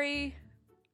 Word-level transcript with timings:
Carrie. 0.00 0.34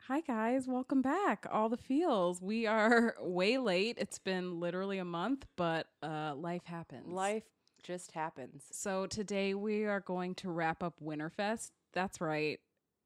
Hi, 0.08 0.21
guys. 0.21 0.66
Welcome 0.66 1.00
back. 1.00 1.46
All 1.53 1.68
the 1.68 1.77
feels. 1.77 2.43
We 2.43 2.66
are 2.66 3.14
way 3.22 3.56
late. 3.56 3.98
It's 4.00 4.18
been 4.18 4.59
literally 4.59 4.98
a 4.98 5.04
month, 5.04 5.46
but 5.54 5.86
uh, 6.02 6.34
life 6.34 6.64
happens. 6.64 7.06
Life 7.06 7.45
just 7.84 8.11
happens. 8.11 8.64
So 8.73 9.06
today 9.06 9.55
we 9.55 9.84
are 9.84 10.00
going 10.00 10.34
to 10.37 10.50
wrap 10.50 10.82
up 10.82 10.95
Winterfest. 11.00 11.70
That's 11.92 12.20
right. 12.20 12.59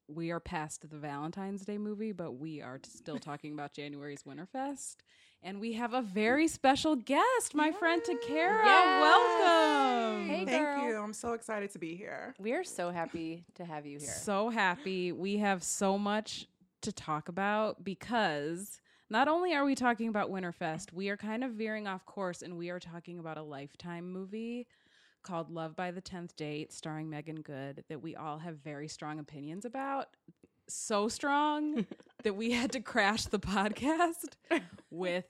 We 0.08 0.30
are 0.30 0.40
past 0.40 0.88
the 0.88 0.96
Valentine's 0.96 1.66
Day 1.66 1.76
movie, 1.76 2.12
but 2.12 2.32
we 2.32 2.62
are 2.62 2.80
still 2.82 3.18
talking 3.18 3.52
about 3.52 3.74
January's 3.74 4.22
Winterfest. 4.22 4.96
And 5.42 5.58
we 5.58 5.72
have 5.72 5.94
a 5.94 6.02
very 6.02 6.48
special 6.48 6.96
guest, 6.96 7.54
my 7.54 7.72
friend 7.72 8.02
Takara. 8.02 8.64
Yes. 8.64 9.00
Welcome. 9.00 10.28
Hey, 10.28 10.44
Thank 10.44 10.62
girl. 10.62 10.84
you. 10.84 10.96
I'm 10.98 11.14
so 11.14 11.32
excited 11.32 11.70
to 11.70 11.78
be 11.78 11.96
here. 11.96 12.34
We 12.38 12.52
are 12.52 12.64
so 12.64 12.90
happy 12.90 13.44
to 13.54 13.64
have 13.64 13.86
you 13.86 13.98
here. 13.98 14.10
So 14.10 14.50
happy. 14.50 15.12
We 15.12 15.38
have 15.38 15.62
so 15.62 15.96
much 15.96 16.46
to 16.82 16.92
talk 16.92 17.28
about 17.28 17.82
because 17.82 18.80
not 19.08 19.28
only 19.28 19.54
are 19.54 19.64
we 19.64 19.74
talking 19.74 20.08
about 20.08 20.30
Winterfest, 20.30 20.92
we 20.92 21.08
are 21.08 21.16
kind 21.16 21.42
of 21.42 21.52
veering 21.52 21.86
off 21.86 22.04
course 22.04 22.42
and 22.42 22.58
we 22.58 22.68
are 22.68 22.78
talking 22.78 23.18
about 23.18 23.38
a 23.38 23.42
lifetime 23.42 24.12
movie 24.12 24.66
called 25.22 25.50
Love 25.50 25.74
by 25.74 25.90
the 25.90 26.02
10th 26.02 26.36
Date 26.36 26.72
starring 26.72 27.08
Meagan 27.08 27.40
Good 27.40 27.84
that 27.88 28.02
we 28.02 28.14
all 28.14 28.38
have 28.38 28.56
very 28.56 28.88
strong 28.88 29.18
opinions 29.18 29.64
about. 29.64 30.08
So 30.72 31.08
strong 31.08 31.86
that 32.22 32.34
we 32.34 32.52
had 32.52 32.72
to 32.72 32.80
crash 32.80 33.24
the 33.24 33.38
podcast 33.38 34.36
with 34.90 35.26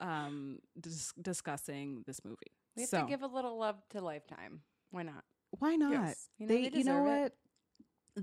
um 0.00 0.58
dis- 0.80 1.12
discussing 1.20 2.02
this 2.06 2.24
movie. 2.24 2.36
we 2.76 2.82
have 2.82 2.88
so, 2.90 3.00
to 3.02 3.06
give 3.06 3.22
a 3.22 3.26
little 3.26 3.58
love 3.58 3.76
to 3.90 4.00
Lifetime. 4.00 4.62
Why 4.90 5.02
not? 5.02 5.24
why 5.58 5.76
not? 5.76 5.92
Yes. 5.92 6.28
You 6.38 6.46
know, 6.46 6.54
they, 6.54 6.68
they 6.68 6.78
you 6.78 6.84
know 6.84 7.04
deserve 7.04 7.06
it. 7.06 7.20
what? 7.20 7.32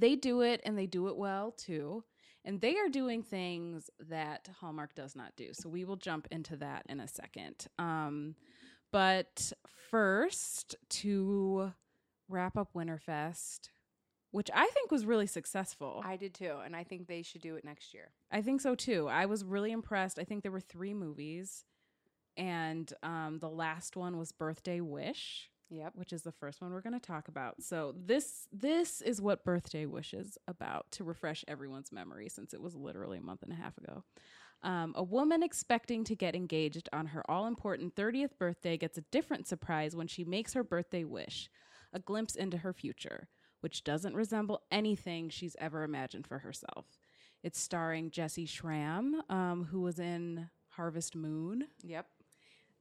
They 0.02 0.16
do 0.16 0.42
it 0.42 0.62
and 0.66 0.78
they 0.78 0.86
do 0.86 1.08
it 1.08 1.18
well 1.18 1.52
too. 1.52 2.04
And 2.46 2.62
they 2.62 2.78
are 2.78 2.90
doing 2.90 3.22
things 3.22 3.90
that 4.10 4.50
Hallmark 4.60 4.96
does 4.96 5.16
not 5.16 5.36
do. 5.36 5.50
So 5.54 5.70
we 5.70 5.84
will 5.84 5.98
jump 5.98 6.28
into 6.32 6.56
that 6.58 6.84
in 6.88 7.00
a 7.00 7.08
second. 7.08 7.68
Um, 7.78 8.36
but 8.92 9.52
first, 9.92 10.76
to 10.90 11.74
wrap 12.28 12.58
up 12.58 12.70
Winterfest, 12.74 13.70
which 14.32 14.50
I 14.54 14.68
think 14.68 14.92
was 14.92 15.06
really 15.06 15.28
successful. 15.28 16.02
I 16.06 16.16
did 16.16 16.34
too, 16.34 16.58
and 16.64 16.76
I 16.76 16.84
think 16.84 17.08
they 17.08 17.22
should 17.22 17.42
do 17.42 17.56
it 17.56 17.66
next 17.66 17.94
year. 17.94 18.12
I 18.32 18.42
think 18.42 18.62
so 18.62 18.76
too. 18.76 19.08
I 19.08 19.26
was 19.26 19.44
really 19.44 19.72
impressed. 19.72 20.20
I 20.20 20.24
think 20.24 20.44
there 20.44 20.52
were 20.52 20.60
three 20.60 20.94
movies, 20.94 21.66
and 22.38 22.92
um, 23.04 23.40
the 23.40 23.50
last 23.50 23.96
one 23.96 24.18
was 24.18 24.32
Birthday 24.32 24.82
Wish 24.82 25.50
Yep. 25.72 25.94
which 25.96 26.14
is 26.14 26.24
the 26.24 26.32
first 26.32 26.62
one 26.62 26.72
we're 26.72 26.82
going 26.82 27.00
to 27.00 27.00
talk 27.00 27.28
about. 27.28 27.62
So 27.62 27.94
this 27.96 28.48
this 28.52 29.02
is 29.02 29.22
what 29.22 29.46
Birthday 29.46 29.86
Wish 29.86 30.14
is 30.16 30.38
about 30.48 30.92
to 30.94 31.04
refresh 31.04 31.46
everyone's 31.48 31.92
memory 31.92 32.28
since 32.28 32.54
it 32.54 32.62
was 32.62 32.76
literally 32.76 33.20
a 33.20 33.22
month 33.22 33.44
and 33.44 33.52
a 33.54 33.56
half 33.56 33.78
ago. 33.78 34.04
Um, 34.64 34.94
a 34.96 35.04
woman 35.04 35.44
expecting 35.44 36.04
to 36.06 36.16
get 36.16 36.36
engaged 36.36 36.90
on 36.92 37.08
her 37.08 37.24
all 37.30 37.46
important 37.46 37.96
30th 37.96 38.38
birthday 38.38 38.78
gets 38.78 38.98
a 38.98 39.04
different 39.12 39.48
surprise 39.48 39.96
when 39.96 40.08
she 40.08 40.26
makes 40.26 40.54
her 40.54 40.64
birthday 40.64 41.04
wish, 41.04 41.50
a 41.94 42.00
glimpse 42.00 42.36
into 42.36 42.58
her 42.58 42.74
future, 42.74 43.30
which 43.62 43.84
doesn't 43.84 44.16
resemble 44.16 44.62
anything 44.72 45.30
she's 45.30 45.56
ever 45.60 45.84
imagined 45.84 46.28
for 46.28 46.40
herself. 46.40 46.86
It's 47.44 47.60
starring 47.60 48.12
Jessy 48.12 48.46
Schram, 48.46 49.22
um, 49.30 49.66
who 49.66 49.82
was 49.82 50.00
in 50.00 50.50
Harvest 50.70 51.16
Moon 51.16 51.68
Yep. 51.84 52.08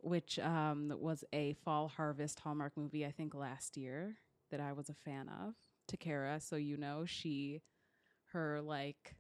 which 0.01 0.39
um, 0.39 0.93
was 0.99 1.25
a 1.33 1.55
fall 1.65 1.89
harvest 1.89 2.41
Hallmark 2.41 2.77
movie, 2.77 3.05
I 3.05 3.11
think 3.11 3.35
last 3.35 3.77
year 3.77 4.17
that 4.51 4.61
I 4.61 4.73
was 4.73 4.89
a 4.89 4.95
fan 4.95 5.29
of. 5.29 5.55
Takara, 5.91 6.41
so 6.43 6.57
you 6.57 6.77
know, 6.77 7.05
she, 7.07 7.63
her 8.33 8.61
like 8.61 9.17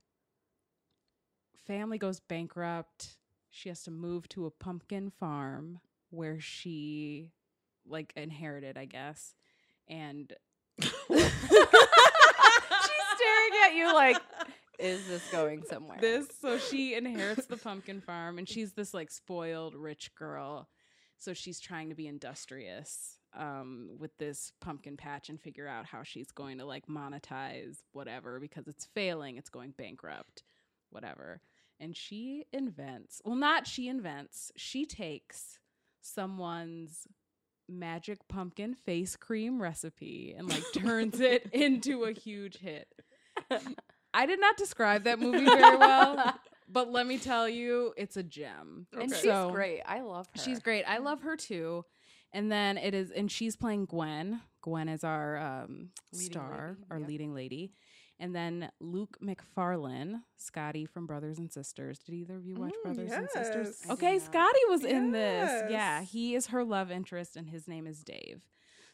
family 1.66 1.98
goes 1.98 2.20
bankrupt. 2.20 3.16
She 3.50 3.68
has 3.68 3.82
to 3.84 3.90
move 3.90 4.28
to 4.30 4.46
a 4.46 4.50
pumpkin 4.50 5.10
farm 5.10 5.80
where 6.10 6.40
she 6.40 7.32
like 7.86 8.12
inherited, 8.16 8.76
I 8.76 8.84
guess. 8.84 9.34
And 9.88 10.32
She's 10.80 10.92
staring 13.16 13.52
at 13.64 13.74
you 13.74 13.92
like, 13.94 14.16
is 14.78 15.06
this 15.08 15.22
going 15.32 15.62
somewhere? 15.68 15.98
this 16.00 16.28
so 16.40 16.58
she 16.58 16.94
inherits 16.94 17.46
the 17.46 17.56
pumpkin 17.56 18.00
farm 18.00 18.38
and 18.38 18.48
she's 18.48 18.72
this 18.72 18.94
like 18.94 19.10
spoiled 19.10 19.74
rich 19.74 20.14
girl 20.14 20.68
so 21.16 21.34
she's 21.34 21.58
trying 21.58 21.88
to 21.88 21.96
be 21.96 22.06
industrious 22.06 23.18
um, 23.36 23.90
with 23.98 24.16
this 24.18 24.52
pumpkin 24.60 24.96
patch 24.96 25.28
and 25.28 25.40
figure 25.40 25.68
out 25.68 25.84
how 25.84 26.02
she's 26.02 26.30
going 26.30 26.58
to 26.58 26.64
like 26.64 26.86
monetize 26.86 27.78
whatever 27.92 28.38
because 28.40 28.68
it's 28.68 28.86
failing 28.94 29.36
it's 29.36 29.50
going 29.50 29.72
bankrupt 29.76 30.44
whatever 30.90 31.40
and 31.80 31.96
she 31.96 32.44
invents 32.52 33.20
well 33.24 33.36
not 33.36 33.66
she 33.66 33.88
invents 33.88 34.50
she 34.56 34.86
takes 34.86 35.58
someone's 36.00 37.06
magic 37.68 38.18
pumpkin 38.28 38.74
face 38.74 39.14
cream 39.16 39.60
recipe 39.60 40.34
and 40.36 40.48
like 40.48 40.62
turns 40.72 41.20
it 41.20 41.48
into 41.52 42.04
a 42.04 42.12
huge 42.12 42.58
hit 42.58 42.88
I 44.14 44.26
did 44.26 44.40
not 44.40 44.56
describe 44.56 45.04
that 45.04 45.20
movie 45.20 45.44
very 45.44 45.76
well, 45.76 46.34
but 46.68 46.90
let 46.90 47.06
me 47.06 47.18
tell 47.18 47.48
you, 47.48 47.92
it's 47.96 48.16
a 48.16 48.22
gem. 48.22 48.86
and 48.92 49.02
Okay. 49.02 49.12
she's 49.12 49.22
So- 49.22 49.50
great. 49.50 49.82
I 49.86 50.00
love 50.00 50.26
her. 50.34 50.42
She's 50.42 50.58
great. 50.60 50.84
I 50.84 50.98
love 50.98 51.20
her 51.22 51.36
too. 51.36 51.84
And 52.32 52.50
then 52.50 52.78
it 52.78 52.94
is, 52.94 53.10
and 53.10 53.30
she's 53.30 53.54
playing 53.56 53.84
Gwen. 53.86 54.40
Gwen 54.62 54.88
is 54.88 55.04
our 55.04 55.36
um, 55.38 55.90
Leading 56.12 56.32
star, 56.32 56.68
lady, 56.78 56.86
our 56.90 56.98
yep. 56.98 57.08
leading 57.08 57.34
lady. 57.34 57.72
And 58.20 58.34
then 58.34 58.70
Luke 58.80 59.16
Macfarlane, 59.20 60.22
Scotty 60.36 60.86
from 60.86 61.06
Brothers 61.06 61.38
and 61.38 61.52
Sisters. 61.52 62.00
Did 62.00 62.14
either 62.16 62.36
of 62.36 62.44
you 62.46 62.56
watch 62.56 62.72
Mm, 62.80 62.82
Brothers 62.82 63.12
and 63.12 63.30
Sisters? 63.30 63.80
I 63.88 63.92
Okay, 63.92 64.14
not. 64.14 64.22
Scotty 64.22 64.58
was 64.68 64.84
in 64.84 65.12
this. 65.12 65.70
Yeah, 65.70 66.02
he 66.02 66.34
is 66.34 66.48
her 66.48 66.64
love 66.64 66.90
interest, 66.90 67.36
and 67.36 67.48
his 67.48 67.68
name 67.68 67.86
is 67.86 68.02
Dave. 68.02 68.42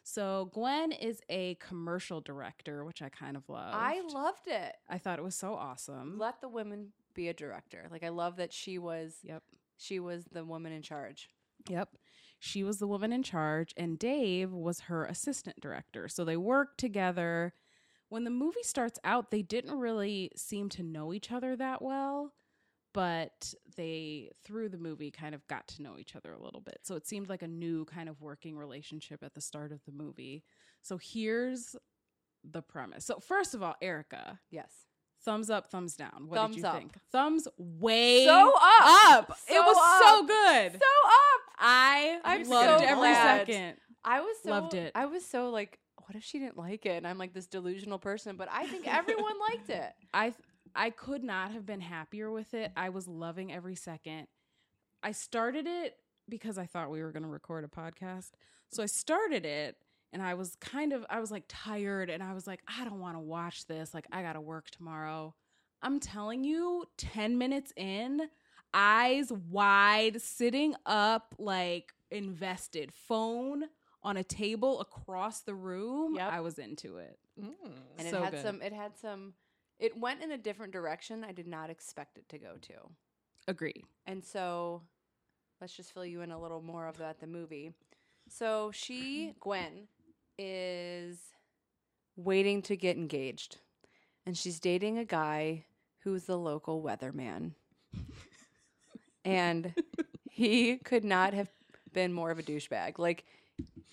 So 0.03 0.51
Gwen 0.53 0.93
is 0.93 1.23
a 1.31 1.55
commercial 1.55 2.21
director, 2.21 2.85
which 2.85 3.01
I 3.01 3.09
kind 3.09 3.37
of 3.39 3.49
love. 3.49 3.73
I 3.75 4.03
loved 4.13 4.47
it. 4.47 4.75
I 4.91 4.99
thought 4.99 5.19
it 5.19 5.23
was 5.25 5.35
so 5.35 5.55
awesome. 5.55 6.19
Let 6.19 6.43
the 6.43 6.49
women 6.51 6.93
be 7.15 7.29
a 7.29 7.33
director. 7.35 7.89
Like 7.91 8.05
I 8.05 8.11
love 8.11 8.37
that 8.37 8.53
she 8.53 8.79
was 8.79 9.21
Yep. 9.23 9.43
she 9.79 10.01
was 10.01 10.27
the 10.27 10.45
woman 10.45 10.73
in 10.73 10.83
charge. 10.83 11.31
Yep. 11.71 11.97
She 12.39 12.63
was 12.63 12.79
the 12.79 12.87
woman 12.87 13.11
in 13.15 13.23
charge, 13.23 13.73
and 13.79 13.99
Dave 13.99 14.53
was 14.53 14.81
her 14.81 15.07
assistant 15.07 15.59
director. 15.61 16.09
So 16.09 16.27
they 16.27 16.37
worked 16.37 16.77
together. 16.79 17.55
When 18.09 18.25
the 18.25 18.31
movie 18.31 18.63
starts 18.63 18.99
out, 19.05 19.31
they 19.31 19.43
didn't 19.43 19.79
really 19.79 20.31
seem 20.37 20.69
to 20.71 20.83
know 20.83 21.13
each 21.13 21.33
other 21.33 21.57
that 21.57 21.83
well, 21.83 22.33
but 22.93 23.55
they, 23.77 24.31
through 24.45 24.69
the 24.69 24.79
movie, 24.79 25.11
kind 25.11 25.35
of 25.35 25.47
got 25.49 25.67
to 25.69 25.83
know 25.83 25.99
each 25.99 26.15
other 26.15 26.33
a 26.33 26.41
little 26.41 26.61
bit. 26.61 26.79
So 26.83 26.95
it 26.95 27.07
seemed 27.07 27.29
like 27.29 27.43
a 27.43 27.49
new 27.49 27.85
kind 27.87 28.09
of 28.09 28.21
working 28.21 28.57
relationship 28.57 29.23
at 29.25 29.35
the 29.35 29.41
start 29.41 29.73
of 29.73 29.81
the 29.85 29.93
movie. 29.93 30.45
So 30.83 30.97
here's 30.99 31.75
the 32.49 32.63
premise. 32.63 33.05
So, 33.05 33.19
first 33.19 33.55
of 33.55 33.63
all, 33.63 33.75
Erica, 33.81 34.39
Yes. 34.51 34.71
thumbs 35.25 35.49
up, 35.51 35.71
thumbs 35.71 35.97
down. 35.97 36.27
What 36.29 36.37
Thumbs 36.37 36.57
did 36.57 36.61
you 36.63 36.69
up. 36.69 36.77
think? 36.77 36.99
Thumbs 37.11 37.49
way 37.59 38.27
So 38.27 38.53
up. 38.55 39.07
up. 39.31 39.39
So 39.49 39.55
it 39.55 39.59
was 39.61 39.77
up. 39.81 40.03
so 40.03 40.27
good. 40.27 40.73
So 40.73 40.77
up. 40.77 41.41
I 41.59 42.21
I'm 42.25 42.49
loved 42.49 42.81
so 42.81 42.87
every 42.87 42.97
glad. 43.09 43.47
second. 43.47 43.77
I 44.05 44.21
was 44.21 44.37
so 44.45 44.51
Loved 44.51 44.75
it. 44.75 44.93
I 44.95 45.07
was 45.07 45.25
so 45.25 45.49
like, 45.51 45.79
what 46.07 46.17
if 46.17 46.25
she 46.25 46.39
didn't 46.39 46.59
like 46.59 46.87
it? 46.87 46.97
And 46.97 47.07
I'm 47.07 47.19
like 47.19 47.33
this 47.33 47.47
delusional 47.47 47.99
person, 47.99 48.37
but 48.37 48.49
I 48.51 48.67
think 48.67 48.87
everyone 48.87 49.35
liked 49.51 49.71
it. 49.71 49.93
I 50.15 50.35
I 50.75 50.91
could 50.91 51.23
not 51.23 51.53
have 51.53 51.65
been 51.65 51.81
happier 51.81 52.31
with 52.31 52.53
it. 52.55 52.73
I 52.77 52.89
was 52.89 53.07
loving 53.07 53.53
every 53.53 53.77
second. 53.77 54.27
I 55.03 55.13
started 55.13 55.67
it 55.67 55.97
because 56.29 56.59
I 56.59 56.67
thought 56.67 56.91
we 56.91 57.03
were 57.03 57.13
going 57.13 57.23
to 57.23 57.29
record 57.29 57.65
a 57.65 57.69
podcast. 57.69 58.31
So 58.71 58.83
I 58.83 58.87
started 58.87 59.45
it 59.45 59.77
and 60.13 60.23
I 60.23 60.35
was 60.35 60.57
kind 60.57 60.93
of 60.93 61.05
I 61.11 61.21
was 61.21 61.31
like 61.31 61.45
tired 61.49 62.11
and 62.11 62.23
I 62.23 62.35
was 62.35 62.47
like 62.47 62.61
I 62.67 62.85
don't 62.85 63.01
want 63.01 63.17
to 63.17 63.21
watch 63.21 63.67
this. 63.67 63.95
Like 63.95 64.07
I 64.13 64.23
got 64.23 64.35
to 64.35 64.41
work 64.41 64.71
tomorrow. 64.71 65.35
I'm 65.83 66.01
telling 66.01 66.45
you 66.45 66.87
10 66.97 67.37
minutes 67.37 67.73
in, 67.77 68.23
eyes 68.73 69.31
wide, 69.51 70.21
sitting 70.23 70.75
up 70.87 71.35
like 71.39 71.93
invested, 72.11 72.91
phone 72.93 73.65
on 74.05 74.17
a 74.19 74.25
table 74.25 74.81
across 74.81 75.41
the 75.41 75.55
room. 75.55 76.17
Yep. 76.17 76.33
I 76.33 76.41
was 76.41 76.59
into 76.59 76.99
it. 76.99 77.19
Mm. 77.43 77.55
And 77.99 78.09
So 78.09 78.19
it 78.19 78.25
had 78.25 78.33
good. 78.33 78.43
some 78.43 78.63
it 78.63 78.73
had 78.73 78.97
some 78.97 79.33
it 79.79 79.97
went 79.97 80.23
in 80.23 80.31
a 80.31 80.39
different 80.39 80.73
direction 80.73 81.25
I 81.25 81.33
did 81.33 81.47
not 81.49 81.71
expect 81.71 82.19
it 82.19 82.29
to 82.29 82.39
go 82.39 82.55
to. 82.63 82.75
Agree. 83.49 83.85
And 84.07 84.25
so 84.25 84.83
let's 85.61 85.75
just 85.75 85.93
fill 85.93 86.07
you 86.07 86.21
in 86.21 86.31
a 86.31 86.41
little 86.41 86.63
more 86.63 86.87
of 86.87 86.99
that 86.99 87.19
the 87.21 87.27
movie. 87.27 87.73
So 88.29 88.71
she, 88.73 89.35
Gwen, 89.41 89.89
is 90.39 91.19
waiting 92.17 92.63
to 92.63 92.77
get 92.77 92.97
engaged. 92.97 93.59
And 94.27 94.37
she's 94.37 94.61
dating 94.61 94.97
a 94.99 95.05
guy 95.05 95.65
who's 96.01 96.25
the 96.25 96.39
local 96.39 96.83
weatherman. 96.83 97.53
and 99.25 99.75
he 100.31 100.77
could 100.79 101.05
not 101.05 101.35
have 101.35 101.49
been 101.93 102.13
more 102.13 102.31
of 102.31 102.39
a 102.39 102.43
douchebag. 102.43 102.99
Like 102.99 103.25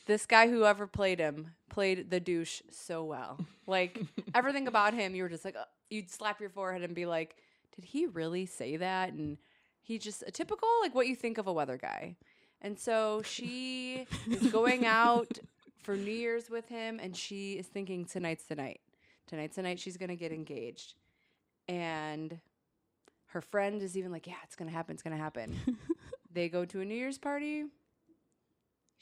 this 0.05 0.25
guy, 0.25 0.49
whoever 0.49 0.87
played 0.87 1.19
him, 1.19 1.53
played 1.69 2.09
the 2.09 2.19
douche 2.19 2.61
so 2.69 3.03
well. 3.03 3.39
Like 3.67 4.01
everything 4.35 4.67
about 4.67 4.93
him, 4.93 5.15
you 5.15 5.23
were 5.23 5.29
just 5.29 5.45
like, 5.45 5.55
"Uh, 5.55 5.65
you'd 5.89 6.09
slap 6.09 6.39
your 6.39 6.49
forehead 6.49 6.83
and 6.83 6.95
be 6.95 7.05
like, 7.05 7.35
"Did 7.75 7.85
he 7.85 8.05
really 8.07 8.45
say 8.45 8.77
that?" 8.77 9.13
And 9.13 9.37
he 9.81 9.97
just 9.97 10.23
a 10.27 10.31
typical 10.31 10.67
like 10.81 10.93
what 10.93 11.07
you 11.07 11.15
think 11.15 11.37
of 11.37 11.47
a 11.47 11.53
weather 11.53 11.77
guy. 11.77 12.17
And 12.61 12.77
so 12.77 13.21
she 13.23 14.05
is 14.29 14.51
going 14.51 14.85
out 14.85 15.39
for 15.83 15.95
New 15.95 16.11
Year's 16.11 16.49
with 16.49 16.67
him, 16.69 16.99
and 17.01 17.15
she 17.15 17.53
is 17.53 17.67
thinking 17.67 18.05
tonight's 18.05 18.43
the 18.43 18.55
night. 18.55 18.81
Tonight's 19.27 19.55
the 19.55 19.63
night 19.63 19.79
she's 19.79 19.97
gonna 19.97 20.15
get 20.15 20.31
engaged, 20.31 20.95
and 21.67 22.39
her 23.27 23.41
friend 23.41 23.81
is 23.81 23.97
even 23.97 24.11
like, 24.11 24.27
"Yeah, 24.27 24.35
it's 24.43 24.55
gonna 24.55 24.71
happen. 24.71 24.93
It's 24.93 25.03
gonna 25.03 25.17
happen." 25.17 25.57
they 26.33 26.49
go 26.49 26.65
to 26.65 26.81
a 26.81 26.85
New 26.85 26.95
Year's 26.95 27.17
party. 27.17 27.65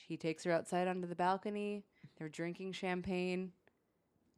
He 0.07 0.17
takes 0.17 0.43
her 0.43 0.51
outside 0.51 0.87
onto 0.87 1.07
the 1.07 1.15
balcony. 1.15 1.83
They're 2.17 2.29
drinking 2.29 2.73
champagne, 2.73 3.51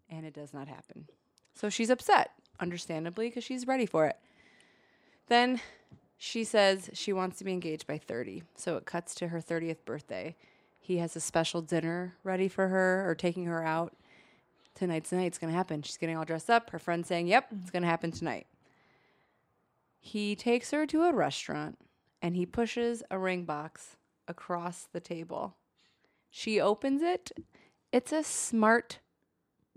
and 0.10 0.25
it 0.25 0.34
does 0.34 0.54
not 0.54 0.68
happen. 0.68 1.08
So 1.56 1.69
she's 1.69 1.90
upset, 1.90 2.31
understandably, 2.60 3.30
because 3.30 3.44
she's 3.44 3.68
ready 3.68 3.86
for 3.86 4.08
it. 4.08 4.18
Then 5.28 5.62
she 6.18 6.44
says 6.44 6.90
she 6.94 7.13
wants 7.13 7.38
to 7.38 7.44
be 7.44 7.54
engaged 7.54 7.88
by 7.88 7.98
30. 7.98 8.44
So 8.56 8.78
it 8.78 8.86
cuts 8.86 9.16
to 9.16 9.30
her 9.30 9.40
30th 9.40 9.86
birthday. 9.86 10.36
He 10.80 10.98
has 10.98 11.16
a 11.16 11.19
special 11.19 11.62
dinner 11.62 12.16
ready 12.24 12.48
for 12.48 12.68
her 12.68 13.10
or 13.10 13.16
taking 13.16 13.46
her 13.46 13.63
out. 13.63 13.96
Tonight's 14.75 15.10
the 15.10 15.18
night. 15.18 15.28
It's 15.28 15.38
going 15.38 15.52
to 15.52 15.58
happen. 15.58 15.81
She's 15.81 15.98
getting 15.98 16.18
all 16.18 16.25
dressed 16.25 16.50
up. 16.50 16.69
Her 16.72 16.80
friend's 16.80 17.08
saying, 17.08 17.28
Yep, 17.28 17.48
it's 17.52 17.62
mm-hmm. 17.62 17.72
going 17.72 17.84
to 17.84 17.88
happen 17.88 18.12
tonight. 18.12 18.48
He 20.00 20.36
takes 20.36 20.72
her 20.72 20.86
to 20.88 21.04
a 21.04 21.13
restaurant 21.13 21.78
and 22.22 22.36
he 22.36 22.46
pushes 22.46 23.04
a 23.12 23.18
ring 23.19 23.44
box 23.44 23.96
across 24.31 24.88
the 24.92 25.00
table. 25.00 25.57
She 26.31 26.60
opens 26.60 27.04
it. 27.04 27.31
It's 27.92 28.12
a 28.12 28.24
smart 28.24 29.00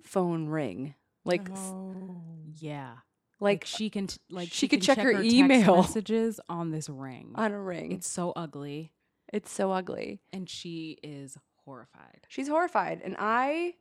phone 0.03 0.47
ring. 0.47 0.95
Like 1.25 1.51
s- 1.51 1.59
oh, 1.59 2.17
Yeah. 2.59 2.93
like 3.41 3.65
she 3.67 3.91
can 3.91 4.07
t- 4.07 4.19
like 4.31 4.51
she 4.53 4.69
could 4.69 4.81
check 4.83 4.97
check 4.97 5.05
her 5.05 5.13
text 5.15 5.33
email. 5.33 5.77
messages 5.83 6.39
on 6.49 6.71
this 6.71 6.89
ring. 6.89 7.33
on 7.35 7.53
a 7.53 7.61
ring. 7.61 7.93
It's 7.93 8.07
so 8.09 8.33
ugly, 8.37 8.93
It's 9.33 9.51
so 9.51 9.73
ugly. 9.73 10.21
and 10.33 10.49
she 10.49 10.99
is 11.03 11.37
horrified. 11.65 12.27
She's 12.29 12.47
horrified, 12.49 13.01
and 13.03 13.17
I, 13.19 13.75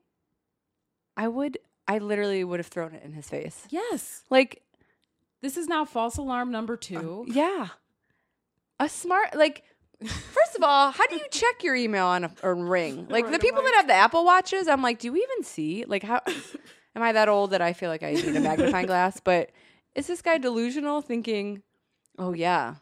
I 1.18 1.28
would, 1.28 1.58
I 1.88 1.98
literally 2.00 2.44
would 2.44 2.60
have 2.62 2.68
thrown 2.68 2.94
it 2.96 3.04
in 3.04 3.12
his 3.14 3.30
face. 3.30 3.68
Yes, 3.70 4.24
Like, 4.30 4.64
this 5.42 5.58
is 5.58 5.68
now 5.68 5.84
false 5.86 6.16
alarm 6.18 6.50
number 6.50 6.78
two. 6.78 7.26
Um, 7.28 7.34
yeah, 7.36 7.68
a 8.80 8.88
smart 8.90 9.36
like. 9.36 9.64
First 10.02 10.56
of 10.58 10.64
all, 10.64 10.92
how 10.92 11.08
do 11.08 11.16
you 11.16 11.26
check 11.32 11.64
your 11.64 11.76
email 11.76 12.06
on 12.08 12.26
a, 12.26 12.32
a 12.44 12.54
ring? 12.54 13.08
Like 13.10 13.32
the 13.32 13.40
people 13.40 13.62
that 13.64 13.74
have 13.76 13.88
the 13.88 13.94
Apple 13.94 14.26
watches, 14.26 14.68
I'm 14.68 14.82
like, 14.82 15.00
do 15.00 15.08
you 15.08 15.16
even 15.16 15.44
see? 15.44 15.86
Like, 15.88 16.04
how 16.04 16.22
am 16.96 17.02
I 17.04 17.12
that 17.14 17.30
old 17.30 17.52
that 17.52 17.62
I 17.62 17.74
feel 17.74 17.90
like 17.90 18.04
I 18.04 18.14
need 18.14 18.36
a 18.36 18.40
magnifying 18.40 18.86
glass? 18.88 19.20
But 19.24 19.52
is 19.96 20.08
this 20.08 20.22
guy 20.22 20.38
delusional, 20.38 21.02
thinking, 21.02 21.62
oh 22.18 22.34
yeah, 22.34 22.76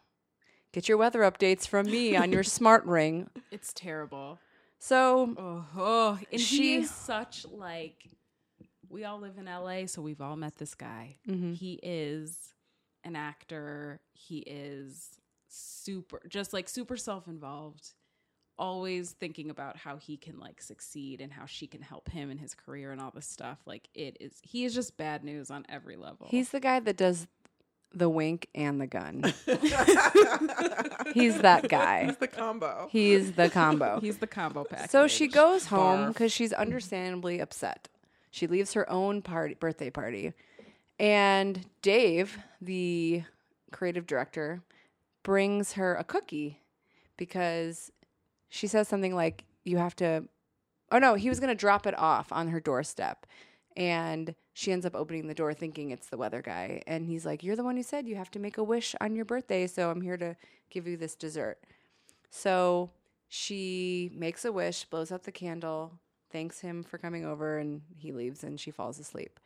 get 0.74 0.88
your 0.90 0.98
weather 0.98 1.20
updates 1.22 1.68
from 1.68 1.86
me 1.88 2.16
on 2.16 2.32
your 2.32 2.44
smart 2.58 2.86
ring? 2.86 3.30
It's 3.52 3.72
terrible. 3.74 4.40
So 4.80 5.36
Oh, 5.38 5.66
oh. 5.78 6.20
and 6.32 6.42
She- 6.42 6.58
he 6.58 6.76
is 6.76 6.90
such 6.92 7.46
like. 7.52 8.08
We 8.90 9.06
all 9.06 9.20
live 9.22 9.38
in 9.38 9.46
LA, 9.46 9.86
so 9.86 10.02
we've 10.02 10.20
all 10.20 10.36
met 10.36 10.58
this 10.58 10.76
guy. 10.76 11.16
Mhm. 11.30 11.56
He 11.56 11.80
is 11.82 12.54
an 13.06 13.16
actor. 13.16 14.02
He 14.12 14.40
is 14.40 15.08
super, 15.52 16.22
just 16.28 16.54
like 16.54 16.68
super 16.70 16.98
self-involved. 16.98 17.90
Always 18.58 19.12
thinking 19.12 19.50
about 19.50 19.78
how 19.78 19.98
he 19.98 20.18
can 20.18 20.40
like 20.40 20.62
succeed 20.62 21.20
and 21.20 21.32
how 21.32 21.46
she 21.48 21.66
can 21.66 21.82
help 21.82 22.10
him 22.10 22.30
in 22.30 22.38
his 22.38 22.54
career 22.54 22.92
and 22.92 23.02
all 23.02 23.12
this 23.14 23.28
stuff. 23.28 23.58
Like 23.66 23.90
it 23.96 24.18
is, 24.20 24.34
he 24.44 24.66
is 24.66 24.76
just 24.76 24.98
bad 24.98 25.24
news 25.24 25.50
on 25.50 25.66
every 25.68 25.96
level. 25.96 26.28
He's 26.30 26.50
the 26.50 26.60
guy 26.60 26.80
that 26.80 26.98
does 26.98 27.28
the 27.94 28.10
wink 28.10 28.48
and 28.56 28.80
the 28.80 28.88
gun. 28.88 29.22
He's 31.14 31.40
that 31.40 31.68
guy. 31.68 32.06
He's 32.06 32.18
the 32.18 32.28
combo. 32.28 32.88
He's 32.92 33.32
the 33.34 33.50
combo. 33.50 34.00
he's 34.00 34.18
the 34.18 34.28
combo 34.28 34.64
pack. 34.64 34.90
So 34.90 35.08
she 35.08 35.28
goes 35.28 35.66
home 35.66 36.08
because 36.08 36.32
she's 36.32 36.54
understandably 36.54 37.40
upset. 37.40 37.90
She 38.30 38.48
leaves 38.48 38.74
her 38.74 38.90
own 38.90 39.22
party, 39.22 39.56
birthday 39.56 39.90
party, 39.90 40.34
and 41.00 41.66
Dave, 41.82 42.38
the 42.62 43.24
creative 43.72 44.08
director, 44.08 44.62
brings 45.24 45.74
her 45.74 45.96
a 45.96 46.04
cookie 46.04 46.60
because 47.18 47.92
she 48.50 48.68
says 48.68 48.88
something 48.88 49.16
like, 49.16 49.46
"You 49.64 49.78
have 49.78 49.96
to." 49.98 50.26
Oh 50.92 51.00
no, 51.00 51.16
he 51.16 51.30
was 51.30 51.40
going 51.40 51.50
to 51.50 51.56
drop 51.56 51.88
it 51.88 51.98
off 51.98 52.32
on 52.32 52.50
her 52.50 52.60
doorstep, 52.60 53.26
and 53.78 54.36
she 54.54 54.72
ends 54.72 54.86
up 54.86 54.96
opening 54.96 55.28
the 55.28 55.34
door 55.34 55.54
thinking 55.54 55.92
it's 55.92 56.10
the 56.10 56.18
weather 56.18 56.42
guy, 56.42 56.82
and 56.88 57.06
he's 57.06 57.26
like, 57.26 57.44
"You're 57.44 57.56
the 57.56 57.64
one 57.64 57.78
who 57.78 57.84
said 57.84 58.08
you 58.08 58.16
have 58.16 58.32
to 58.32 58.40
make 58.40 58.58
a 58.58 58.64
wish 58.64 58.96
on 59.02 59.16
your 59.16 59.26
birthday, 59.26 59.68
so 59.68 59.90
I'm 59.90 60.02
here 60.02 60.18
to 60.18 60.36
give 60.70 60.88
you 60.88 60.98
this 60.98 61.16
dessert." 61.16 61.60
So 62.30 62.92
she 63.28 64.12
makes 64.14 64.46
a 64.46 64.52
wish, 64.52 64.86
blows 64.86 65.12
out 65.12 65.24
the 65.24 65.32
candle, 65.32 66.00
thanks 66.32 66.60
him 66.60 66.84
for 66.84 66.98
coming 66.98 67.26
over, 67.26 67.60
and 67.60 67.82
he 67.98 68.12
leaves 68.12 68.44
and 68.44 68.60
she 68.60 68.72
falls 68.72 69.00
asleep. 69.00 69.40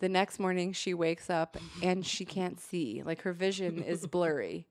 The 0.00 0.08
next 0.08 0.38
morning, 0.38 0.72
she 0.72 0.94
wakes 0.94 1.30
up 1.30 1.56
and 1.82 2.04
she 2.04 2.24
can't 2.24 2.58
see. 2.58 3.02
Like 3.04 3.22
her 3.22 3.32
vision 3.32 3.82
is 3.82 4.06
blurry. 4.08 4.66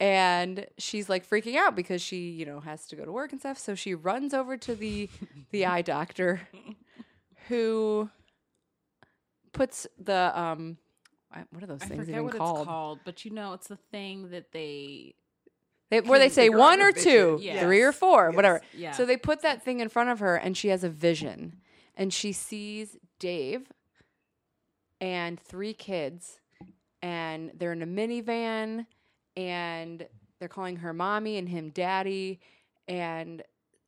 And 0.00 0.66
she's 0.78 1.08
like 1.10 1.28
freaking 1.28 1.56
out 1.56 1.76
because 1.76 2.00
she, 2.00 2.30
you 2.30 2.46
know, 2.46 2.60
has 2.60 2.86
to 2.88 2.96
go 2.96 3.04
to 3.04 3.12
work 3.12 3.32
and 3.32 3.40
stuff. 3.40 3.58
So 3.58 3.74
she 3.74 3.94
runs 3.94 4.32
over 4.34 4.56
to 4.56 4.74
the 4.74 5.08
the 5.50 5.66
eye 5.66 5.82
doctor 5.82 6.40
who 7.48 8.08
puts 9.52 9.86
the 10.02 10.32
um 10.38 10.78
what 11.50 11.62
are 11.62 11.66
those 11.66 11.82
I 11.82 11.86
things 11.86 12.00
forget 12.06 12.14
even 12.14 12.24
what 12.24 12.34
called? 12.36 12.60
it's 12.60 12.66
called, 12.66 12.98
but 13.04 13.24
you 13.24 13.30
know, 13.30 13.52
it's 13.52 13.68
the 13.68 13.76
thing 13.92 14.30
that 14.30 14.52
they 14.52 15.14
They, 15.90 16.00
where 16.00 16.18
they 16.18 16.28
say 16.30 16.48
one 16.48 16.80
or 16.80 16.92
two, 16.92 17.36
vision. 17.38 17.58
three 17.60 17.82
or 17.82 17.92
four, 17.92 18.28
Yes. 18.30 18.36
whatever. 18.36 18.62
Yeah. 18.76 18.92
So 18.92 19.04
they 19.04 19.16
put 19.18 19.42
that 19.42 19.62
thing 19.62 19.80
in 19.80 19.88
front 19.90 20.10
of 20.10 20.18
her, 20.20 20.34
and 20.36 20.56
she 20.56 20.68
has 20.68 20.82
a 20.82 20.88
vision, 20.88 21.58
and 21.96 22.12
she 22.12 22.32
sees 22.32 22.96
Dave 23.18 23.70
and 25.00 25.38
three 25.38 25.72
kids, 25.74 26.40
and 27.02 27.52
they're 27.54 27.72
in 27.72 27.82
a 27.82 27.86
minivan, 27.86 28.86
and 29.48 30.06
they're 30.38 30.48
calling 30.48 30.76
her 30.76 30.92
mommy 30.92 31.38
and 31.38 31.48
him 31.48 31.70
daddy, 31.70 32.40
and 32.88 33.42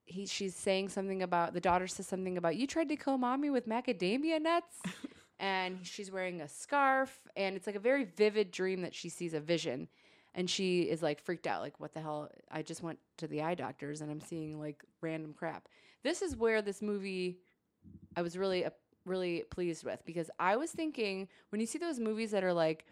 he 0.04 0.26
she's 0.26 0.54
saying 0.56 0.88
something 0.88 1.22
about 1.22 1.54
the 1.54 1.60
daughter 1.60 1.86
says 1.86 2.06
something 2.06 2.36
about 2.36 2.56
you 2.56 2.66
tried 2.66 2.88
to 2.88 2.96
kill 2.96 3.18
mommy 3.18 3.50
with 3.50 3.68
macadamia 3.68 4.40
nuts. 4.40 4.80
And 5.38 5.84
she's 5.84 6.12
wearing 6.12 6.40
a 6.40 6.46
scarf, 6.46 7.18
and 7.34 7.56
it's 7.56 7.66
like 7.66 7.74
a 7.74 7.80
very 7.80 8.04
vivid 8.04 8.52
dream 8.52 8.82
that 8.82 8.94
she 8.94 9.08
sees 9.08 9.34
a 9.34 9.40
vision. 9.40 9.88
And 10.36 10.48
she 10.48 10.82
is 10.82 11.02
like 11.02 11.20
freaked 11.20 11.48
out 11.48 11.62
like 11.62 11.80
what 11.80 11.92
the 11.94 12.00
hell? 12.00 12.30
I 12.48 12.62
just 12.62 12.80
went 12.80 13.00
to 13.16 13.26
the 13.26 13.42
eye 13.42 13.56
doctors 13.56 14.02
and 14.02 14.10
i'm 14.10 14.20
seeing 14.20 14.60
like 14.60 14.84
random 15.00 15.34
crap. 15.36 15.66
This 16.04 16.22
is 16.22 16.36
where 16.36 16.62
this 16.62 16.80
movie 16.80 17.40
i 18.16 18.22
was 18.22 18.36
really 18.36 18.64
uh, 18.64 18.70
really 19.04 19.44
pleased 19.50 19.84
with 19.84 20.00
because 20.04 20.30
i 20.38 20.56
was 20.56 20.70
thinking 20.70 21.28
when 21.50 21.60
you 21.60 21.66
see 21.66 21.78
those 21.78 21.98
movies 21.98 22.30
that 22.30 22.44
are 22.44 22.52
like 22.52 22.86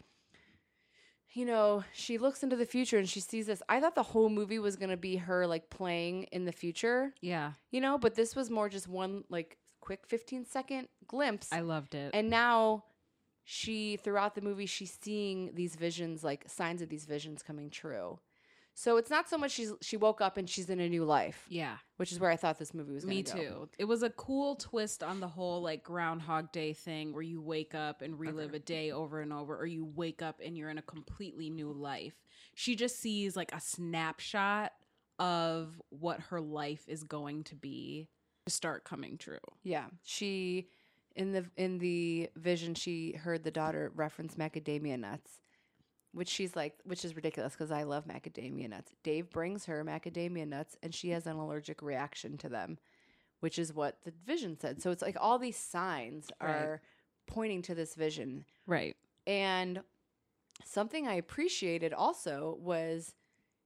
you 1.32 1.44
know 1.44 1.84
she 1.92 2.18
looks 2.18 2.42
into 2.42 2.56
the 2.56 2.66
future 2.66 2.98
and 2.98 3.08
she 3.08 3.20
sees 3.20 3.46
this. 3.46 3.62
I 3.68 3.80
thought 3.80 3.94
the 3.94 4.02
whole 4.02 4.28
movie 4.28 4.58
was 4.58 4.76
going 4.76 4.90
to 4.90 4.96
be 4.96 5.16
her 5.16 5.46
like 5.46 5.70
playing 5.70 6.24
in 6.24 6.44
the 6.44 6.52
future. 6.52 7.14
Yeah, 7.20 7.52
you 7.70 7.80
know 7.80 7.98
but 7.98 8.14
this 8.14 8.34
was 8.36 8.50
more 8.50 8.68
just 8.68 8.88
one 8.88 9.24
like 9.28 9.56
quick 9.80 10.06
15 10.06 10.44
second 10.46 10.88
glimpse. 11.06 11.48
I 11.52 11.60
loved 11.60 11.94
it. 11.94 12.10
and 12.14 12.28
now 12.30 12.84
she 13.44 13.96
throughout 13.96 14.34
the 14.34 14.40
movie 14.42 14.66
she's 14.66 14.96
seeing 15.00 15.50
these 15.54 15.74
visions 15.74 16.22
like 16.22 16.44
signs 16.46 16.82
of 16.82 16.88
these 16.88 17.06
visions 17.06 17.42
coming 17.42 17.70
true 17.70 18.18
so 18.80 18.96
it's 18.96 19.10
not 19.10 19.28
so 19.28 19.36
much 19.36 19.50
she's 19.50 19.72
she 19.82 19.96
woke 19.96 20.22
up 20.22 20.38
and 20.38 20.48
she's 20.48 20.70
in 20.70 20.80
a 20.80 20.88
new 20.88 21.04
life 21.04 21.44
yeah, 21.48 21.76
which 21.98 22.12
is 22.12 22.18
where 22.18 22.30
i 22.30 22.36
thought 22.36 22.58
this 22.58 22.72
movie 22.72 22.94
was 22.94 23.04
me 23.04 23.22
go. 23.22 23.32
too. 23.32 23.68
It 23.78 23.84
was 23.84 24.02
a 24.02 24.10
cool 24.10 24.56
twist 24.56 25.02
on 25.02 25.20
the 25.20 25.28
whole 25.28 25.60
like 25.60 25.82
Groundhog 25.82 26.50
Day 26.52 26.72
thing, 26.72 27.12
where 27.12 27.22
you 27.22 27.42
wake 27.42 27.74
up 27.74 28.00
and 28.00 28.18
relive 28.18 28.54
a 28.54 28.58
day 28.58 28.90
over 28.90 29.20
and 29.20 29.32
over, 29.32 29.56
or 29.56 29.66
you 29.66 29.84
wake 29.84 30.22
up 30.22 30.40
and 30.44 30.56
you're 30.56 30.70
in 30.70 30.78
a 30.78 30.82
completely 30.82 31.50
new 31.50 31.72
life. 31.72 32.14
She 32.54 32.74
just 32.74 32.98
sees 32.98 33.36
like 33.36 33.52
a 33.54 33.60
snapshot 33.60 34.72
of 35.18 35.80
what 35.90 36.18
her 36.20 36.40
life 36.40 36.84
is 36.88 37.04
going 37.04 37.44
to 37.44 37.54
be 37.54 38.08
to 38.46 38.52
start 38.52 38.84
coming 38.84 39.18
true. 39.18 39.38
yeah 39.62 39.84
she 40.02 40.66
in 41.14 41.32
the 41.32 41.44
in 41.56 41.78
the 41.78 42.30
vision 42.36 42.74
she 42.74 43.12
heard 43.12 43.44
the 43.44 43.50
daughter 43.50 43.92
reference 43.94 44.36
macadamia 44.36 44.98
nuts 44.98 45.39
which 46.12 46.28
she's 46.28 46.56
like 46.56 46.74
which 46.84 47.04
is 47.04 47.14
ridiculous 47.16 47.52
because 47.52 47.70
i 47.70 47.82
love 47.82 48.06
macadamia 48.06 48.68
nuts 48.68 48.92
dave 49.02 49.30
brings 49.30 49.66
her 49.66 49.84
macadamia 49.84 50.46
nuts 50.46 50.76
and 50.82 50.94
she 50.94 51.10
has 51.10 51.26
an 51.26 51.36
allergic 51.36 51.82
reaction 51.82 52.36
to 52.36 52.48
them 52.48 52.78
which 53.40 53.58
is 53.58 53.72
what 53.72 53.98
the 54.04 54.12
vision 54.26 54.56
said 54.58 54.80
so 54.82 54.90
it's 54.90 55.02
like 55.02 55.16
all 55.20 55.38
these 55.38 55.56
signs 55.56 56.30
Right. 56.42 56.50
are 56.50 56.80
pointing 57.26 57.62
to 57.62 57.74
this 57.74 57.94
vision 57.94 58.44
Right. 58.66 58.96
And 59.26 59.80
something 60.64 61.06
I 61.06 61.14
appreciated 61.14 61.92
also 61.92 62.56
was 62.60 63.14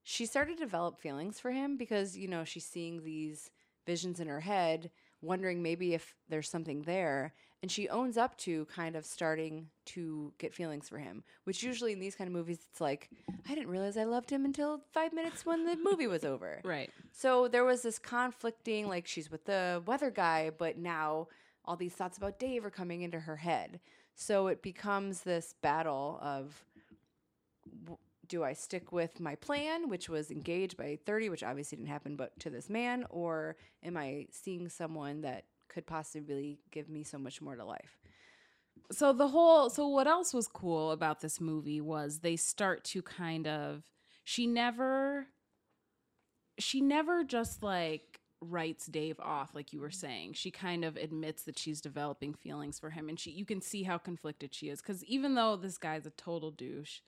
she 0.02 0.26
started 0.26 0.58
to 0.58 0.64
develop 0.64 0.98
feelings 1.00 1.40
for 1.40 1.50
him 1.50 1.76
because, 1.76 2.16
you 2.16 2.28
know, 2.28 2.44
she's 2.44 2.66
seeing 2.66 3.02
these 3.02 3.50
visions 3.86 4.20
in 4.20 4.28
her 4.28 4.40
head, 4.40 4.90
wondering 5.22 5.62
maybe 5.62 5.94
if 5.94 6.14
there's 6.28 6.48
something 6.50 6.82
there. 6.82 7.32
And 7.64 7.72
she 7.72 7.88
owns 7.88 8.18
up 8.18 8.36
to 8.36 8.66
kind 8.66 8.94
of 8.94 9.06
starting 9.06 9.68
to 9.86 10.34
get 10.36 10.52
feelings 10.52 10.86
for 10.86 10.98
him. 10.98 11.24
Which 11.44 11.62
usually 11.62 11.94
in 11.94 11.98
these 11.98 12.14
kind 12.14 12.28
of 12.28 12.34
movies, 12.34 12.58
it's 12.70 12.78
like 12.78 13.08
I 13.48 13.54
didn't 13.54 13.70
realize 13.70 13.96
I 13.96 14.04
loved 14.04 14.28
him 14.28 14.44
until 14.44 14.82
five 14.92 15.14
minutes 15.14 15.46
when 15.46 15.64
the 15.64 15.74
movie 15.82 16.06
was 16.06 16.26
over. 16.26 16.60
Right. 16.62 16.90
So 17.10 17.48
there 17.48 17.64
was 17.64 17.80
this 17.80 17.98
conflicting, 17.98 18.86
like 18.86 19.06
she's 19.06 19.30
with 19.30 19.46
the 19.46 19.82
weather 19.86 20.10
guy, 20.10 20.50
but 20.50 20.76
now 20.76 21.28
all 21.64 21.74
these 21.74 21.94
thoughts 21.94 22.18
about 22.18 22.38
Dave 22.38 22.66
are 22.66 22.70
coming 22.70 23.00
into 23.00 23.20
her 23.20 23.36
head. 23.36 23.80
So 24.14 24.48
it 24.48 24.60
becomes 24.60 25.22
this 25.22 25.54
battle 25.62 26.18
of 26.20 26.66
w- 27.82 27.96
do 28.28 28.44
I 28.44 28.52
stick 28.52 28.92
with 28.92 29.20
my 29.20 29.36
plan, 29.36 29.88
which 29.88 30.10
was 30.10 30.30
engaged 30.30 30.76
by 30.76 30.98
30, 31.06 31.30
which 31.30 31.42
obviously 31.42 31.76
didn't 31.76 31.88
happen, 31.88 32.14
but 32.14 32.38
to 32.40 32.50
this 32.50 32.68
man, 32.68 33.06
or 33.08 33.56
am 33.82 33.96
I 33.96 34.26
seeing 34.30 34.68
someone 34.68 35.22
that 35.22 35.44
could 35.68 35.86
possibly 35.86 36.58
give 36.70 36.88
me 36.88 37.02
so 37.02 37.18
much 37.18 37.40
more 37.40 37.56
to 37.56 37.64
life? 37.64 37.98
so 38.90 39.12
the 39.12 39.28
whole 39.28 39.70
so 39.70 39.88
what 39.88 40.06
else 40.06 40.34
was 40.34 40.48
cool 40.48 40.90
about 40.90 41.20
this 41.20 41.40
movie 41.40 41.80
was 41.80 42.18
they 42.18 42.36
start 42.36 42.84
to 42.84 43.02
kind 43.02 43.46
of 43.46 43.82
she 44.24 44.46
never 44.46 45.26
she 46.58 46.80
never 46.80 47.24
just 47.24 47.62
like 47.62 48.20
writes 48.40 48.86
Dave 48.86 49.18
off 49.20 49.54
like 49.54 49.72
you 49.72 49.80
were 49.80 49.90
saying. 49.90 50.34
She 50.34 50.50
kind 50.50 50.84
of 50.84 50.96
admits 50.96 51.44
that 51.44 51.58
she's 51.58 51.80
developing 51.80 52.34
feelings 52.34 52.78
for 52.78 52.90
him 52.90 53.08
and 53.08 53.18
she 53.18 53.30
you 53.30 53.44
can 53.44 53.60
see 53.60 53.84
how 53.84 53.98
conflicted 53.98 54.54
she 54.54 54.68
is 54.68 54.80
cuz 54.80 55.04
even 55.04 55.34
though 55.34 55.56
this 55.56 55.78
guy's 55.78 56.06
a 56.06 56.10
total 56.10 56.50
douche, 56.50 57.00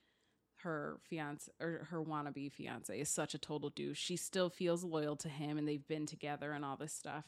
her 0.60 0.98
fiance 1.02 1.50
or 1.60 1.86
her 1.90 2.02
wannabe 2.02 2.50
fiance 2.50 2.98
is 2.98 3.08
such 3.08 3.34
a 3.34 3.38
total 3.38 3.70
douche. 3.70 3.98
She 3.98 4.16
still 4.16 4.48
feels 4.48 4.82
loyal 4.82 5.16
to 5.16 5.28
him 5.28 5.58
and 5.58 5.68
they've 5.68 5.86
been 5.86 6.06
together 6.06 6.52
and 6.52 6.64
all 6.64 6.76
this 6.76 6.94
stuff. 6.94 7.24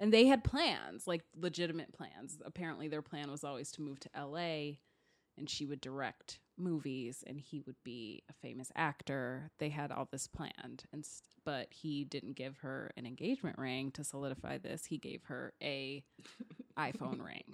And 0.00 0.12
they 0.12 0.26
had 0.26 0.42
plans, 0.42 1.06
like 1.06 1.22
legitimate 1.36 1.92
plans. 1.92 2.38
Apparently 2.44 2.88
their 2.88 3.02
plan 3.02 3.30
was 3.30 3.44
always 3.44 3.70
to 3.72 3.82
move 3.82 4.00
to 4.00 4.10
LA 4.18 4.78
and 5.36 5.48
she 5.48 5.66
would 5.66 5.80
direct 5.80 6.38
movies 6.56 7.22
and 7.26 7.40
he 7.40 7.60
would 7.60 7.76
be 7.84 8.22
a 8.30 8.32
famous 8.32 8.72
actor. 8.74 9.50
They 9.58 9.68
had 9.68 9.92
all 9.92 10.08
this 10.10 10.26
planned 10.26 10.84
and 10.92 11.06
but 11.44 11.68
he 11.70 12.04
didn't 12.04 12.36
give 12.36 12.58
her 12.58 12.90
an 12.96 13.06
engagement 13.06 13.58
ring 13.58 13.90
to 13.92 14.04
solidify 14.04 14.58
this. 14.58 14.86
He 14.86 14.98
gave 14.98 15.24
her 15.24 15.52
a 15.62 16.02
iPhone 16.78 17.24
ring. 17.24 17.44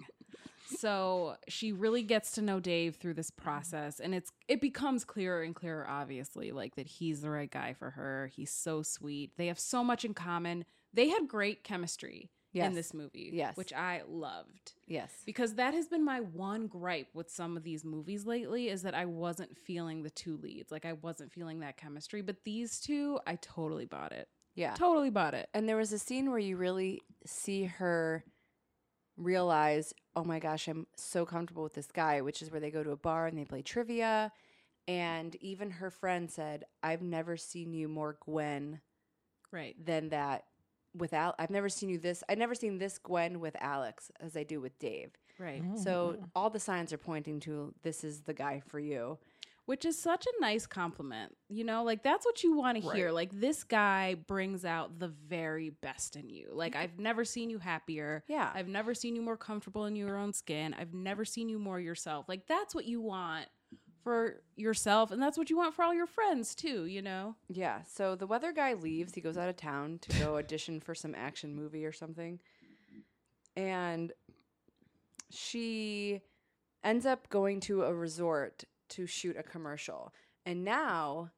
So 0.77 1.35
she 1.47 1.71
really 1.71 2.03
gets 2.03 2.31
to 2.31 2.41
know 2.41 2.59
Dave 2.59 2.95
through 2.95 3.13
this 3.13 3.31
process 3.31 3.99
and 3.99 4.13
it's 4.13 4.31
it 4.47 4.59
becomes 4.61 5.05
clearer 5.05 5.41
and 5.41 5.55
clearer 5.55 5.87
obviously 5.87 6.51
like 6.51 6.75
that 6.75 6.87
he's 6.87 7.21
the 7.21 7.29
right 7.29 7.51
guy 7.51 7.73
for 7.73 7.91
her. 7.91 8.29
He's 8.33 8.51
so 8.51 8.83
sweet. 8.83 9.31
They 9.37 9.47
have 9.47 9.59
so 9.59 9.83
much 9.83 10.03
in 10.03 10.13
common. 10.13 10.65
They 10.93 11.09
had 11.09 11.27
great 11.27 11.63
chemistry 11.63 12.29
Yes. 12.57 12.67
in 12.67 12.73
this 12.75 12.93
movie, 12.93 13.29
Yes. 13.33 13.55
which 13.57 13.71
I 13.73 14.01
loved 14.07 14.73
Yes. 14.85 15.11
because 15.25 15.55
that 15.55 15.73
has 15.73 15.87
been 15.87 16.03
my 16.03 16.19
one 16.21 16.67
gripe 16.67 17.09
with 17.13 17.29
some 17.29 17.55
of 17.57 17.63
these 17.63 17.83
movies 17.85 18.25
lately 18.25 18.69
is 18.69 18.81
that 18.83 18.93
I 18.93 19.05
wasn't 19.05 19.57
feeling 19.57 20.03
the 20.03 20.09
two 20.09 20.37
leads. 20.37 20.71
Like 20.71 20.85
I 20.85 20.93
wasn't 20.93 21.31
feeling 21.31 21.59
that 21.61 21.77
chemistry, 21.77 22.21
but 22.21 22.43
these 22.43 22.79
two, 22.79 23.19
I 23.25 23.35
totally 23.37 23.85
bought 23.85 24.11
it. 24.11 24.27
Yeah. 24.55 24.73
Totally 24.73 25.09
bought 25.09 25.33
it. 25.33 25.49
And 25.53 25.67
there 25.69 25.77
was 25.77 25.91
a 25.93 25.99
scene 25.99 26.29
where 26.29 26.39
you 26.39 26.57
really 26.57 27.01
see 27.25 27.65
her 27.65 28.23
realize, 29.15 29.93
oh 30.15 30.23
my 30.23 30.39
gosh, 30.39 30.67
I'm 30.67 30.87
so 30.95 31.25
comfortable 31.25 31.63
with 31.63 31.73
this 31.73 31.87
guy, 31.91 32.21
which 32.21 32.41
is 32.41 32.51
where 32.51 32.59
they 32.59 32.71
go 32.71 32.83
to 32.83 32.91
a 32.91 32.97
bar 32.97 33.27
and 33.27 33.37
they 33.37 33.45
play 33.45 33.61
trivia. 33.61 34.31
And 34.87 35.35
even 35.37 35.69
her 35.71 35.89
friend 35.91 36.31
said, 36.31 36.63
I've 36.81 37.01
never 37.01 37.35
seen 37.37 37.73
you 37.73 37.87
more 37.87 38.17
Gwen 38.21 38.81
Right. 39.51 39.75
than 39.83 40.09
that 40.09 40.43
with 40.95 41.13
Al. 41.13 41.35
I've 41.39 41.49
never 41.49 41.69
seen 41.69 41.89
you 41.89 41.97
this. 41.97 42.23
I've 42.29 42.37
never 42.37 42.55
seen 42.55 42.77
this 42.77 42.97
Gwen 42.97 43.39
with 43.39 43.55
Alex 43.59 44.11
as 44.19 44.35
I 44.35 44.43
do 44.43 44.61
with 44.61 44.77
Dave. 44.79 45.11
Right. 45.39 45.61
Oh, 45.63 45.77
so 45.77 46.17
all 46.35 46.49
the 46.49 46.59
signs 46.59 46.91
are 46.93 46.97
pointing 46.97 47.39
to 47.41 47.73
this 47.83 48.03
is 48.03 48.21
the 48.21 48.33
guy 48.33 48.61
for 48.65 48.79
you. 48.79 49.17
Which 49.65 49.83
is 49.83 49.99
such 49.99 50.25
a 50.25 50.41
nice 50.41 50.65
compliment. 50.65 51.35
You 51.49 51.65
know, 51.65 51.83
like 51.83 52.01
that's 52.01 52.25
what 52.25 52.41
you 52.41 52.55
want 52.55 52.81
to 52.81 52.89
hear. 52.93 53.11
Like 53.11 53.37
this 53.37 53.65
guy 53.65 54.15
brings 54.15 54.63
out 54.63 54.97
the 54.97 55.09
very 55.09 55.71
best 55.71 56.15
in 56.15 56.29
you. 56.29 56.51
Like 56.53 56.77
I've 56.77 56.97
never 56.97 57.25
seen 57.25 57.49
you 57.49 57.59
happier. 57.59 58.23
Yeah. 58.29 58.49
I've 58.53 58.69
never 58.69 58.93
seen 58.93 59.13
you 59.13 59.21
more 59.21 59.35
comfortable 59.35 59.83
in 59.83 59.97
your 59.97 60.15
own 60.15 60.31
skin. 60.31 60.73
I've 60.79 60.93
never 60.93 61.25
seen 61.25 61.49
you 61.49 61.59
more 61.59 61.81
yourself. 61.81 62.29
Like 62.29 62.47
that's 62.47 62.73
what 62.73 62.85
you 62.85 63.01
want 63.01 63.47
for 64.07 64.41
yourself 64.55 65.11
and 65.11 65.21
that's 65.21 65.37
what 65.37 65.49
you 65.49 65.57
want 65.57 65.75
for 65.75 65.83
all 65.83 65.93
your 65.93 66.07
friends 66.07 66.55
too, 66.55 66.85
you 66.85 67.01
know? 67.01 67.35
Yeah. 67.49 67.81
So 67.93 68.15
the 68.15 68.25
weather 68.25 68.53
guy 68.53 68.71
leaves. 68.71 69.13
He 69.13 69.19
goes 69.19 69.37
out 69.37 69.49
of 69.49 69.57
town 69.57 69.99
to 70.03 70.17
go 70.17 70.37
audition 70.37 70.79
for 70.79 70.95
some 70.95 71.13
action 71.13 71.53
movie 71.53 71.85
or 71.85 71.91
something. 71.91 72.39
And 73.57 74.13
she 75.29 76.21
ends 76.85 77.05
up 77.05 77.27
going 77.27 77.59
to 77.59 77.83
a 77.83 77.93
resort 77.93 78.63
to 78.91 79.07
shoot 79.07 79.35
a 79.37 79.43
commercial. 79.43 80.13
And 80.45 80.63
now 80.63 81.31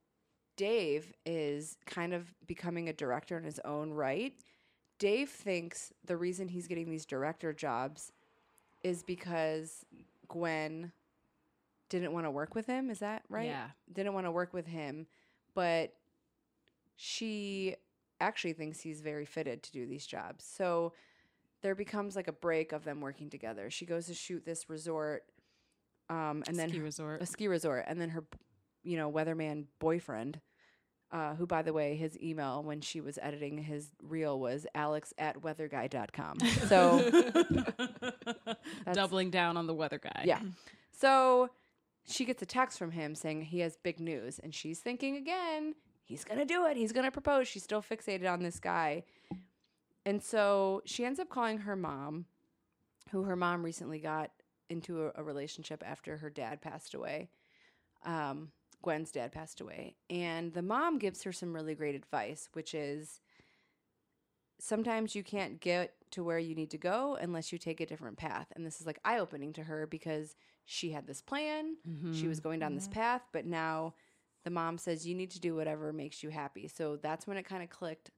Dave 0.56 1.12
is 1.26 1.76
kind 1.86 2.14
of 2.14 2.32
becoming 2.46 2.88
a 2.88 2.92
director 2.92 3.36
in 3.36 3.42
his 3.42 3.58
own 3.64 3.92
right. 3.92 4.34
Dave 5.00 5.28
thinks 5.28 5.92
the 6.04 6.16
reason 6.16 6.46
he's 6.46 6.68
getting 6.68 6.88
these 6.88 7.04
director 7.04 7.52
jobs 7.52 8.12
is 8.84 9.02
because 9.02 9.84
Gwen 10.28 10.92
didn't 11.90 12.12
want 12.12 12.24
to 12.24 12.30
work 12.30 12.54
with 12.54 12.66
him. 12.66 12.88
Is 12.88 13.00
that 13.00 13.22
right? 13.28 13.46
Yeah. 13.46 13.66
Didn't 13.92 14.14
want 14.14 14.26
to 14.26 14.30
work 14.30 14.54
with 14.54 14.66
him, 14.66 15.06
but 15.54 15.92
she 16.96 17.76
actually 18.20 18.52
thinks 18.54 18.80
he's 18.80 19.00
very 19.00 19.24
fitted 19.26 19.62
to 19.64 19.72
do 19.72 19.86
these 19.86 20.06
jobs. 20.06 20.44
So 20.44 20.92
there 21.62 21.74
becomes 21.74 22.16
like 22.16 22.28
a 22.28 22.32
break 22.32 22.72
of 22.72 22.84
them 22.84 23.00
working 23.00 23.28
together. 23.30 23.70
She 23.70 23.84
goes 23.86 24.06
to 24.06 24.14
shoot 24.14 24.44
this 24.44 24.68
resort, 24.70 25.24
um, 26.08 26.42
and 26.46 26.56
then 26.58 26.68
Ski 26.70 26.78
her- 26.78 26.84
resort. 26.84 27.22
a 27.22 27.26
ski 27.26 27.48
resort, 27.48 27.84
and 27.86 28.00
then 28.00 28.10
her, 28.10 28.24
you 28.82 28.96
know, 28.96 29.10
weatherman 29.10 29.66
boyfriend, 29.78 30.40
uh, 31.12 31.34
who 31.34 31.46
by 31.46 31.62
the 31.62 31.72
way, 31.72 31.96
his 31.96 32.18
email 32.22 32.62
when 32.62 32.80
she 32.80 33.00
was 33.00 33.18
editing 33.20 33.58
his 33.58 33.90
reel 34.02 34.38
was 34.38 34.66
alex 34.74 35.12
at 35.18 35.40
weatherguy.com. 35.42 36.38
So 36.68 37.32
doubling 38.92 39.30
down 39.30 39.56
on 39.56 39.66
the 39.66 39.74
weather 39.74 39.98
guy. 39.98 40.22
yeah. 40.26 40.40
So 40.92 41.50
she 42.06 42.24
gets 42.24 42.42
a 42.42 42.46
text 42.46 42.78
from 42.78 42.92
him 42.92 43.14
saying 43.14 43.42
he 43.42 43.60
has 43.60 43.76
big 43.76 44.00
news, 44.00 44.38
and 44.38 44.54
she's 44.54 44.80
thinking 44.80 45.16
again, 45.16 45.74
he's 46.04 46.24
gonna 46.24 46.44
do 46.44 46.66
it. 46.66 46.76
He's 46.76 46.92
gonna 46.92 47.10
propose. 47.10 47.48
She's 47.48 47.62
still 47.62 47.82
fixated 47.82 48.30
on 48.30 48.42
this 48.42 48.58
guy, 48.60 49.04
and 50.04 50.22
so 50.22 50.82
she 50.84 51.04
ends 51.04 51.20
up 51.20 51.28
calling 51.28 51.58
her 51.58 51.76
mom, 51.76 52.26
who 53.10 53.24
her 53.24 53.36
mom 53.36 53.64
recently 53.64 53.98
got 53.98 54.30
into 54.68 55.06
a, 55.06 55.12
a 55.16 55.22
relationship 55.22 55.82
after 55.86 56.16
her 56.18 56.30
dad 56.30 56.60
passed 56.60 56.94
away. 56.94 57.30
Um, 58.04 58.52
Gwen's 58.82 59.10
dad 59.10 59.32
passed 59.32 59.60
away, 59.60 59.96
and 60.08 60.54
the 60.54 60.62
mom 60.62 60.98
gives 60.98 61.22
her 61.24 61.32
some 61.32 61.54
really 61.54 61.74
great 61.74 61.94
advice, 61.94 62.48
which 62.54 62.74
is 62.74 63.20
sometimes 64.58 65.14
you 65.14 65.22
can't 65.22 65.60
get 65.60 65.94
to 66.12 66.24
where 66.24 66.38
you 66.38 66.54
need 66.54 66.70
to 66.70 66.78
go 66.78 67.16
unless 67.20 67.52
you 67.52 67.58
take 67.58 67.80
a 67.80 67.86
different 67.86 68.16
path. 68.16 68.46
And 68.54 68.66
this 68.66 68.80
is 68.80 68.86
like 68.86 68.98
eye 69.04 69.18
opening 69.18 69.52
to 69.54 69.62
her 69.62 69.86
because 69.86 70.34
she 70.64 70.90
had 70.90 71.06
this 71.06 71.22
plan, 71.22 71.76
she 72.12 72.28
was 72.28 72.40
going 72.40 72.60
down 72.60 72.74
this 72.74 72.84
mm-hmm. 72.84 72.94
path, 72.94 73.22
but 73.32 73.46
now 73.46 73.94
the 74.44 74.50
mom 74.50 74.78
says 74.78 75.06
you 75.06 75.14
need 75.14 75.30
to 75.32 75.40
do 75.40 75.54
whatever 75.54 75.92
makes 75.92 76.22
you 76.22 76.30
happy. 76.30 76.68
So 76.68 76.96
that's 76.96 77.26
when 77.26 77.36
it 77.36 77.44
kind 77.44 77.62
of 77.62 77.70
clicked. 77.70 78.10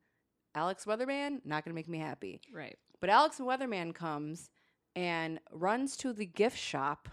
Alex 0.55 0.85
Weatherman, 0.85 1.41
not 1.45 1.65
going 1.65 1.73
to 1.73 1.75
make 1.75 1.89
me 1.89 1.99
happy. 1.99 2.41
Right. 2.53 2.77
But 3.01 3.11
Alex 3.11 3.39
Weatherman 3.39 3.95
comes 3.95 4.51
and 4.95 5.41
runs 5.51 5.97
to 5.99 6.13
the 6.13 6.27
gift 6.27 6.59
shop 6.59 7.09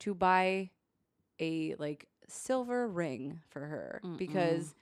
to 0.00 0.14
buy 0.14 0.70
a 1.40 1.74
like 1.78 2.06
silver 2.28 2.88
ring 2.88 3.40
for 3.48 3.60
her 3.60 4.00
Mm-mm. 4.04 4.16
because 4.16 4.74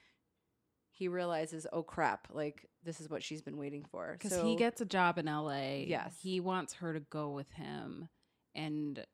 he 0.90 1.08
realizes, 1.08 1.66
oh 1.72 1.82
crap, 1.82 2.28
like 2.30 2.66
this 2.84 3.00
is 3.00 3.08
what 3.08 3.22
she's 3.22 3.42
been 3.42 3.56
waiting 3.56 3.84
for. 3.90 4.12
Because 4.12 4.32
So 4.32 4.44
he 4.44 4.56
gets 4.56 4.80
a 4.80 4.84
job 4.84 5.18
in 5.18 5.26
LA. 5.26 5.84
Yes. 5.86 6.14
He 6.20 6.40
wants 6.40 6.74
her 6.74 6.92
to 6.92 7.00
go 7.00 7.30
with 7.30 7.50
him. 7.52 8.08
And 8.54 9.04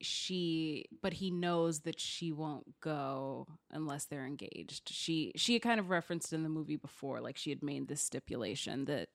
she 0.00 0.86
but 1.02 1.14
he 1.14 1.30
knows 1.30 1.80
that 1.80 1.98
she 2.00 2.32
won't 2.32 2.80
go 2.80 3.46
unless 3.70 4.04
they're 4.04 4.26
engaged. 4.26 4.88
She 4.88 5.32
she 5.36 5.54
had 5.54 5.62
kind 5.62 5.80
of 5.80 5.90
referenced 5.90 6.32
in 6.32 6.42
the 6.42 6.48
movie 6.48 6.76
before, 6.76 7.20
like 7.20 7.36
she 7.36 7.50
had 7.50 7.62
made 7.62 7.88
this 7.88 8.00
stipulation 8.00 8.84
that 8.86 9.08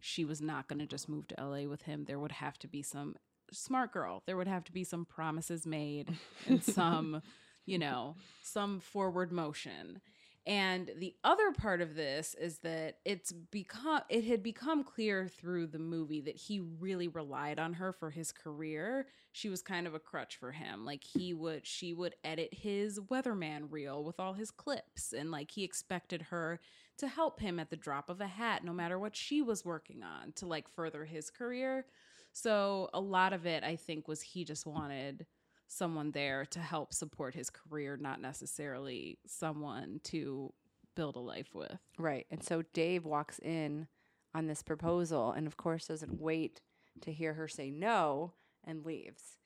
she 0.00 0.24
was 0.24 0.40
not 0.40 0.68
gonna 0.68 0.86
just 0.86 1.08
move 1.08 1.28
to 1.28 1.36
LA 1.38 1.68
with 1.68 1.82
him. 1.82 2.04
There 2.04 2.18
would 2.18 2.32
have 2.32 2.58
to 2.60 2.68
be 2.68 2.82
some 2.82 3.16
smart 3.52 3.92
girl. 3.92 4.22
There 4.26 4.36
would 4.36 4.48
have 4.48 4.64
to 4.64 4.72
be 4.72 4.84
some 4.84 5.04
promises 5.04 5.66
made 5.66 6.16
and 6.46 6.62
some, 6.64 7.22
you 7.66 7.78
know, 7.78 8.16
some 8.42 8.80
forward 8.80 9.30
motion. 9.32 10.00
And 10.44 10.90
the 10.98 11.14
other 11.22 11.52
part 11.52 11.80
of 11.80 11.94
this 11.94 12.34
is 12.34 12.58
that 12.58 12.96
it's 13.04 13.30
become 13.30 14.00
it 14.08 14.24
had 14.24 14.42
become 14.42 14.82
clear 14.82 15.28
through 15.28 15.68
the 15.68 15.78
movie 15.78 16.20
that 16.22 16.34
he 16.34 16.58
really 16.58 17.06
relied 17.06 17.60
on 17.60 17.74
her 17.74 17.92
for 17.92 18.10
his 18.10 18.32
career. 18.32 19.06
She 19.30 19.48
was 19.48 19.62
kind 19.62 19.86
of 19.86 19.94
a 19.94 20.00
crutch 20.00 20.36
for 20.36 20.50
him. 20.50 20.84
Like 20.84 21.04
he 21.04 21.32
would 21.32 21.64
she 21.64 21.94
would 21.94 22.16
edit 22.24 22.54
his 22.54 22.98
weatherman 22.98 23.70
reel 23.70 24.02
with 24.02 24.18
all 24.18 24.32
his 24.32 24.50
clips 24.50 25.12
and 25.12 25.30
like 25.30 25.52
he 25.52 25.62
expected 25.62 26.22
her 26.22 26.58
to 26.98 27.06
help 27.06 27.38
him 27.38 27.60
at 27.60 27.70
the 27.70 27.76
drop 27.76 28.10
of 28.10 28.20
a 28.20 28.26
hat 28.26 28.64
no 28.64 28.72
matter 28.72 28.98
what 28.98 29.14
she 29.14 29.42
was 29.42 29.64
working 29.64 30.02
on 30.02 30.32
to 30.32 30.46
like 30.46 30.68
further 30.68 31.04
his 31.04 31.30
career. 31.30 31.86
So 32.32 32.88
a 32.94 33.00
lot 33.00 33.32
of 33.32 33.46
it, 33.46 33.62
I 33.62 33.76
think, 33.76 34.08
was 34.08 34.22
he 34.22 34.44
just 34.44 34.66
wanted 34.66 35.26
someone 35.72 36.10
there 36.12 36.44
to 36.46 36.60
help 36.60 36.92
support 36.92 37.34
his 37.34 37.50
career, 37.50 37.96
not 37.96 38.20
necessarily 38.20 39.18
someone 39.26 40.00
to 40.04 40.52
build 40.94 41.16
a 41.16 41.20
life 41.20 41.54
with. 41.54 41.78
Right. 41.98 42.26
And 42.30 42.42
so 42.42 42.62
Dave 42.72 43.04
walks 43.04 43.38
in 43.38 43.88
on 44.34 44.46
this 44.46 44.62
proposal 44.62 45.32
and, 45.32 45.46
of 45.46 45.56
course, 45.56 45.86
doesn't 45.86 46.20
wait 46.20 46.60
to 47.00 47.12
hear 47.12 47.34
her 47.34 47.48
say 47.48 47.70
no 47.70 48.32
and 48.64 48.84
leaves. 48.84 49.38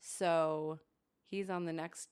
So 0.00 0.78
he's 1.26 1.50
on 1.50 1.64
the 1.64 1.72
next 1.72 2.08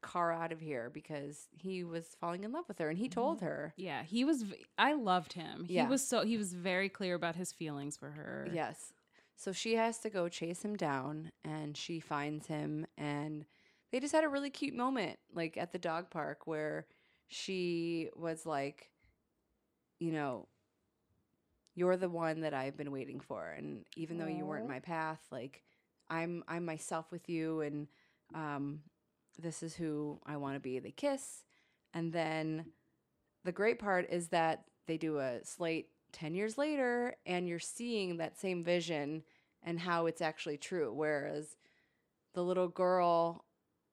car 0.00 0.32
out 0.32 0.52
of 0.52 0.60
here 0.60 0.90
because 0.92 1.48
he 1.56 1.84
was 1.84 2.16
falling 2.20 2.44
in 2.44 2.52
love 2.52 2.64
with 2.66 2.78
her 2.78 2.88
and 2.88 2.98
he 2.98 3.04
mm-hmm. 3.04 3.20
told 3.20 3.40
her. 3.40 3.72
Yeah, 3.76 4.02
he 4.02 4.24
was. 4.24 4.42
v- 4.42 4.64
I 4.76 4.94
loved 4.94 5.34
him. 5.34 5.64
He 5.64 5.74
Yeah. 5.74 5.88
was 5.88 6.06
so. 6.06 6.24
He 6.24 6.36
was 6.36 6.52
very 6.52 6.88
clear 6.88 7.14
about 7.14 7.36
his 7.36 7.52
feelings 7.52 7.96
for 7.96 8.10
her. 8.10 8.48
Yes. 8.52 8.92
So 9.36 9.52
she 9.52 9.74
has 9.74 9.98
to 9.98 10.10
go 10.10 10.28
chase 10.28 10.64
him 10.64 10.76
down 10.76 11.32
and 11.44 11.76
she 11.76 12.00
finds 12.00 12.46
him 12.46 12.86
and 12.96 13.44
they 13.90 14.00
just 14.00 14.14
had 14.14 14.24
a 14.24 14.28
really 14.28 14.50
cute 14.50 14.74
moment 14.74 15.18
like 15.34 15.56
at 15.56 15.72
the 15.72 15.78
dog 15.78 16.10
park 16.10 16.46
where 16.46 16.86
she 17.28 18.08
was 18.14 18.46
like 18.46 18.90
you 19.98 20.12
know 20.12 20.46
you're 21.74 21.96
the 21.96 22.08
one 22.08 22.40
that 22.40 22.54
I've 22.54 22.76
been 22.76 22.92
waiting 22.92 23.20
for 23.20 23.50
and 23.50 23.84
even 23.96 24.18
though 24.18 24.26
you 24.26 24.44
weren't 24.44 24.68
my 24.68 24.80
path 24.80 25.20
like 25.30 25.62
I'm 26.10 26.44
I'm 26.46 26.64
myself 26.64 27.10
with 27.10 27.28
you 27.28 27.62
and 27.62 27.88
um 28.34 28.80
this 29.38 29.62
is 29.62 29.74
who 29.74 30.20
I 30.26 30.36
want 30.36 30.56
to 30.56 30.60
be. 30.60 30.78
They 30.78 30.90
kiss 30.90 31.44
and 31.94 32.12
then 32.12 32.66
the 33.44 33.52
great 33.52 33.78
part 33.78 34.08
is 34.10 34.28
that 34.28 34.64
they 34.86 34.98
do 34.98 35.18
a 35.18 35.44
slate 35.44 35.88
10 36.12 36.34
years 36.34 36.58
later 36.58 37.16
and 37.26 37.48
you're 37.48 37.58
seeing 37.58 38.16
that 38.18 38.38
same 38.38 38.62
vision 38.64 39.22
and 39.62 39.80
how 39.80 40.06
it's 40.06 40.20
actually 40.20 40.56
true. 40.56 40.92
Whereas 40.92 41.56
the 42.34 42.42
little 42.42 42.68
girl 42.68 43.44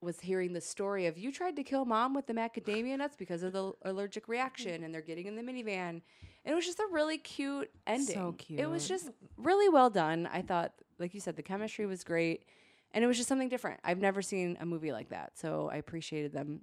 was 0.02 0.22
hearing 0.22 0.54
the 0.54 0.62
story 0.62 1.08
of 1.08 1.18
you 1.18 1.32
tried 1.32 1.56
to 1.58 1.64
kill 1.64 1.84
mom 1.86 2.14
with 2.14 2.26
the 2.26 2.34
macadamia 2.34 2.98
nuts 2.98 3.16
because 3.18 3.44
of 3.44 3.52
the 3.52 3.74
allergic 3.84 4.28
reaction 4.30 4.84
and 4.84 4.94
they're 4.94 5.02
getting 5.02 5.26
in 5.28 5.36
the 5.36 5.42
minivan. 5.42 6.02
And 6.46 6.54
it 6.54 6.56
was 6.56 6.66
just 6.66 6.80
a 6.80 6.88
really 6.92 7.18
cute 7.18 7.70
ending 7.86 8.16
So 8.16 8.36
cute. 8.38 8.60
it 8.62 8.70
was 8.70 8.88
just 8.88 9.10
really 9.38 9.68
well 9.70 9.90
done. 9.90 10.28
I 10.32 10.42
thought 10.42 10.74
like 11.00 11.14
you 11.14 11.20
said 11.20 11.36
the 11.36 11.44
chemistry 11.44 11.86
was 11.86 12.04
great 12.04 12.46
and 12.94 13.04
it 13.04 13.08
was 13.08 13.18
just 13.18 13.30
something 13.30 13.50
different. 13.50 13.80
I've 13.84 14.00
never 14.00 14.22
seen 14.22 14.58
a 14.62 14.66
movie 14.66 14.92
like 14.92 15.10
that 15.10 15.38
so 15.38 15.70
i 15.72 15.76
appreciated 15.78 16.32
them 16.34 16.62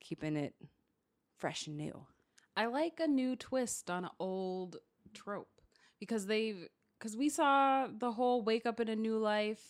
keeping 0.00 0.36
it 0.36 0.54
fresh 1.36 1.66
and 1.66 1.76
new 1.76 2.04
I 2.58 2.66
like 2.66 2.98
a 3.00 3.06
new 3.06 3.36
twist 3.36 3.88
on 3.88 4.04
an 4.04 4.10
old 4.18 4.78
trope 5.14 5.60
because 6.00 6.26
they've 6.26 6.68
because 6.98 7.16
we 7.16 7.28
saw 7.28 7.86
the 7.86 8.12
whole 8.12 8.42
wake 8.42 8.66
up 8.66 8.80
in 8.80 8.88
a 8.88 8.96
new 8.96 9.16
life 9.16 9.60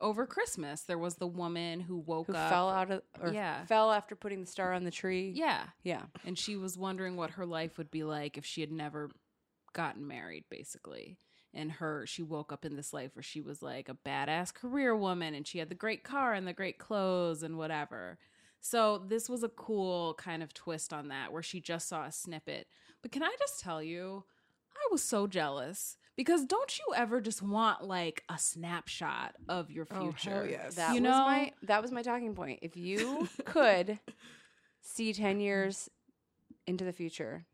over 0.00 0.26
Christmas. 0.26 0.82
There 0.82 0.98
was 0.98 1.14
the 1.14 1.26
woman 1.26 1.80
who 1.80 1.96
woke 1.96 2.26
who 2.26 2.34
up. 2.34 2.50
fell 2.50 2.68
out 2.68 2.90
of 2.90 3.02
or 3.20 3.32
Yeah. 3.32 3.64
fell 3.64 3.90
after 3.90 4.14
putting 4.14 4.42
the 4.42 4.46
star 4.46 4.74
on 4.74 4.84
the 4.84 4.90
tree. 4.90 5.30
Yeah, 5.34 5.68
Yeah. 5.82 6.02
and 6.26 6.38
she 6.38 6.56
was 6.56 6.76
wondering 6.76 7.16
what 7.16 7.30
her 7.30 7.46
life 7.46 7.78
would 7.78 7.90
be 7.90 8.04
like 8.04 8.36
if 8.36 8.44
she 8.44 8.60
had 8.60 8.70
never 8.72 9.10
gotten 9.72 10.06
married 10.06 10.44
basically 10.50 11.18
and 11.52 11.72
her 11.72 12.06
she 12.06 12.22
woke 12.22 12.52
up 12.52 12.64
in 12.64 12.76
this 12.76 12.92
life 12.92 13.16
where 13.16 13.22
she 13.24 13.40
was 13.40 13.60
like 13.62 13.88
a 13.88 13.94
badass 14.06 14.52
career 14.54 14.94
woman 14.94 15.34
and 15.34 15.46
she 15.48 15.58
had 15.58 15.68
the 15.68 15.74
great 15.74 16.04
car 16.04 16.32
and 16.34 16.46
the 16.46 16.52
great 16.52 16.78
clothes 16.78 17.42
and 17.42 17.56
whatever 17.58 18.16
so 18.66 19.02
this 19.06 19.28
was 19.28 19.42
a 19.42 19.48
cool 19.50 20.14
kind 20.14 20.42
of 20.42 20.54
twist 20.54 20.92
on 20.94 21.08
that 21.08 21.30
where 21.32 21.42
she 21.42 21.60
just 21.60 21.86
saw 21.86 22.04
a 22.06 22.10
snippet 22.12 22.66
but 23.02 23.12
can 23.12 23.22
i 23.22 23.34
just 23.38 23.60
tell 23.60 23.82
you 23.82 24.24
i 24.74 24.88
was 24.90 25.02
so 25.02 25.26
jealous 25.26 25.98
because 26.16 26.44
don't 26.46 26.78
you 26.78 26.94
ever 26.96 27.20
just 27.20 27.42
want 27.42 27.84
like 27.84 28.22
a 28.30 28.38
snapshot 28.38 29.34
of 29.48 29.70
your 29.70 29.86
Oh, 29.90 30.00
future 30.00 30.30
hell 30.30 30.46
yes. 30.46 30.76
That 30.76 30.94
You 30.94 31.00
was 31.02 31.10
know? 31.10 31.24
my 31.24 31.52
that 31.64 31.82
was 31.82 31.90
my 31.92 32.02
talking 32.02 32.34
point. 32.34 32.60
If 32.62 32.76
you 32.76 33.28
could 33.44 33.98
see 34.80 35.12
10 35.12 35.40
years 35.40 35.90
into 36.68 36.84
the 36.84 36.92
future, 36.92 37.44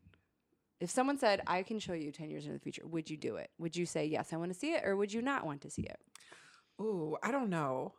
if 0.79 0.91
someone 0.91 1.17
said, 1.17 1.41
I 1.47 1.63
can 1.63 1.79
show 1.79 1.93
you 1.93 2.11
10 2.11 2.29
years 2.29 2.45
into 2.45 2.53
the 2.57 2.63
future, 2.63 2.85
would 2.85 3.09
you 3.09 3.17
do 3.17 3.37
it? 3.37 3.49
Would 3.57 3.75
you 3.75 3.87
say, 3.87 4.05
yes, 4.05 4.31
I 4.31 4.37
want 4.37 4.53
to 4.53 4.57
see 4.59 4.73
it, 4.73 4.83
or 4.85 4.95
would 4.95 5.11
you 5.11 5.21
not 5.23 5.43
want 5.43 5.61
to 5.61 5.71
see 5.71 5.83
it? 5.83 5.99
Ooh, 6.79 7.17
I 7.23 7.31
don't 7.31 7.49
know. 7.49 7.93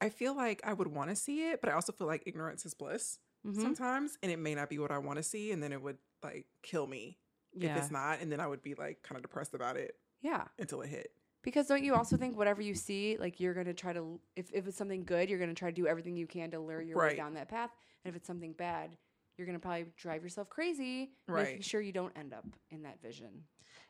I 0.00 0.08
feel 0.08 0.34
like 0.36 0.60
I 0.64 0.72
would 0.72 0.88
want 0.88 1.10
to 1.10 1.16
see 1.16 1.48
it, 1.50 1.60
but 1.60 1.70
I 1.70 1.72
also 1.74 1.92
feel 1.92 2.06
like 2.06 2.22
ignorance 2.26 2.66
is 2.66 2.74
bliss 2.74 3.18
Mhm. 3.46 3.60
sometimes, 3.62 4.18
and 4.22 4.30
it 4.30 4.38
may 4.38 4.54
not 4.54 4.68
be 4.68 4.78
what 4.78 4.90
I 4.90 4.98
want 4.98 5.16
to 5.18 5.22
see, 5.22 5.52
and 5.52 5.62
then 5.62 5.72
it 5.72 5.80
would 5.80 5.98
like 6.22 6.46
kill 6.62 6.86
me 6.86 7.18
if 7.54 7.74
it's 7.76 7.90
not, 7.90 8.20
and 8.20 8.30
then 8.30 8.40
I 8.40 8.46
would 8.46 8.62
be 8.62 8.74
like 8.74 9.02
kind 9.02 9.16
of 9.16 9.22
depressed 9.22 9.54
about 9.54 9.76
it 9.76 9.96
Yeah. 10.20 10.48
until 10.58 10.82
it 10.82 10.88
hit. 10.88 11.12
Because 11.42 11.68
don't 11.68 11.84
you 11.84 11.94
also 11.94 12.16
think 12.16 12.36
whatever 12.36 12.60
you 12.60 12.74
see, 12.74 13.16
like 13.18 13.38
you're 13.38 13.54
going 13.54 13.66
to 13.66 13.74
try 13.74 13.92
to, 13.92 14.20
if, 14.34 14.50
if 14.52 14.66
it's 14.66 14.76
something 14.76 15.04
good, 15.04 15.30
you're 15.30 15.38
going 15.38 15.48
to 15.48 15.54
try 15.54 15.70
to 15.70 15.74
do 15.74 15.86
everything 15.86 16.16
you 16.16 16.26
can 16.26 16.50
to 16.50 16.58
lure 16.58 16.82
your 16.82 16.98
way 16.98 17.16
down 17.16 17.34
that 17.34 17.48
path. 17.48 17.70
And 18.04 18.10
if 18.10 18.16
it's 18.16 18.26
something 18.26 18.52
bad, 18.52 18.96
you're 19.38 19.46
going 19.46 19.58
to 19.58 19.62
probably 19.62 19.86
drive 19.96 20.22
yourself 20.24 20.50
crazy, 20.50 21.12
making 21.28 21.34
Right. 21.34 21.64
sure 21.64 21.80
you 21.80 21.92
don't 21.92 22.12
end 22.18 22.34
up 22.34 22.44
in 22.70 22.82
that 22.82 23.00
vision. 23.00 23.44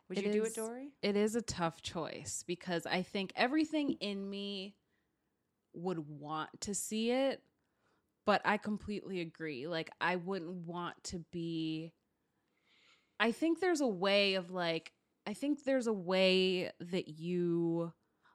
Would 0.09 0.19
It 0.19 0.25
you 0.27 0.33
do 0.33 0.45
it, 0.45 0.55
Dory? 0.55 0.93
it 1.03 1.17
is 1.17 1.35
a 1.35 1.43
tough 1.43 1.81
choice 1.83 2.45
because 2.47 2.85
I 2.87 3.03
think 3.03 3.33
everything 3.37 3.93
in 4.01 4.29
me 4.29 4.75
would 5.77 5.99
want 6.09 6.51
to 6.63 6.75
see 6.75 7.11
it, 7.13 7.43
but 8.27 8.43
I 8.45 8.59
completely 8.59 9.21
agree. 9.21 9.67
Like, 9.69 9.91
I 10.01 10.17
wouldn't 10.17 10.67
want 10.67 11.03
to 11.05 11.21
be. 11.33 11.93
I 13.21 13.33
think 13.33 13.61
there's 13.61 13.81
a 13.81 13.87
way 13.87 14.35
of 14.35 14.51
like, 14.51 14.93
I 15.27 15.35
think 15.35 15.65
there's 15.65 15.87
a 15.87 15.93
way 15.93 16.71
that 16.81 17.09
you 17.09 17.93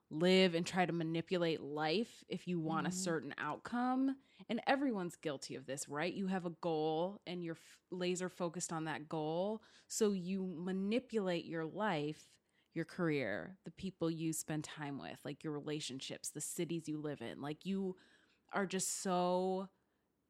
live 0.10 0.56
and 0.56 0.66
try 0.66 0.86
to 0.86 0.92
manipulate 0.92 1.62
life 1.62 2.24
if 2.28 2.48
you 2.48 2.60
want 2.60 2.88
a 2.88 2.92
Mhm. 2.92 2.94
certain 2.94 3.34
outcome. 3.38 4.16
And 4.50 4.62
everyone's 4.68 5.16
guilty 5.16 5.56
of 5.56 5.66
this, 5.66 5.88
right? 5.88 6.14
You 6.14 6.28
have 6.28 6.46
a 6.46 6.52
goal 6.62 7.22
and 7.26 7.44
you're 7.44 7.56
f- 7.56 7.80
laser 7.92 8.28
focused 8.30 8.74
on 8.74 8.86
that 8.86 9.08
goal. 9.08 9.62
So 9.88 10.12
you 10.12 10.54
manipulate 10.58 11.46
your 11.46 11.66
life, 11.66 12.22
your 12.74 12.86
career, 12.86 13.58
the 13.66 13.72
people 13.72 14.10
you 14.10 14.34
spend 14.34 14.64
time 14.64 15.00
with, 15.00 15.20
like 15.26 15.44
your 15.44 15.54
relationships, 15.54 16.30
the 16.30 16.42
cities 16.42 16.88
you 16.88 16.98
live 16.98 17.22
in. 17.22 17.42
Like 17.42 17.66
you 17.66 17.96
are 18.54 18.66
just 18.66 19.02
so 19.02 19.70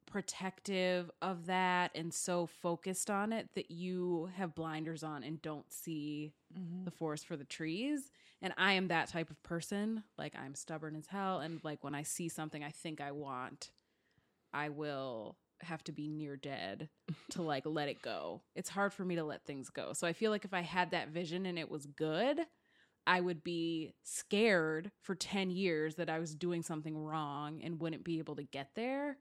protective 0.06 1.10
of 1.22 1.46
that 1.46 1.92
and 1.96 2.14
so 2.14 2.46
focused 2.46 3.10
on 3.10 3.32
it 3.32 3.50
that 3.56 3.72
you 3.72 4.30
have 4.36 4.56
blinders 4.56 5.04
on 5.04 5.24
and 5.24 5.42
don't 5.42 5.72
see 5.72 6.34
mm-hmm. 6.54 6.84
the 6.84 6.92
forest 6.92 7.26
for 7.26 7.38
the 7.38 7.46
trees. 7.46 8.12
And 8.42 8.54
I 8.58 8.74
am 8.74 8.88
that 8.90 9.08
type 9.08 9.30
of 9.30 9.42
person. 9.44 10.04
Like 10.18 10.34
I'm 10.38 10.56
stubborn 10.56 10.96
as 10.96 11.08
hell. 11.08 11.40
And 11.40 11.62
like 11.64 11.84
when 11.84 11.96
I 11.96 12.04
see 12.04 12.28
something 12.28 12.64
I 12.64 12.72
think 12.72 13.00
I 13.00 13.12
want, 13.12 13.72
I 14.54 14.70
will 14.70 15.38
have 15.64 15.84
to 15.86 15.92
be 15.92 16.08
near 16.08 16.36
dead 16.36 16.90
to 17.32 17.42
like 17.42 17.66
let 17.66 17.90
it 17.90 18.02
go. 18.02 18.42
It's 18.56 18.70
hard 18.70 18.94
for 18.94 19.06
me 19.06 19.16
to 19.16 19.24
let 19.24 19.46
things 19.46 19.70
go. 19.70 19.94
So 19.94 20.08
I 20.08 20.14
feel 20.14 20.32
like 20.32 20.46
if 20.46 20.54
I 20.54 20.62
had 20.62 20.92
that 20.92 21.10
vision 21.10 21.46
and 21.46 21.58
it 21.58 21.70
was 21.70 21.86
good, 21.86 22.42
I 23.08 23.20
would 23.20 23.44
be 23.44 23.94
scared 24.04 24.92
for 25.02 25.16
10 25.16 25.50
years 25.50 25.96
that 25.96 26.10
I 26.10 26.20
was 26.20 26.36
doing 26.36 26.62
something 26.62 26.98
wrong 26.98 27.62
and 27.64 27.82
wouldn't 27.82 28.04
be 28.04 28.20
able 28.20 28.36
to 28.36 28.44
get 28.44 28.70
there. 28.76 29.18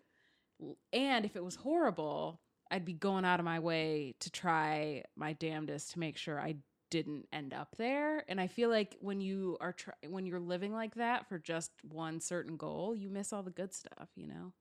And 0.92 1.24
if 1.24 1.36
it 1.36 1.44
was 1.44 1.56
horrible, 1.56 2.40
I'd 2.70 2.84
be 2.84 2.92
going 2.92 3.24
out 3.24 3.40
of 3.40 3.46
my 3.46 3.58
way 3.58 4.14
to 4.20 4.30
try 4.30 5.04
my 5.16 5.32
damnedest 5.32 5.92
to 5.92 5.98
make 5.98 6.16
sure 6.16 6.38
I 6.38 6.56
didn't 6.90 7.26
end 7.32 7.54
up 7.54 7.76
there. 7.78 8.24
And 8.28 8.40
I 8.40 8.48
feel 8.48 8.68
like 8.68 8.96
when 9.00 9.20
you 9.20 9.56
are 9.60 9.72
try- 9.72 9.94
when 10.06 10.26
you're 10.26 10.40
living 10.40 10.72
like 10.72 10.96
that 10.96 11.28
for 11.28 11.38
just 11.38 11.72
one 11.82 12.20
certain 12.20 12.56
goal, 12.56 12.94
you 12.94 13.08
miss 13.08 13.32
all 13.32 13.42
the 13.42 13.50
good 13.50 13.72
stuff, 13.72 14.08
you 14.16 14.26
know. 14.26 14.52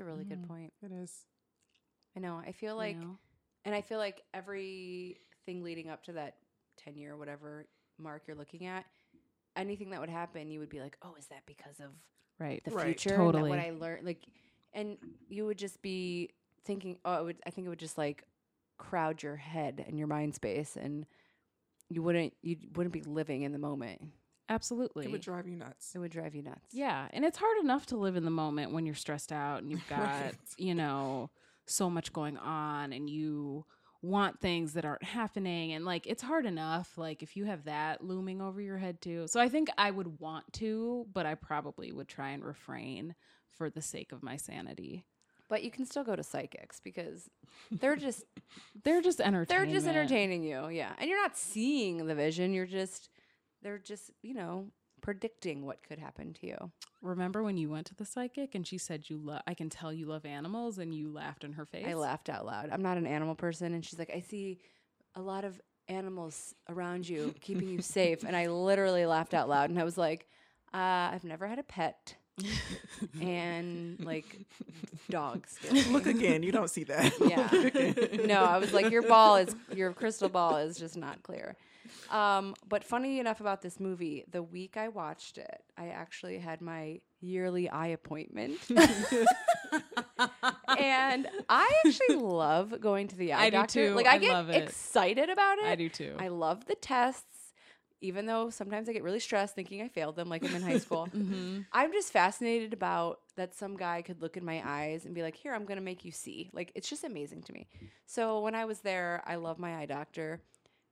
It's 0.00 0.06
a 0.08 0.10
really 0.10 0.24
good 0.24 0.40
Mhm. 0.40 0.48
point. 0.48 0.72
It 0.80 0.92
is. 0.92 1.26
I 2.16 2.20
know. 2.20 2.38
I 2.38 2.52
feel 2.52 2.72
You 2.72 2.78
like, 2.78 2.96
know? 2.96 3.18
and 3.66 3.74
I 3.74 3.82
feel 3.82 3.98
like 3.98 4.24
everything 4.32 5.62
leading 5.62 5.90
up 5.90 6.02
to 6.04 6.12
that 6.12 6.38
10 6.78 6.96
year, 6.96 7.18
whatever 7.18 7.66
mark 7.98 8.26
you're 8.26 8.34
looking 8.36 8.64
at, 8.64 8.86
anything 9.56 9.90
that 9.90 10.00
would 10.00 10.08
happen, 10.08 10.50
you 10.50 10.58
would 10.58 10.70
be 10.70 10.80
like, 10.80 10.96
oh, 11.02 11.16
is 11.16 11.26
that 11.26 11.44
because 11.44 11.80
of 11.80 11.90
right. 12.38 12.64
the 12.64 12.70
Right. 12.70 12.98
future? 12.98 13.14
Totally. 13.14 13.50
what 13.50 13.58
I 13.58 13.72
learned? 13.72 14.06
Like, 14.06 14.24
and 14.72 14.96
you 15.28 15.44
would 15.44 15.58
just 15.58 15.82
be 15.82 16.30
thinking, 16.64 16.98
oh, 17.04 17.20
it 17.20 17.24
would, 17.24 17.42
I 17.44 17.50
think 17.50 17.66
it 17.66 17.68
would 17.68 17.78
just 17.78 17.98
like 17.98 18.24
crowd 18.78 19.22
your 19.22 19.36
head 19.36 19.84
and 19.86 19.98
your 19.98 20.08
mind 20.08 20.34
space 20.34 20.76
and 20.78 21.04
you 21.90 22.02
wouldn't, 22.02 22.34
you 22.40 22.56
wouldn't 22.74 22.94
be 22.94 23.02
living 23.02 23.42
in 23.42 23.52
the 23.52 23.58
moment. 23.58 24.00
Absolutely. 24.50 25.06
It 25.06 25.10
would 25.12 25.20
drive 25.22 25.46
you 25.46 25.56
nuts. 25.56 25.92
It 25.94 25.98
would 26.00 26.10
drive 26.10 26.34
you 26.34 26.42
nuts. 26.42 26.74
Yeah, 26.74 27.06
and 27.12 27.24
it's 27.24 27.38
hard 27.38 27.56
enough 27.62 27.86
to 27.86 27.96
live 27.96 28.16
in 28.16 28.24
the 28.24 28.30
moment 28.30 28.72
when 28.72 28.84
you're 28.84 28.94
stressed 28.96 29.32
out 29.32 29.62
and 29.62 29.70
you've 29.70 29.86
got, 29.88 30.00
Right. 30.00 30.34
you 30.58 30.74
know, 30.74 31.30
so 31.66 31.88
much 31.88 32.12
going 32.12 32.36
on 32.36 32.92
and 32.92 33.08
you 33.08 33.64
want 34.02 34.40
things 34.40 34.72
that 34.72 34.84
aren't 34.84 35.04
happening 35.04 35.72
and 35.72 35.84
like 35.84 36.06
it's 36.06 36.22
hard 36.22 36.46
enough 36.46 36.96
like 36.96 37.22
if 37.22 37.36
you 37.36 37.44
have 37.44 37.64
that 37.64 38.02
looming 38.02 38.40
over 38.40 38.60
your 38.60 38.78
head 38.78 39.00
too. 39.00 39.26
So 39.28 39.38
I 39.38 39.48
think 39.50 39.68
I 39.78 39.90
would 39.90 40.18
want 40.18 40.50
to, 40.54 41.06
but 41.12 41.26
I 41.26 41.34
probably 41.34 41.92
would 41.92 42.08
try 42.08 42.30
and 42.30 42.42
refrain 42.42 43.14
for 43.50 43.68
the 43.70 43.82
sake 43.82 44.10
of 44.12 44.22
my 44.22 44.36
sanity. 44.36 45.04
But 45.50 45.62
you 45.62 45.70
can 45.70 45.84
still 45.84 46.02
go 46.02 46.16
to 46.16 46.22
psychics 46.22 46.80
because 46.80 47.28
they're 47.70 47.94
just 47.96 48.24
They're 48.84 49.02
just 49.02 49.20
entertaining. 49.20 49.66
they're 49.66 49.74
just 49.80 49.86
entertaining 49.86 50.42
you 50.44 50.68
yeah 50.70 50.92
and 50.98 51.08
you're 51.10 51.20
not 51.20 51.36
seeing 51.36 52.06
the 52.06 52.14
vision 52.14 52.54
you're 52.54 52.64
just 52.66 53.10
they're 53.62 53.78
just 53.78 54.10
you 54.22 54.34
know 54.34 54.66
predicting 55.00 55.64
what 55.64 55.82
could 55.82 55.98
happen 55.98 56.32
to 56.34 56.46
you. 56.46 56.70
Remember 57.02 57.42
when 57.42 57.56
you 57.56 57.70
went 57.70 57.86
to 57.86 57.94
the 57.94 58.04
psychic 58.04 58.54
and 58.54 58.66
she 58.66 58.78
said 58.78 59.08
you 59.08 59.18
love 59.18 59.42
I 59.46 59.54
can 59.54 59.70
tell 59.70 59.92
you 59.92 60.06
love 60.06 60.26
animals 60.26 60.78
and 60.78 60.94
you 60.94 61.12
laughed 61.12 61.44
in 61.44 61.54
her 61.54 61.64
face? 61.64 61.86
I 61.88 61.94
laughed 61.94 62.28
out 62.28 62.46
loud. 62.46 62.70
I'm 62.70 62.82
not 62.82 62.98
an 62.98 63.06
animal 63.06 63.34
person. 63.34 63.74
And 63.74 63.84
she's 63.84 63.98
like, 63.98 64.10
I 64.14 64.20
see 64.20 64.58
a 65.14 65.20
lot 65.20 65.44
of 65.44 65.60
animals 65.88 66.54
around 66.68 67.08
you, 67.08 67.34
keeping 67.40 67.68
you 67.68 67.82
safe. 67.82 68.24
And 68.24 68.36
I 68.36 68.46
literally 68.48 69.06
laughed 69.06 69.34
out 69.34 69.48
loud. 69.48 69.70
And 69.70 69.78
I 69.78 69.84
was 69.84 69.98
like, 69.98 70.26
uh, 70.72 71.10
I've 71.12 71.24
never 71.24 71.46
had 71.46 71.58
a 71.58 71.64
pet. 71.64 72.14
and 73.20 74.02
like 74.02 74.24
dogs. 75.10 75.58
scare. 75.60 75.92
Look 75.92 76.06
again. 76.06 76.42
You 76.42 76.52
don't 76.52 76.70
see 76.70 76.84
that. 76.84 77.12
Yeah. 77.20 78.24
no, 78.26 78.44
I 78.44 78.56
was 78.56 78.72
like, 78.72 78.90
your 78.90 79.02
ball 79.02 79.36
is 79.36 79.54
your 79.74 79.92
crystal 79.92 80.30
ball 80.30 80.56
is 80.56 80.78
just 80.78 80.96
not 80.96 81.22
clear. 81.22 81.56
Um, 82.10 82.54
but 82.68 82.84
funny 82.84 83.18
enough 83.20 83.40
about 83.40 83.62
this 83.62 83.78
movie, 83.80 84.24
the 84.30 84.42
week 84.42 84.76
I 84.76 84.88
watched 84.88 85.38
it, 85.38 85.62
I 85.76 85.88
actually 85.88 86.38
had 86.38 86.60
my 86.60 87.00
yearly 87.20 87.68
eye 87.68 87.88
appointment. 87.88 88.58
and 90.78 91.28
I 91.48 91.68
actually 91.84 92.16
love 92.16 92.80
going 92.80 93.08
to 93.08 93.16
the 93.16 93.32
eye 93.32 93.44
I 93.44 93.50
do 93.50 93.56
doctor. 93.56 93.88
too. 93.88 93.94
Like 93.94 94.06
I, 94.06 94.14
I 94.14 94.18
get 94.18 94.32
love 94.32 94.50
it. 94.50 94.62
excited 94.62 95.30
about 95.30 95.58
it. 95.58 95.66
I 95.66 95.74
do 95.76 95.88
too. 95.88 96.14
I 96.18 96.28
love 96.28 96.66
the 96.66 96.74
tests, 96.74 97.24
even 98.00 98.26
though 98.26 98.50
sometimes 98.50 98.88
I 98.88 98.92
get 98.92 99.02
really 99.02 99.20
stressed 99.20 99.54
thinking 99.54 99.82
I 99.82 99.88
failed 99.88 100.16
them, 100.16 100.28
like 100.28 100.44
I'm 100.44 100.54
in 100.54 100.62
high 100.62 100.78
school. 100.86 101.08
mm-hmm. 101.14 101.60
I'm 101.72 101.92
just 101.92 102.12
fascinated 102.12 102.72
about 102.72 103.20
that 103.36 103.54
some 103.54 103.76
guy 103.76 104.02
could 104.02 104.20
look 104.22 104.36
in 104.36 104.44
my 104.44 104.62
eyes 104.64 105.04
and 105.04 105.14
be 105.14 105.22
like, 105.22 105.36
"Here, 105.36 105.54
I'm 105.54 105.64
going 105.64 105.78
to 105.78 105.84
make 105.84 106.04
you 106.04 106.12
see." 106.12 106.50
Like 106.52 106.72
it's 106.74 106.88
just 106.88 107.04
amazing 107.04 107.42
to 107.44 107.52
me. 107.52 107.68
So 108.06 108.40
when 108.40 108.54
I 108.54 108.64
was 108.64 108.80
there, 108.80 109.22
I 109.26 109.36
love 109.36 109.58
my 109.58 109.76
eye 109.76 109.86
doctor, 109.86 110.40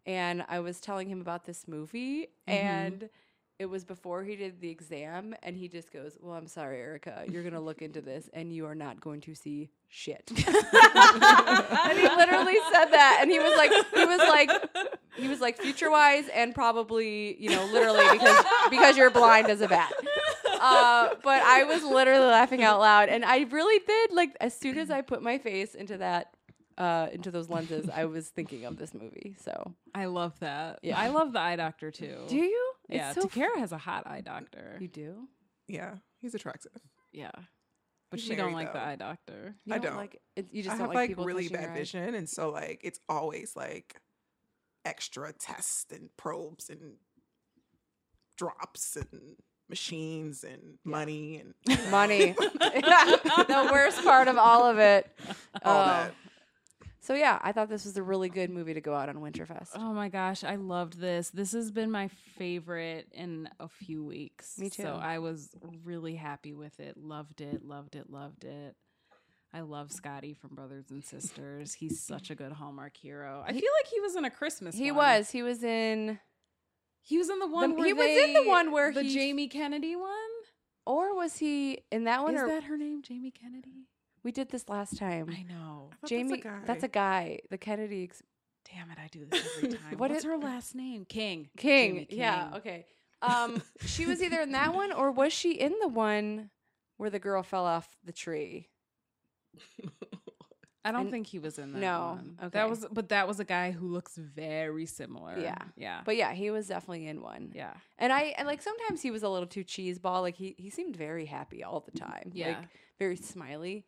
and 0.09 0.43
I 0.49 0.61
was 0.61 0.81
telling 0.81 1.09
him 1.11 1.21
about 1.21 1.45
this 1.45 1.69
movie, 1.69 2.29
and 2.47 3.11
it 3.59 3.67
was 3.67 3.85
before 3.85 4.25
he 4.25 4.37
did 4.37 4.59
the 4.59 4.71
exam, 4.71 5.35
and 5.43 5.55
he 5.55 5.69
just 5.69 5.93
goes, 5.93 6.17
"Well, 6.19 6.35
I'm 6.35 6.47
sorry, 6.47 6.79
Erica, 6.81 7.25
you're 7.31 7.43
going 7.43 7.53
to 7.53 7.61
look 7.61 7.83
into 7.83 8.01
this, 8.01 8.31
and 8.33 8.51
you 8.51 8.65
are 8.65 8.75
not 8.75 9.03
going 9.03 9.21
to 9.21 9.35
see 9.35 9.69
shit." 9.87 10.23
and 10.31 11.99
he 11.99 12.09
literally 12.09 12.57
said 12.73 12.87
that, 12.87 13.19
and 13.21 13.31
he 13.31 13.39
was 13.39 13.55
like, 13.59 13.71
he 13.95 14.05
was 14.07 14.19
like, 14.19 14.51
he 15.19 15.29
was 15.29 15.43
like 15.43 15.59
future 15.59 15.91
wise 15.91 16.29
and 16.35 16.55
probably 16.55 17.37
you 17.39 17.51
know 17.51 17.67
literally 17.67 18.07
because 18.13 18.45
because 18.71 18.97
you're 18.97 19.11
blind 19.11 19.49
as 19.49 19.61
a 19.61 19.69
bat 19.69 19.93
uh, 20.61 21.09
but 21.25 21.43
i 21.43 21.65
was 21.65 21.83
literally 21.83 22.25
laughing 22.25 22.63
out 22.63 22.79
loud 22.79 23.09
and 23.09 23.25
i 23.25 23.41
really 23.51 23.85
did 23.85 24.13
like 24.13 24.37
as 24.41 24.57
soon 24.57 24.79
as 24.79 24.91
i 24.91 25.01
put 25.01 25.21
my 25.21 25.37
face 25.37 25.75
into 25.75 25.99
that 25.99 26.37
uh, 26.79 27.09
into 27.13 27.31
those 27.31 27.49
lenses 27.51 27.91
i 27.95 28.05
was 28.07 28.29
thinking 28.29 28.65
of 28.65 28.79
this 28.79 28.95
movie 28.95 29.35
so 29.45 29.75
I 29.95 30.05
love 30.07 30.39
that. 30.41 30.79
Yeah. 30.83 30.99
I 30.99 31.09
love 31.09 31.33
the 31.33 31.41
eye 31.41 31.57
doctor 31.57 31.91
too. 31.91 32.19
do 32.29 32.37
you 32.37 32.73
yeah, 32.89 33.11
it's 33.11 33.21
so 33.21 33.27
Takara 33.29 33.59
has 33.59 33.73
a 33.73 33.79
hot 33.79 34.07
eye 34.07 34.21
doctor. 34.23 34.77
you 34.81 34.89
do 34.89 35.29
Yeah, 35.67 35.97
he's 36.23 36.35
attractive. 36.35 36.73
Yeah. 37.13 37.33
But 38.11 38.21
she 38.21 38.31
don't 38.37 38.53
married, 38.53 38.67
like 38.67 38.73
the 38.73 38.81
eye 38.81 38.97
doctor. 38.97 39.55
you 39.67 39.75
I 39.75 39.79
don't. 39.79 39.97
like 39.97 40.21
it, 40.37 40.47
you 40.53 40.63
just 40.63 40.77
I 40.77 40.79
don't 40.79 40.87
have 40.87 40.95
like, 40.95 41.17
like 41.17 41.27
really 41.27 41.49
bad 41.49 41.75
vision, 41.75 42.15
and 42.15 42.27
so 42.29 42.51
like 42.51 42.81
it's 42.83 43.01
always 43.09 43.55
like 43.55 44.01
extra 44.85 45.33
tests 45.35 45.93
and 45.93 46.09
probes 46.17 46.71
and 46.71 46.95
drops 48.39 48.97
and 48.97 49.37
machines 49.69 50.45
and 50.45 50.79
money 50.85 51.43
and 51.67 51.91
money 51.91 52.33
the 52.39 53.69
worst 53.71 54.03
part 54.03 54.29
of 54.29 54.39
all 54.39 54.65
of 54.65 54.79
it 54.79 55.11
all 55.63 55.75
Oh. 55.89 56.11
So 57.09 57.15
yeah 57.15 57.39
i 57.43 57.51
thought 57.53 57.69
this 57.71 57.85
was 57.87 57.97
a 57.97 58.03
really 58.03 58.29
good 58.29 58.51
movie 58.51 58.75
to 58.75 58.81
go 58.83 58.95
out 58.95 59.09
on 59.09 59.17
winterfest 59.17 59.71
Oh 59.75 59.93
my 59.95 60.09
gosh, 60.11 60.45
I 60.45 60.57
loved 60.57 61.01
this. 61.01 61.31
This 61.31 61.53
has 61.53 61.71
been 61.71 61.91
my 61.91 62.09
favorite 62.37 63.09
in 63.13 63.49
a 63.59 63.69
few 63.69 64.05
weeks. 64.05 64.59
Me 64.59 64.69
too. 64.71 64.83
So 64.83 64.93
I 65.03 65.19
was 65.19 65.49
really 65.85 66.15
happy 66.17 66.53
with 66.53 66.79
it. 66.81 66.97
Loved 66.97 67.41
it, 67.41 67.65
loved 67.65 67.97
it, 67.97 68.11
loved 68.11 68.45
it. 68.45 68.77
I 69.53 69.61
love 69.61 69.91
Scotty 69.91 70.35
from 70.35 70.55
Brothers 70.55 70.91
and 70.91 71.03
Sisters. 71.05 71.73
He's 71.75 72.01
such 72.01 72.31
a 72.31 72.35
good 72.35 72.53
Hallmark 72.53 72.97
hero. 72.97 73.43
I 73.47 73.53
He- 73.55 73.61
feel 73.61 73.71
like 73.83 73.91
he 73.91 74.01
was 74.01 74.15
in 74.17 74.25
a 74.27 74.31
Christmas. 74.31 74.75
Movie. 74.75 74.85
He 74.85 74.91
one. 74.93 74.99
was 75.19 75.31
he 75.31 75.43
was 75.43 75.63
in 75.65 76.19
He 77.03 77.17
was 77.19 77.31
in 77.31 77.39
the 77.39 77.47
one. 77.49 77.75
where 77.77 77.87
he 77.87 77.93
was 77.95 78.07
in 78.25 78.33
the 78.35 78.45
one 78.47 78.71
where 78.73 78.93
the 78.93 79.03
he- 79.03 79.15
Jamie 79.15 79.49
Kennedy 79.49 79.97
one. 79.97 80.13
or 80.87 81.15
was 81.17 81.39
he 81.39 81.79
in 81.91 82.05
that 82.05 82.23
one 82.23 82.35
Is 82.35 82.43
or 82.43 82.49
that 82.49 82.65
her 82.65 82.77
name, 82.77 83.01
Jamie 83.03 83.31
Kennedy? 83.33 83.89
We 84.29 84.33
did 84.33 84.51
this 84.51 84.69
last 84.69 84.99
time 84.99 85.27
I 85.35 85.43
know. 85.51 85.89
I 86.05 86.07
jamie 86.07 86.43
that's 86.67 86.85
a 86.85 86.89
guy 86.89 87.41
the 87.49 87.57
kennedy 87.57 88.05
ex- 88.05 88.23
Damn 88.71 88.91
it, 88.91 88.99
I 89.03 89.09
do 89.11 89.25
this 89.25 89.49
every 89.57 89.69
time. 89.79 89.81
What 89.97 90.11
What's 90.11 90.19
is- 90.19 90.25
her 90.25 90.37
last 90.37 90.75
name? 90.75 91.07
King. 91.07 91.49
king 91.57 91.95
Jamie 91.95 92.07
yeah 92.11 92.51
okay 92.57 92.85
um 93.23 93.63
she 93.87 94.05
was 94.05 94.23
either 94.23 94.41
in 94.43 94.53
that 94.53 94.75
one 94.75 94.93
or 94.93 95.11
was 95.11 95.33
she 95.33 95.53
in 95.53 95.73
the 95.81 95.89
one 95.89 96.51
where 96.99 97.09
the 97.09 97.19
girl 97.19 97.43
fell 97.43 97.65
off 97.65 97.89
the 98.05 98.13
tree 98.13 98.69
I 100.85 100.93
don't 100.93 101.03
And- 101.03 101.11
think 101.11 101.27
he 101.27 101.39
was 101.39 101.59
in 101.59 101.73
that. 101.73 101.79
No, 101.81 102.01
one. 102.17 102.37
okay. 102.45 102.49
That 102.59 102.71
was, 102.71 102.87
but 102.91 103.09
that 103.11 103.27
was 103.29 103.41
a 103.41 103.45
guy 103.45 103.73
who 103.73 103.89
looks 103.89 104.17
very 104.17 104.87
similar. 104.87 105.39
Yeah. 105.39 105.59
yeah, 105.77 106.01
but 106.05 106.17
yeah 106.17 106.33
he 106.33 106.51
was 106.51 106.69
definitely 106.69 107.07
in 107.09 107.21
one 107.21 107.53
yeah, 107.55 107.73
and 107.99 108.13
i 108.13 108.35
and 108.39 108.47
like 108.47 108.61
sometimes 108.63 109.01
he 109.03 109.11
was 109.11 109.23
a 109.23 109.29
little 109.29 109.49
too 109.49 109.65
cheeseball 109.65 110.21
like 110.23 110.37
he 110.37 110.55
he 110.59 110.69
seemed 110.71 110.97
very 110.97 111.25
happy 111.27 111.65
all 111.65 111.81
the 111.81 111.99
time 111.99 112.31
yeah. 112.33 112.49
like 112.49 112.69
very 112.99 113.17
smiley 113.17 113.85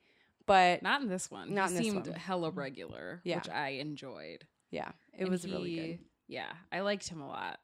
but 0.51 0.83
Not 0.83 1.03
in 1.03 1.09
this 1.09 1.31
one. 1.31 1.55
Not 1.55 1.71
he 1.71 1.77
in 1.77 1.83
this 1.83 1.93
seemed 1.93 2.07
one. 2.09 2.17
hella 2.19 2.51
regular, 2.51 3.21
Yeah. 3.25 3.37
which 3.37 3.49
I 3.49 3.69
enjoyed. 3.81 4.47
yeah 4.71 4.91
it 5.13 5.23
And 5.23 5.29
was 5.31 5.45
really 5.47 5.75
good 5.77 5.99
Yeah, 6.29 6.53
I 6.73 6.81
liked 6.81 7.09
him 7.09 7.21
a 7.21 7.27
lot. 7.29 7.59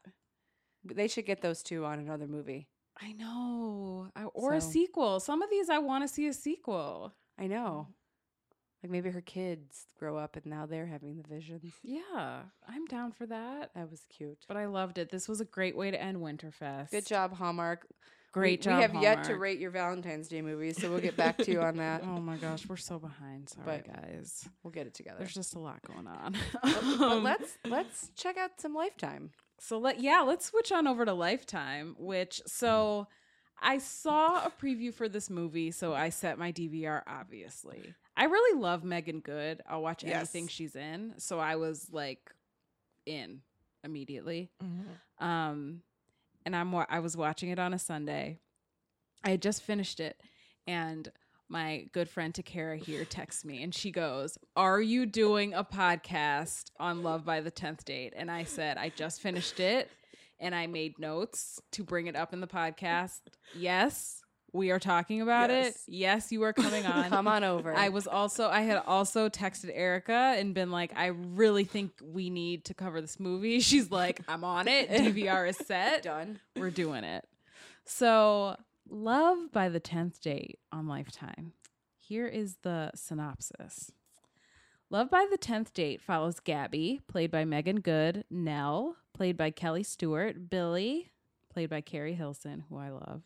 They 0.83 1.07
should 1.07 1.25
get 1.25 1.41
those 1.41 1.63
two 1.63 1.85
on 1.85 1.99
another 1.99 2.27
movie 2.27 2.67
I 2.99 3.11
know, 3.13 4.09
I, 4.15 4.23
or 4.23 4.53
a 4.53 4.61
sequel. 4.61 5.19
Some 5.19 5.41
of 5.43 5.49
these 5.51 5.69
I 5.69 5.77
want 5.77 6.03
to 6.03 6.07
see 6.13 6.27
a 6.27 6.33
sequel. 6.33 7.13
i 7.37 7.45
know 7.47 7.87
like 8.83 8.91
maybe 8.91 9.09
her 9.09 9.21
kids 9.21 9.85
grow 9.97 10.17
up 10.17 10.35
and 10.35 10.45
now 10.45 10.65
they're 10.67 10.85
having 10.85 11.15
the 11.17 11.27
visions 11.27 11.73
Yeah, 11.83 12.43
I'm 12.67 12.85
down 12.85 13.11
for 13.11 13.25
that. 13.25 13.71
that 13.75 13.89
was 13.89 14.01
cute 14.09 14.45
But 14.47 14.55
I 14.57 14.65
loved 14.67 14.97
it. 14.97 15.09
This 15.09 15.27
was 15.27 15.41
a 15.41 15.45
great 15.45 15.75
way 15.75 15.89
to 15.91 15.99
end 16.01 16.17
Winterfest. 16.17 16.91
Good 16.91 17.05
job, 17.07 17.33
Hallmark. 17.33 17.87
Great 18.33 18.59
we, 18.59 18.63
job. 18.63 18.75
We 18.77 18.81
have 18.81 19.01
yet 19.01 19.23
to 19.25 19.35
rate 19.35 19.59
your 19.59 19.71
Valentine's 19.71 20.27
Day 20.27 20.41
movies, 20.41 20.79
so 20.79 20.89
we'll 20.89 20.99
get 20.99 21.17
back 21.17 21.37
to 21.39 21.51
you 21.51 21.61
on 21.61 21.77
that. 21.77 22.03
Oh 22.03 22.19
my 22.21 22.35
gosh, 22.37 22.67
we're 22.67 22.77
so 22.77 22.99
behind. 22.99 23.49
Sorry, 23.49 23.65
But- 23.65 23.87
guys. 23.87 24.47
We'll 24.63 24.71
get 24.71 24.85
it 24.87 24.93
together. 24.93 25.17
There's 25.19 25.33
just 25.33 25.55
a 25.55 25.59
lot 25.59 25.79
going 25.81 26.07
on. 26.07 26.35
but 26.61 26.83
Um, 27.01 27.23
let's 27.23 27.57
let's 27.65 28.11
check 28.15 28.37
out 28.37 28.59
some 28.59 28.73
Lifetime. 28.75 29.31
So 29.59 29.79
let 29.79 29.99
yeah, 30.01 30.21
let's 30.21 30.45
switch 30.45 30.71
on 30.71 30.87
over 30.87 31.05
to 31.05 31.13
Lifetime, 31.13 31.95
which 31.97 32.41
so 32.45 33.07
I 33.59 33.79
saw 33.79 34.45
a 34.45 34.51
preview 34.51 34.93
for 34.93 35.09
this 35.09 35.29
movie, 35.31 35.71
so 35.71 35.93
I 35.95 36.09
set 36.09 36.37
my 36.37 36.51
DVR 36.51 37.01
obviously. 37.07 37.95
I 38.15 38.25
really 38.25 38.59
love 38.59 38.83
Meagan 38.83 39.19
Good. 39.21 39.61
I'll 39.67 39.81
watch 39.81 40.03
Yes. 40.03 40.15
anything 40.15 40.47
she's 40.47 40.75
in, 40.75 41.13
so 41.17 41.39
I 41.39 41.55
was 41.55 41.87
like 41.91 42.19
in 43.05 43.41
immediately. 43.83 44.51
Mhm. 44.63 45.25
Um 45.25 45.81
and 46.47 46.55
I'm 46.55 46.71
wa- 46.71 46.85
I 46.89 46.99
was 46.99 47.17
watching 47.17 47.49
it 47.49 47.59
on 47.59 47.73
a 47.73 47.79
Sunday. 47.79 48.39
I 49.21 49.31
had 49.31 49.41
just 49.41 49.61
finished 49.63 49.99
it 49.99 50.15
and 50.65 51.11
my 51.49 51.87
good 51.91 52.09
friend 52.09 52.33
Takara 52.33 52.81
here 52.81 53.03
texts 53.03 53.43
me 53.43 53.61
and 53.63 53.75
she 53.75 53.91
goes, 53.91 54.37
Are 54.55 54.79
you 54.81 55.05
doing 55.05 55.53
a 55.53 55.65
podcast 55.65 56.71
on 56.79 57.03
Love 57.03 57.25
by 57.25 57.41
the 57.41 57.51
10th 57.51 57.83
Date? 57.83 58.13
And 58.15 58.31
I 58.31 58.45
said, 58.45 58.77
I 58.77 58.87
just 58.95 59.19
finished 59.19 59.59
it 59.59 59.89
and 60.39 60.55
I 60.55 60.67
made 60.67 60.97
notes 60.99 61.59
to 61.73 61.83
bring 61.83 62.07
it 62.07 62.15
up 62.15 62.31
in 62.31 62.39
the 62.39 62.47
podcast. 62.47 63.19
Yes, 63.53 64.21
we 64.53 64.71
are 64.71 64.79
talking 64.79 65.21
about 65.21 65.49
it. 65.49 65.65
Yes. 65.65 65.83
Yes, 65.87 66.31
you 66.31 66.43
are 66.43 66.53
coming 66.53 66.85
on. 66.87 67.09
Come 67.09 67.27
on 67.27 67.43
over. 67.43 67.73
I 67.75 67.89
was 67.89 68.07
also 68.07 68.47
I 68.47 68.61
had 68.61 68.81
also 68.85 69.29
texted 69.29 69.71
Erica 69.73 70.35
and 70.37 70.53
been 70.53 70.71
like, 70.71 70.93
I 70.95 71.07
really 71.07 71.63
think 71.63 71.91
we 72.01 72.29
need 72.29 72.65
to 72.65 72.73
cover 72.73 73.01
this 73.01 73.19
movie. 73.19 73.59
She's 73.61 73.91
like, 73.91 74.21
I'm 74.27 74.43
on 74.43 74.67
it. 74.67 74.89
DVR 74.91 75.49
is 75.49 75.57
set. 75.57 76.03
done. 76.03 76.39
We're 76.55 76.71
doing 76.71 77.03
it. 77.03 77.25
So, 77.85 78.57
Love 78.89 79.51
by 79.51 79.67
the 79.67 79.81
10th 79.81 80.21
Date 80.21 80.59
on 80.71 80.87
Lifetime. 80.87 81.51
Here 81.97 82.25
is 82.25 82.55
the 82.63 82.91
synopsis. 82.95 83.91
Love 84.89 85.09
by 85.09 85.27
the 85.29 85.37
10th 85.37 85.73
Date 85.73 86.01
follows 86.01 86.39
Gabby, 86.39 87.01
played 87.09 87.29
by 87.29 87.43
Meagan 87.43 87.81
Good, 87.81 88.23
Nell, 88.31 88.95
played 89.13 89.35
by 89.35 89.51
Kellee 89.51 89.83
Stewart, 89.83 90.49
Billy, 90.49 91.11
played 91.51 91.69
by 91.69 91.81
Keri 91.81 92.13
Hilson, 92.13 92.63
who 92.69 92.77
I 92.77 92.89
love, 92.91 93.23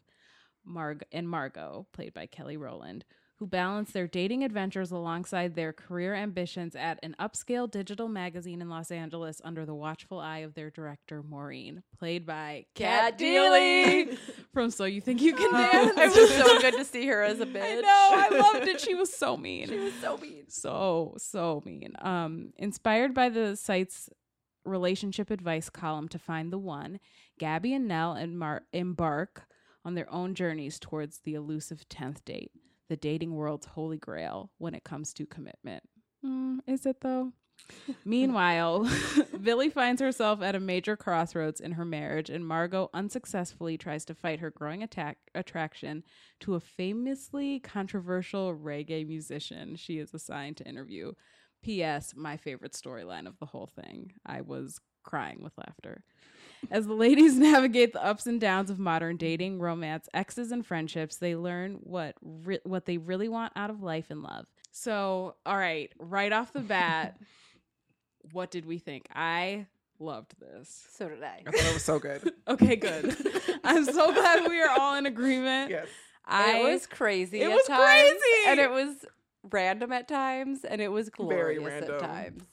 Marg- 0.65 1.05
and 1.11 1.27
Margot, 1.29 1.87
played 1.93 2.13
by 2.13 2.25
Kelly 2.25 2.57
Rowland, 2.57 3.05
who 3.37 3.47
balance 3.47 3.89
their 3.91 4.05
dating 4.05 4.43
adventures 4.43 4.91
alongside 4.91 5.55
their 5.55 5.73
career 5.73 6.13
ambitions 6.13 6.75
at 6.75 6.99
an 7.01 7.15
upscale 7.19 7.69
digital 7.69 8.07
magazine 8.07 8.61
in 8.61 8.69
Los 8.69 8.91
Angeles 8.91 9.41
under 9.43 9.65
the 9.65 9.73
watchful 9.73 10.19
eye 10.19 10.39
of 10.39 10.53
their 10.53 10.69
director, 10.69 11.23
Maureen, 11.23 11.81
played 11.97 12.23
by 12.23 12.65
Kat 12.75 13.17
Cat 13.17 13.19
Deeley 13.19 14.15
from 14.53 14.69
So 14.69 14.85
You 14.85 15.01
Think 15.01 15.21
You 15.23 15.33
Can 15.33 15.51
Dance. 15.71 15.93
it 15.97 16.15
was 16.21 16.29
so 16.35 16.59
good 16.61 16.77
to 16.77 16.85
see 16.85 17.07
her 17.07 17.23
as 17.23 17.39
a 17.39 17.45
bitch. 17.47 17.63
I 17.63 17.81
know, 17.81 18.37
I 18.37 18.39
loved 18.53 18.67
it. 18.67 18.79
She 18.79 18.93
was 18.93 19.11
so 19.11 19.35
mean 19.35 19.69
she 19.69 19.79
was 19.79 19.93
so 19.95 20.17
mean. 20.17 20.43
so 20.47 21.15
so 21.17 21.63
mean 21.65 21.93
um 21.99 22.53
inspired 22.57 23.15
by 23.15 23.29
the 23.29 23.55
site's 23.55 24.07
relationship 24.65 25.31
advice 25.31 25.71
column 25.71 26.07
to 26.09 26.19
find 26.19 26.53
the 26.53 26.59
one, 26.59 26.99
Gabby 27.39 27.73
and 27.73 27.87
Nell 27.87 28.13
and 28.13 28.35
embar- 28.37 28.61
embark 28.71 29.47
on 29.83 29.95
their 29.95 30.11
own 30.11 30.35
journeys 30.35 30.79
towards 30.79 31.19
the 31.19 31.33
elusive 31.33 31.87
10th 31.89 32.23
date, 32.25 32.51
the 32.89 32.97
dating 32.97 33.35
world's 33.35 33.67
holy 33.67 33.97
grail 33.97 34.51
when 34.57 34.73
it 34.73 34.83
comes 34.83 35.13
to 35.13 35.25
commitment. 35.25 35.83
Mm, 36.25 36.59
is 36.67 36.85
it 36.85 37.01
though? 37.01 37.33
Meanwhile, 38.05 38.89
Billy 39.41 39.69
finds 39.69 40.01
herself 40.01 40.41
at 40.41 40.55
a 40.55 40.59
major 40.59 40.95
crossroads 40.95 41.59
in 41.59 41.73
her 41.73 41.85
marriage, 41.85 42.29
and 42.29 42.45
Margot 42.45 42.89
unsuccessfully 42.93 43.77
tries 43.77 44.05
to 44.05 44.15
fight 44.15 44.39
her 44.39 44.51
growing 44.51 44.83
attack 44.83 45.17
attraction 45.35 46.03
to 46.41 46.55
a 46.55 46.59
famously 46.59 47.59
controversial 47.59 48.55
reggae 48.55 49.07
musician 49.07 49.75
she 49.75 49.97
is 49.99 50.13
assigned 50.13 50.57
to 50.57 50.67
interview. 50.67 51.11
P.S. 51.61 52.13
My 52.15 52.37
favorite 52.37 52.73
storyline 52.73 53.27
of 53.27 53.37
the 53.39 53.45
whole 53.45 53.67
thing. 53.67 54.13
I 54.25 54.41
was 54.41 54.79
crying 55.03 55.43
with 55.43 55.53
laughter. 55.57 56.03
As 56.69 56.85
the 56.87 56.93
ladies 56.93 57.37
navigate 57.37 57.93
the 57.93 58.03
ups 58.03 58.27
and 58.27 58.39
downs 58.39 58.69
of 58.69 58.77
modern 58.79 59.17
dating, 59.17 59.59
romance, 59.59 60.07
exes, 60.13 60.51
and 60.51 60.65
friendships, 60.65 61.17
they 61.17 61.35
learn 61.35 61.79
what 61.81 62.15
re- 62.21 62.59
what 62.63 62.85
they 62.85 62.97
really 62.97 63.27
want 63.29 63.53
out 63.55 63.69
of 63.69 63.81
life 63.81 64.07
and 64.09 64.21
love. 64.21 64.47
So, 64.71 65.35
all 65.45 65.57
right, 65.57 65.91
right 65.99 66.31
off 66.31 66.53
the 66.53 66.59
bat, 66.59 67.17
what 68.31 68.51
did 68.51 68.65
we 68.65 68.77
think? 68.77 69.07
I 69.13 69.65
loved 69.99 70.35
this. 70.39 70.87
So 70.93 71.09
did 71.09 71.23
I. 71.23 71.41
I 71.45 71.51
thought 71.51 71.65
it 71.65 71.73
was 71.73 71.83
so 71.83 71.99
good. 71.99 72.31
Okay, 72.47 72.75
good. 72.75 73.15
I'm 73.63 73.85
so 73.85 74.11
glad 74.13 74.47
we 74.49 74.61
are 74.61 74.69
all 74.79 74.95
in 74.95 75.05
agreement. 75.05 75.71
yes. 75.71 75.87
I 76.25 76.57
it 76.59 76.71
was 76.73 76.85
crazy. 76.85 77.41
it 77.41 77.45
at 77.45 77.51
was 77.51 77.65
times, 77.65 77.81
crazy! 77.81 78.47
and 78.49 78.59
it 78.59 78.69
was 78.71 79.05
random 79.49 79.91
at 79.91 80.07
times, 80.07 80.63
and 80.63 80.81
it 80.81 80.89
was 80.89 81.09
Very 81.17 81.55
glorious 81.55 81.89
at 81.89 81.99
times. 81.99 82.43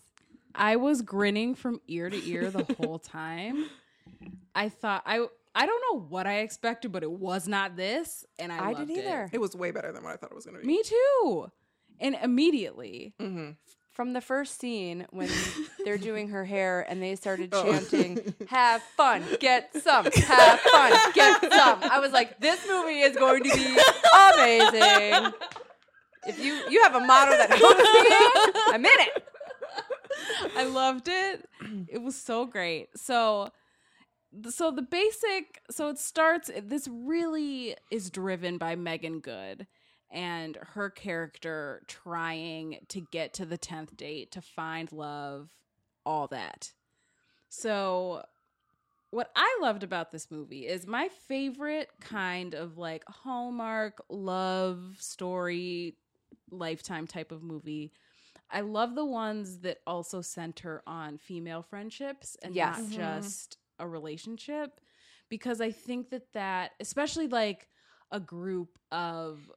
I 0.55 0.77
was 0.77 1.03
grinning 1.03 1.55
from 1.55 1.81
ear 1.87 2.09
to 2.11 2.29
ear 2.29 2.51
the 2.51 2.65
whole 2.79 2.99
time. 2.99 3.67
I 4.59 4.69
thought 4.69 5.03
I 5.07 5.25
I 5.55 5.67
don't 5.67 5.83
know 5.93 6.01
what 6.09 6.27
I 6.27 6.41
expected, 6.41 6.93
but 6.93 7.03
it 7.03 7.11
was 7.11 7.49
not 7.49 7.77
this, 7.77 8.25
and 8.39 8.53
I, 8.53 8.59
I 8.59 8.73
loved 8.73 8.89
didn't 8.89 9.05
either. 9.05 9.31
It 9.33 9.41
was 9.41 9.57
way 9.57 9.71
better 9.71 9.93
than 9.93 10.05
what 10.05 10.13
I 10.13 10.17
thought 10.17 10.31
it 10.31 10.35
was 10.37 10.45
going 10.45 10.57
to 10.57 10.61
be. 10.63 10.67
Me 10.67 10.83
too. 10.83 11.51
And 12.01 12.17
immediately, 12.23 13.15
Mm-hmm. 13.21 13.51
From 13.91 14.13
the 14.13 14.21
first 14.21 14.61
scene 14.61 15.07
when 15.11 15.29
they're 15.85 15.99
doing 15.99 16.29
her 16.29 16.45
hair 16.45 16.87
and 16.89 17.03
they 17.03 17.17
started 17.17 17.49
Oh. 17.53 17.65
chanting, 17.65 18.33
"Have 18.49 18.81
fun, 18.97 19.25
get 19.41 19.75
some. 19.83 20.05
Have 20.05 20.61
fun, 20.61 20.93
get 21.15 21.41
some." 21.53 21.81
I 21.83 21.99
was 21.99 22.13
like, 22.13 22.39
"This 22.39 22.61
movie 22.69 23.01
is 23.01 23.17
going 23.17 23.43
to 23.43 23.51
be 23.51 23.77
amazing." 24.37 25.33
If 26.29 26.39
you 26.45 26.61
you 26.71 26.83
have 26.85 26.95
a 26.95 27.01
model 27.01 27.35
that 27.37 27.51
hooks 27.51 28.55
me, 28.55 28.75
I'm 28.75 28.85
in 28.85 29.01
it. 29.09 29.25
I 30.57 30.65
loved 30.65 31.09
it. 31.09 31.49
It 31.89 32.01
was 32.03 32.15
so 32.17 32.47
great. 32.47 32.91
So 32.97 33.51
so 34.51 34.71
the 34.71 34.83
basic 34.83 35.61
so 35.71 35.89
it 35.89 35.99
starts 35.99 36.51
this 36.63 36.89
really 36.89 37.77
is 37.91 38.11
driven 38.11 38.59
by 38.59 38.77
Meagan 38.77 39.21
Good 39.21 39.67
and 40.11 40.57
her 40.75 40.91
character 40.91 41.83
trying 41.87 42.79
to 42.89 43.01
get 43.11 43.35
to 43.35 43.45
the 43.47 43.59
10th 43.59 43.97
date 43.97 44.33
to 44.33 44.41
find 44.41 44.91
love 44.93 45.51
all 46.07 46.27
that. 46.29 46.73
So 47.51 48.25
what 49.11 49.31
I 49.37 49.59
loved 49.61 49.83
about 49.83 50.13
this 50.13 50.31
movie 50.31 50.67
is 50.67 50.87
my 50.87 51.09
favorite 51.29 51.91
kind 52.01 52.55
of 52.55 52.79
like 52.79 53.05
Hallmark 53.09 54.03
love 54.09 54.97
story 54.99 55.97
lifetime 56.51 57.07
type 57.07 57.33
of 57.33 57.43
movie. 57.43 57.93
I 58.51 58.63
love 58.63 58.95
the 58.95 59.05
ones 59.05 59.61
that 59.61 59.79
also 59.87 60.23
center 60.23 60.83
on 60.87 61.19
female 61.19 61.63
friendships 61.63 62.37
and 62.43 62.55
Yes. 62.55 62.77
not 62.79 62.81
Mhm. 62.81 62.91
just 62.91 63.59
a 63.79 63.87
relationship 63.87 64.81
because 65.29 65.61
I 65.61 65.71
think 65.71 66.11
that 66.11 66.33
that 66.33 66.73
especially 66.81 67.29
like 67.29 67.69
a 68.11 68.21
group 68.21 68.79
of 68.91 69.51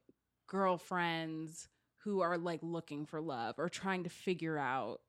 girlfriends 0.48 1.70
who 2.04 2.22
are 2.22 2.38
like 2.38 2.60
looking 2.62 3.06
for 3.06 3.22
love 3.22 3.56
or 3.58 3.70
trying 3.70 4.04
to 4.04 4.10
figure 4.10 4.58
out 4.58 5.02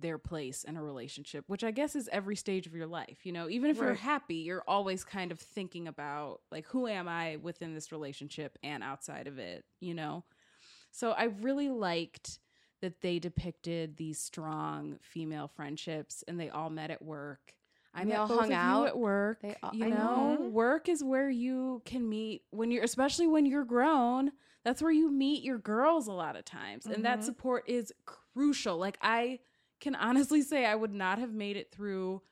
their 0.00 0.18
place 0.18 0.64
in 0.64 0.76
a 0.76 0.82
relationship, 0.82 1.44
which 1.48 1.62
I 1.62 1.70
guess 1.70 1.94
is 1.94 2.08
every 2.10 2.36
stage 2.36 2.66
of 2.66 2.74
your 2.74 2.86
life. 2.86 3.18
You 3.24 3.32
know, 3.32 3.48
even 3.48 3.70
if 3.70 3.76
you're 3.76 3.94
happy, 3.94 4.36
you're 4.36 4.64
always 4.66 5.04
kind 5.04 5.30
of 5.30 5.38
thinking 5.38 5.86
about 5.86 6.40
like 6.50 6.66
who 6.66 6.86
am 6.86 7.08
I 7.08 7.36
within 7.36 7.74
this 7.74 7.92
relationship 7.92 8.58
and 8.62 8.82
outside 8.82 9.26
of 9.26 9.38
it, 9.38 9.64
you 9.80 9.94
know? 9.94 10.24
So 10.90 11.12
I 11.12 11.24
really 11.24 11.68
liked 11.68 12.38
that 12.80 13.00
they 13.00 13.18
depicted 13.18 13.96
these 13.96 14.18
strong 14.18 14.98
female 15.02 15.48
friendships 15.48 16.24
and 16.26 16.38
they 16.38 16.50
all 16.50 16.70
met 16.70 16.90
at 16.90 17.02
work. 17.02 17.54
I 17.94 18.04
met 18.04 18.18
all 18.18 18.28
both 18.28 18.38
hung 18.40 18.46
of 18.46 18.50
you 18.52 18.56
out. 18.56 18.86
at 18.88 18.98
work. 18.98 19.40
They 19.42 19.56
all- 19.62 19.74
you 19.74 19.86
know, 19.88 20.34
know. 20.36 20.48
work 20.48 20.88
is 20.88 21.04
where 21.04 21.28
you 21.28 21.82
can 21.84 22.08
meet 22.08 22.42
when 22.50 22.70
you're, 22.70 22.84
especially 22.84 23.26
when 23.26 23.44
you're 23.46 23.64
grown. 23.64 24.32
That's 24.64 24.80
where 24.80 24.92
you 24.92 25.10
meet 25.10 25.42
your 25.42 25.58
girls 25.58 26.06
a 26.06 26.12
lot 26.12 26.36
of 26.36 26.44
times, 26.44 26.86
and 26.86 27.04
that 27.04 27.18
Mhm. 27.20 27.24
support 27.24 27.64
is 27.68 27.92
crucial. 28.06 28.76
Like 28.78 28.96
I 29.02 29.40
can 29.80 29.94
honestly 29.94 30.40
say, 30.42 30.64
I 30.64 30.74
would 30.74 30.94
not 30.94 31.18
have 31.18 31.32
made 31.32 31.56
it 31.56 31.72
through 31.72 32.22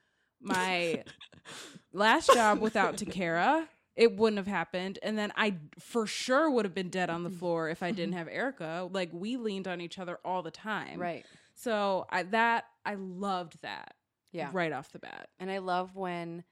my 0.40 1.02
last 1.92 2.32
job 2.32 2.60
without 2.60 2.96
Takara. 2.96 3.66
It 3.96 4.16
wouldn't 4.16 4.38
have 4.38 4.46
happened. 4.46 4.98
And 5.02 5.18
then 5.18 5.32
I 5.36 5.56
for 5.78 6.06
sure 6.06 6.50
would 6.50 6.64
have 6.64 6.74
been 6.74 6.88
dead 6.88 7.10
on 7.10 7.22
the 7.24 7.30
floor 7.30 7.68
if 7.68 7.82
I 7.82 7.90
didn't 7.90 8.12
have 8.20 8.28
Erica. 8.28 8.88
Like 8.90 9.10
we 9.12 9.36
leaned 9.36 9.68
on 9.68 9.80
each 9.80 9.98
other 9.98 10.18
all 10.24 10.42
the 10.42 10.50
time. 10.50 10.98
Right. 11.00 11.26
So 11.54 12.06
I 12.08 12.22
that 12.22 12.64
I 12.86 12.94
loved 12.94 13.60
that. 13.62 13.94
Yeah. 14.32 14.50
Right 14.52 14.72
off 14.72 14.92
the 14.92 14.98
bat. 15.00 15.28
And 15.38 15.50
I 15.50 15.58
love 15.58 15.96
when 15.96 16.44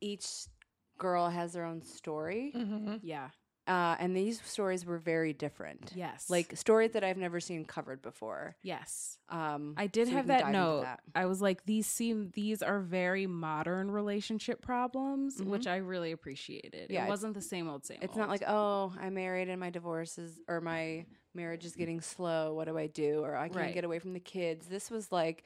each 0.00 0.26
girl 0.98 1.28
has 1.28 1.52
their 1.52 1.64
own 1.64 1.82
story. 1.82 2.52
Mm-hmm. 2.56 2.96
Yeah. 3.02 3.28
Uh, 3.66 3.96
and 3.98 4.14
these 4.14 4.42
stories 4.42 4.84
were 4.84 4.98
very 4.98 5.32
different. 5.32 5.90
Yes. 5.94 6.28
Like 6.28 6.54
stories 6.54 6.92
that 6.92 7.02
I've 7.02 7.16
never 7.16 7.40
seen 7.40 7.64
covered 7.64 8.02
before. 8.02 8.56
yes. 8.62 9.18
Um, 9.30 9.72
I 9.78 9.86
did 9.86 10.08
so 10.08 10.14
have 10.14 10.26
that 10.26 10.50
note. 10.50 10.82
that. 10.82 11.00
I 11.14 11.24
was 11.24 11.40
like, 11.40 11.64
these 11.64 11.86
seem 11.86 12.30
these 12.34 12.62
are 12.62 12.78
very 12.80 13.26
modern 13.26 13.90
relationship 13.90 14.60
problems, 14.60 15.40
Mhm. 15.40 15.46
which 15.46 15.66
I 15.66 15.76
really 15.76 16.12
appreciated. 16.12 16.90
Yeah, 16.90 17.06
it 17.06 17.08
wasn't 17.08 17.32
the 17.32 17.40
same 17.40 17.66
old 17.68 17.86
same. 17.86 17.98
It's 18.02 18.16
not 18.16 18.28
like, 18.28 18.42
oh, 18.46 18.92
I'm 19.00 19.14
married 19.14 19.48
and 19.48 19.58
my 19.58 19.70
divorce 19.70 20.18
is, 20.18 20.38
or 20.46 20.60
my 20.60 21.06
marriage 21.32 21.64
is 21.64 21.74
getting 21.74 22.02
slow. 22.02 22.52
What 22.52 22.66
do 22.68 22.76
I 22.76 22.86
do? 22.86 23.20
Or 23.24 23.34
I 23.34 23.48
can't 23.48 23.56
Right. 23.56 23.74
get 23.74 23.84
away 23.84 23.98
from 23.98 24.12
the 24.12 24.20
kids. 24.20 24.66
This 24.66 24.90
was 24.90 25.10
like, 25.10 25.44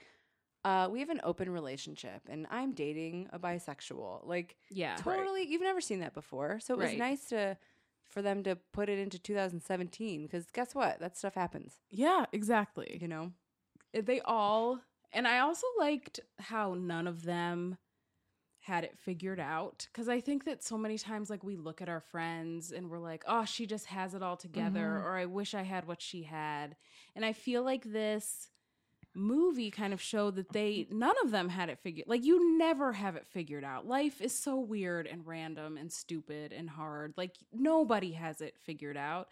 uh, 0.64 0.88
we 0.90 1.00
have 1.00 1.10
an 1.10 1.20
open 1.24 1.50
relationship 1.50 2.22
and 2.28 2.46
I'm 2.50 2.72
dating 2.72 3.28
a 3.32 3.38
bisexual. 3.38 4.26
Like, 4.26 4.56
yeah, 4.70 4.96
totally, 4.96 5.46
you've 5.46 5.62
never 5.62 5.80
seen 5.80 6.00
that 6.00 6.14
before. 6.14 6.58
So 6.60 6.74
it 6.74 6.78
was 6.78 6.88
Right. 6.90 6.98
nice 6.98 7.24
to, 7.26 7.56
for 8.08 8.22
them 8.22 8.42
to 8.44 8.56
put 8.72 8.88
it 8.88 8.98
into 8.98 9.18
2017 9.18 10.22
because 10.24 10.46
guess 10.50 10.74
what? 10.74 10.98
That 11.00 11.16
stuff 11.16 11.34
happens, 11.34 11.74
yeah, 11.90 12.24
exactly. 12.32 12.98
you 13.00 13.08
know? 13.08 13.32
they 13.94 14.20
all 14.20 14.78
and 15.14 15.26
i 15.26 15.38
also 15.38 15.66
liked 15.78 16.20
how 16.38 16.74
none 16.74 17.06
of 17.06 17.24
them 17.24 17.78
had 18.60 18.84
it 18.84 18.98
figured 18.98 19.40
out 19.40 19.88
because 19.90 20.10
i 20.10 20.20
think 20.20 20.44
that 20.44 20.62
so 20.62 20.76
many 20.76 20.98
times 20.98 21.30
like 21.30 21.42
we 21.42 21.56
look 21.56 21.80
at 21.80 21.88
our 21.88 22.00
friends 22.00 22.70
and 22.70 22.90
we're 22.90 22.98
like 22.98 23.24
oh 23.26 23.46
she 23.46 23.66
just 23.66 23.86
has 23.86 24.12
it 24.14 24.22
all 24.22 24.36
together 24.36 25.00
Mhm. 25.00 25.04
or 25.04 25.16
i 25.16 25.24
wish 25.24 25.54
i 25.54 25.62
had 25.62 25.86
what 25.86 26.02
she 26.02 26.24
had 26.24 26.76
and 27.16 27.24
i 27.24 27.32
feel 27.32 27.62
like 27.64 27.84
this 27.84 28.50
movie 29.18 29.70
kind 29.70 29.92
of 29.92 30.00
showed 30.00 30.37
that 30.37 30.52
they 30.52 30.87
none 30.90 31.14
of 31.24 31.31
them 31.31 31.48
had 31.48 31.68
it 31.68 31.78
figured 31.81 32.07
like 32.09 32.24
you 32.24 32.57
never 32.59 32.92
have 32.92 33.16
it 33.16 33.26
figured 33.26 33.64
out 33.64 33.87
life 33.87 34.20
is 34.20 34.33
so 34.37 34.59
weird 34.59 35.07
and 35.07 35.26
random 35.26 35.76
and 35.76 35.92
stupid 35.92 36.52
and 36.52 36.70
hard 36.70 37.12
like 37.16 37.35
nobody 37.52 38.12
has 38.12 38.40
it 38.40 38.54
figured 38.64 38.96
out 38.96 39.28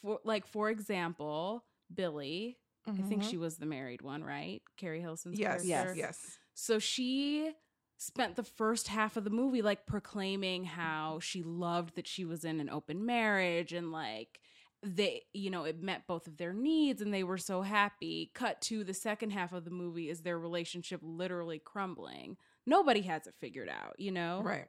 for 0.00 0.20
like 0.24 0.46
for 0.46 0.70
example 0.70 1.64
billy 1.94 2.56
I 2.88 2.92
think 3.02 3.22
Mm-hmm. 3.22 3.30
she 3.30 3.36
was 3.36 3.56
the 3.56 3.66
married 3.66 4.00
one, 4.00 4.22
right? 4.22 4.62
Keri 4.76 5.00
Hilson's 5.00 5.40
Yes. 5.40 5.62
character. 5.66 5.66
Yes. 5.66 5.96
Yes. 5.96 6.38
So 6.54 6.78
she 6.78 7.50
spent 7.98 8.36
the 8.36 8.44
first 8.44 8.86
half 8.86 9.16
of 9.16 9.24
the 9.24 9.30
movie 9.30 9.60
like 9.60 9.86
proclaiming 9.86 10.62
how 10.62 11.18
she 11.20 11.42
loved 11.42 11.96
that 11.96 12.06
she 12.06 12.24
was 12.24 12.44
in 12.44 12.60
an 12.60 12.70
open 12.70 13.04
marriage 13.04 13.72
and 13.72 13.90
like 13.90 14.38
they 14.86 15.22
you 15.34 15.50
know 15.50 15.64
it 15.64 15.82
met 15.82 16.06
both 16.06 16.26
of 16.26 16.36
their 16.36 16.52
needs 16.52 17.02
and 17.02 17.12
they 17.12 17.24
were 17.24 17.38
so 17.38 17.62
happy 17.62 18.30
cut 18.34 18.60
to 18.60 18.84
the 18.84 18.94
second 18.94 19.30
half 19.30 19.52
of 19.52 19.64
the 19.64 19.70
movie 19.70 20.08
is 20.08 20.20
their 20.20 20.38
relationship 20.38 21.00
literally 21.02 21.58
crumbling 21.58 22.36
nobody 22.66 23.02
has 23.02 23.26
it 23.26 23.34
figured 23.40 23.68
out 23.68 23.98
you 23.98 24.10
know 24.12 24.40
Right. 24.44 24.68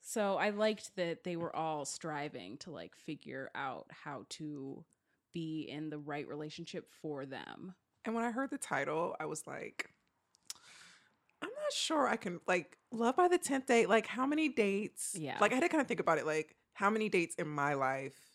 so 0.00 0.36
I 0.36 0.50
liked 0.50 0.96
that 0.96 1.22
they 1.24 1.36
were 1.36 1.54
all 1.54 1.84
striving 1.84 2.56
to 2.58 2.70
like 2.70 2.94
figure 2.96 3.50
out 3.54 3.86
how 3.90 4.24
to 4.30 4.84
be 5.32 5.62
in 5.70 5.90
the 5.90 5.98
right 5.98 6.26
relationship 6.26 6.88
for 7.02 7.26
them. 7.26 7.74
And 8.06 8.14
when 8.14 8.24
I 8.24 8.30
heard 8.30 8.48
the 8.50 8.56
title, 8.56 9.14
I 9.20 9.26
was 9.26 9.46
like, 9.46 9.90
I'm 11.42 11.50
not 11.50 11.72
sure 11.72 12.08
I 12.08 12.16
can 12.16 12.40
like 12.46 12.78
love 12.90 13.16
by 13.16 13.28
the 13.28 13.36
tenth 13.36 13.66
date. 13.66 13.88
Like, 13.88 14.06
how 14.06 14.24
many 14.26 14.48
dates? 14.48 15.14
Yeah. 15.18 15.36
Like, 15.40 15.52
I 15.52 15.56
had 15.56 15.62
to 15.64 15.68
kind 15.68 15.80
of 15.82 15.86
think 15.88 16.00
about 16.00 16.18
it. 16.18 16.24
Like, 16.26 16.56
how 16.72 16.88
many 16.88 17.08
dates 17.10 17.34
in 17.34 17.48
my 17.48 17.74
life 17.74 18.25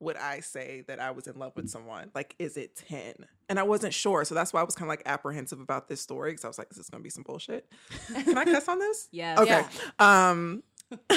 would 0.00 0.16
I 0.16 0.40
say 0.40 0.82
that 0.88 0.98
I 0.98 1.10
was 1.10 1.26
in 1.26 1.38
love 1.38 1.52
with 1.56 1.68
someone? 1.68 2.10
Like, 2.14 2.34
is 2.38 2.56
it 2.56 2.74
10? 2.88 3.14
And 3.48 3.58
I 3.58 3.62
wasn't 3.62 3.92
sure. 3.94 4.24
So 4.24 4.34
that's 4.34 4.52
why 4.52 4.60
I 4.60 4.64
was 4.64 4.74
kind 4.74 4.86
of 4.86 4.88
like 4.88 5.02
apprehensive 5.06 5.60
about 5.60 5.88
this 5.88 6.00
story 6.00 6.30
because 6.32 6.44
I 6.44 6.48
was 6.48 6.58
like, 6.58 6.68
this 6.70 6.78
is 6.78 6.86
this 6.86 6.90
going 6.90 7.00
to 7.02 7.04
be 7.04 7.10
some 7.10 7.22
bullshit? 7.22 7.70
Can 8.12 8.36
I 8.38 8.44
cuss 8.44 8.66
on 8.68 8.78
this? 8.78 9.08
Yes. 9.12 9.38
Okay. 9.38 9.62
Um, 9.98 10.62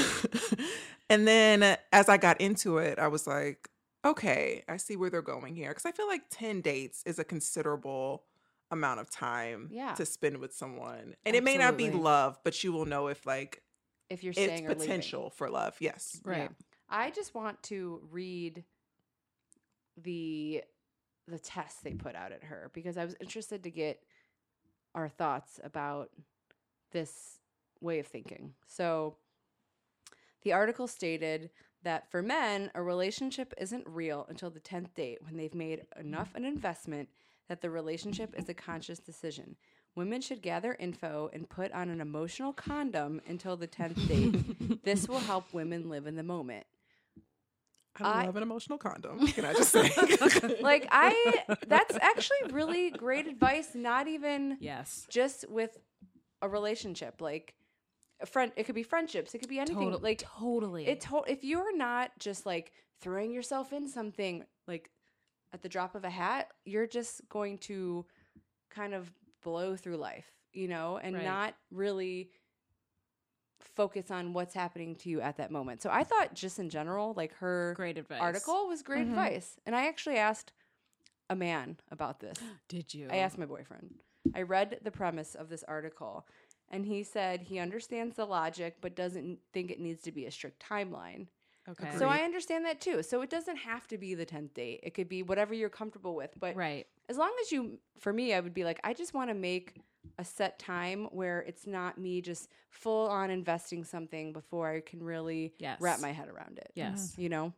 and 1.09 1.27
then 1.27 1.77
as 1.91 2.09
I 2.09 2.17
got 2.17 2.41
into 2.41 2.77
it, 2.77 2.99
I 2.99 3.07
was 3.07 3.27
like, 3.27 3.69
okay, 4.05 4.63
I 4.67 4.77
see 4.77 4.95
where 4.95 5.09
they're 5.09 5.21
going 5.21 5.55
here. 5.55 5.69
Because 5.69 5.85
I 5.85 5.91
feel 5.91 6.07
like 6.07 6.23
10 6.29 6.61
dates 6.61 7.03
is 7.05 7.19
a 7.19 7.23
considerable 7.23 8.23
amount 8.71 8.99
of 8.99 9.09
time 9.09 9.69
Yeah. 9.71 9.93
to 9.93 10.05
spend 10.05 10.37
with 10.37 10.53
someone. 10.53 11.15
And 11.25 11.35
it 11.35 11.43
may 11.43 11.57
not 11.57 11.77
be 11.77 11.89
love, 11.91 12.37
but 12.43 12.63
you 12.63 12.71
will 12.73 12.85
know 12.85 13.07
if 13.07 13.25
like 13.25 13.61
If 14.09 14.23
you're 14.23 14.31
it's 14.31 14.41
staying 14.41 14.65
or 14.65 14.69
leaving. 14.69 14.79
potential 14.79 15.29
for 15.29 15.49
love. 15.49 15.75
Yes. 15.79 16.19
Right. 16.23 16.37
Yeah. 16.39 16.47
I 16.89 17.11
just 17.11 17.33
want 17.33 17.61
to 17.63 18.01
read 18.11 18.63
the 20.01 20.63
the 21.27 21.39
test 21.39 21.83
they 21.83 21.93
put 21.93 22.15
out 22.15 22.31
at 22.31 22.43
her 22.43 22.69
because 22.73 22.97
I 22.97 23.05
was 23.05 23.15
interested 23.21 23.63
to 23.63 23.71
get 23.71 24.03
our 24.93 25.07
thoughts 25.07 25.59
about 25.63 26.09
this 26.91 27.39
way 27.79 27.99
of 27.99 28.07
thinking. 28.07 28.53
So 28.67 29.15
the 30.43 30.53
article 30.53 30.87
stated 30.87 31.49
that 31.83 32.09
for 32.09 32.21
men, 32.21 32.71
a 32.75 32.81
relationship 32.81 33.53
isn't 33.57 33.87
real 33.87 34.25
until 34.29 34.49
the 34.49 34.59
10th 34.59 34.93
date 34.93 35.19
when 35.21 35.37
they've 35.37 35.53
made 35.53 35.85
enough 35.99 36.33
an 36.35 36.45
investment 36.45 37.09
that 37.49 37.61
the 37.61 37.69
relationship 37.69 38.33
is 38.37 38.47
a 38.49 38.53
conscious 38.53 38.99
decision. 38.99 39.55
Women 39.95 40.21
should 40.21 40.41
gather 40.41 40.75
info 40.79 41.29
and 41.33 41.49
put 41.49 41.71
on 41.71 41.89
an 41.89 42.01
emotional 42.01 42.53
condom 42.53 43.21
until 43.27 43.55
the 43.55 43.67
10th 43.67 44.07
date. 44.07 44.83
this 44.83 45.07
will 45.07 45.19
help 45.19 45.53
women 45.53 45.89
live 45.89 46.07
in 46.07 46.15
the 46.15 46.23
moment. 46.23 46.65
I 47.99 48.23
I- 48.23 48.25
love 48.25 48.35
an 48.35 48.43
emotional 48.43 48.77
condom. 48.77 49.27
Can 49.27 49.45
I 49.45 49.53
just 49.53 49.71
say? 49.71 49.89
Like 50.61 50.87
I 50.91 51.43
that's 51.67 51.95
actually 52.01 52.51
really 52.51 52.89
great 53.05 53.27
advice 53.27 53.75
not 53.75 54.07
even 54.07 54.57
Yes. 54.59 55.05
just 55.09 55.45
with 55.49 55.77
a 56.41 56.49
relationship 56.49 57.21
like 57.21 57.53
a 58.21 58.25
friend 58.25 58.51
it 58.55 58.63
could 58.65 58.75
be 58.75 58.83
friendships, 58.83 59.33
it 59.33 59.39
could 59.39 59.49
be 59.49 59.59
anything. 59.59 59.77
Total- 59.91 59.99
like 59.99 60.19
totally. 60.39 60.87
it 60.87 61.01
to- 61.01 61.23
if 61.27 61.43
you're 61.43 61.75
not 61.75 62.11
just 62.19 62.45
like 62.45 62.71
throwing 63.01 63.31
yourself 63.33 63.73
in 63.73 63.87
something 63.87 64.43
like 64.67 64.89
at 65.51 65.61
the 65.61 65.69
drop 65.69 65.93
of 65.95 66.03
a 66.03 66.09
hat, 66.09 66.49
you're 66.65 66.87
just 66.87 67.21
going 67.29 67.57
to 67.59 68.05
kind 68.71 68.93
of 68.93 69.11
blow 69.43 69.75
through 69.75 69.97
life, 69.97 70.25
you 70.53 70.67
know, 70.67 70.97
and 70.97 71.15
Right. 71.15 71.25
not 71.25 71.53
really 71.69 72.31
focus 73.65 74.11
on 74.11 74.33
what's 74.33 74.53
happening 74.53 74.95
to 74.97 75.09
you 75.09 75.21
at 75.21 75.37
that 75.37 75.51
moment. 75.51 75.81
So 75.81 75.89
I 75.91 76.03
thought 76.03 76.33
just 76.33 76.59
in 76.59 76.69
general, 76.69 77.13
like 77.15 77.33
her 77.35 77.73
great 77.75 77.97
advice. 77.97 78.21
article 78.21 78.67
was 78.67 78.81
great 78.83 79.07
Mhm. 79.07 79.11
advice. 79.11 79.59
And 79.65 79.75
I 79.75 79.87
actually 79.87 80.17
asked 80.17 80.53
a 81.29 81.35
man 81.35 81.77
about 81.91 82.19
this. 82.19 82.37
Did 82.67 82.93
you? 82.93 83.07
I 83.09 83.17
asked 83.17 83.37
my 83.37 83.45
boyfriend. 83.45 83.95
I 84.35 84.41
read 84.41 84.79
the 84.83 84.91
premise 84.91 85.35
of 85.35 85.49
this 85.49 85.63
article 85.63 86.27
and 86.69 86.85
he 86.85 87.03
said 87.03 87.41
he 87.41 87.59
understands 87.59 88.15
the 88.15 88.25
logic 88.25 88.77
but 88.81 88.95
doesn't 88.95 89.39
think 89.53 89.69
it 89.69 89.79
needs 89.79 90.01
to 90.03 90.11
be 90.11 90.25
a 90.25 90.31
strict 90.31 90.63
timeline. 90.63 91.27
Okay. 91.69 91.97
So 91.97 92.09
I 92.09 92.19
understand 92.19 92.65
that 92.65 92.81
too. 92.81 93.03
So 93.03 93.21
it 93.21 93.29
doesn't 93.29 93.55
have 93.57 93.87
to 93.87 93.97
be 93.97 94.15
the 94.15 94.25
10th 94.25 94.53
date. 94.53 94.81
It 94.83 94.93
could 94.93 95.07
be 95.07 95.23
whatever 95.23 95.53
you're 95.53 95.69
comfortable 95.69 96.15
with. 96.15 96.31
But 96.37 96.55
right. 96.55 96.87
as 97.07 97.17
long 97.17 97.33
as 97.41 97.51
you 97.51 97.79
for 97.99 98.11
me 98.11 98.33
I 98.33 98.39
would 98.39 98.53
be 98.53 98.63
like 98.63 98.79
I 98.83 98.93
just 98.93 99.13
want 99.13 99.29
to 99.29 99.33
make 99.33 99.79
a 100.19 100.25
set 100.25 100.59
time 100.59 101.05
where 101.11 101.39
it's 101.41 101.65
not 101.65 101.97
me 101.97 102.21
just 102.21 102.49
full 102.69 103.07
on 103.09 103.29
investing 103.31 103.83
something 103.83 104.31
before 104.33 104.69
I 104.69 104.81
can 104.81 105.01
really 105.03 105.53
Yes. 105.57 105.79
wrap 105.81 105.99
my 106.01 106.11
head 106.11 106.29
around 106.29 106.57
it. 106.59 106.71
Yes. 106.75 107.15
You 107.17 107.29
know? 107.29 107.53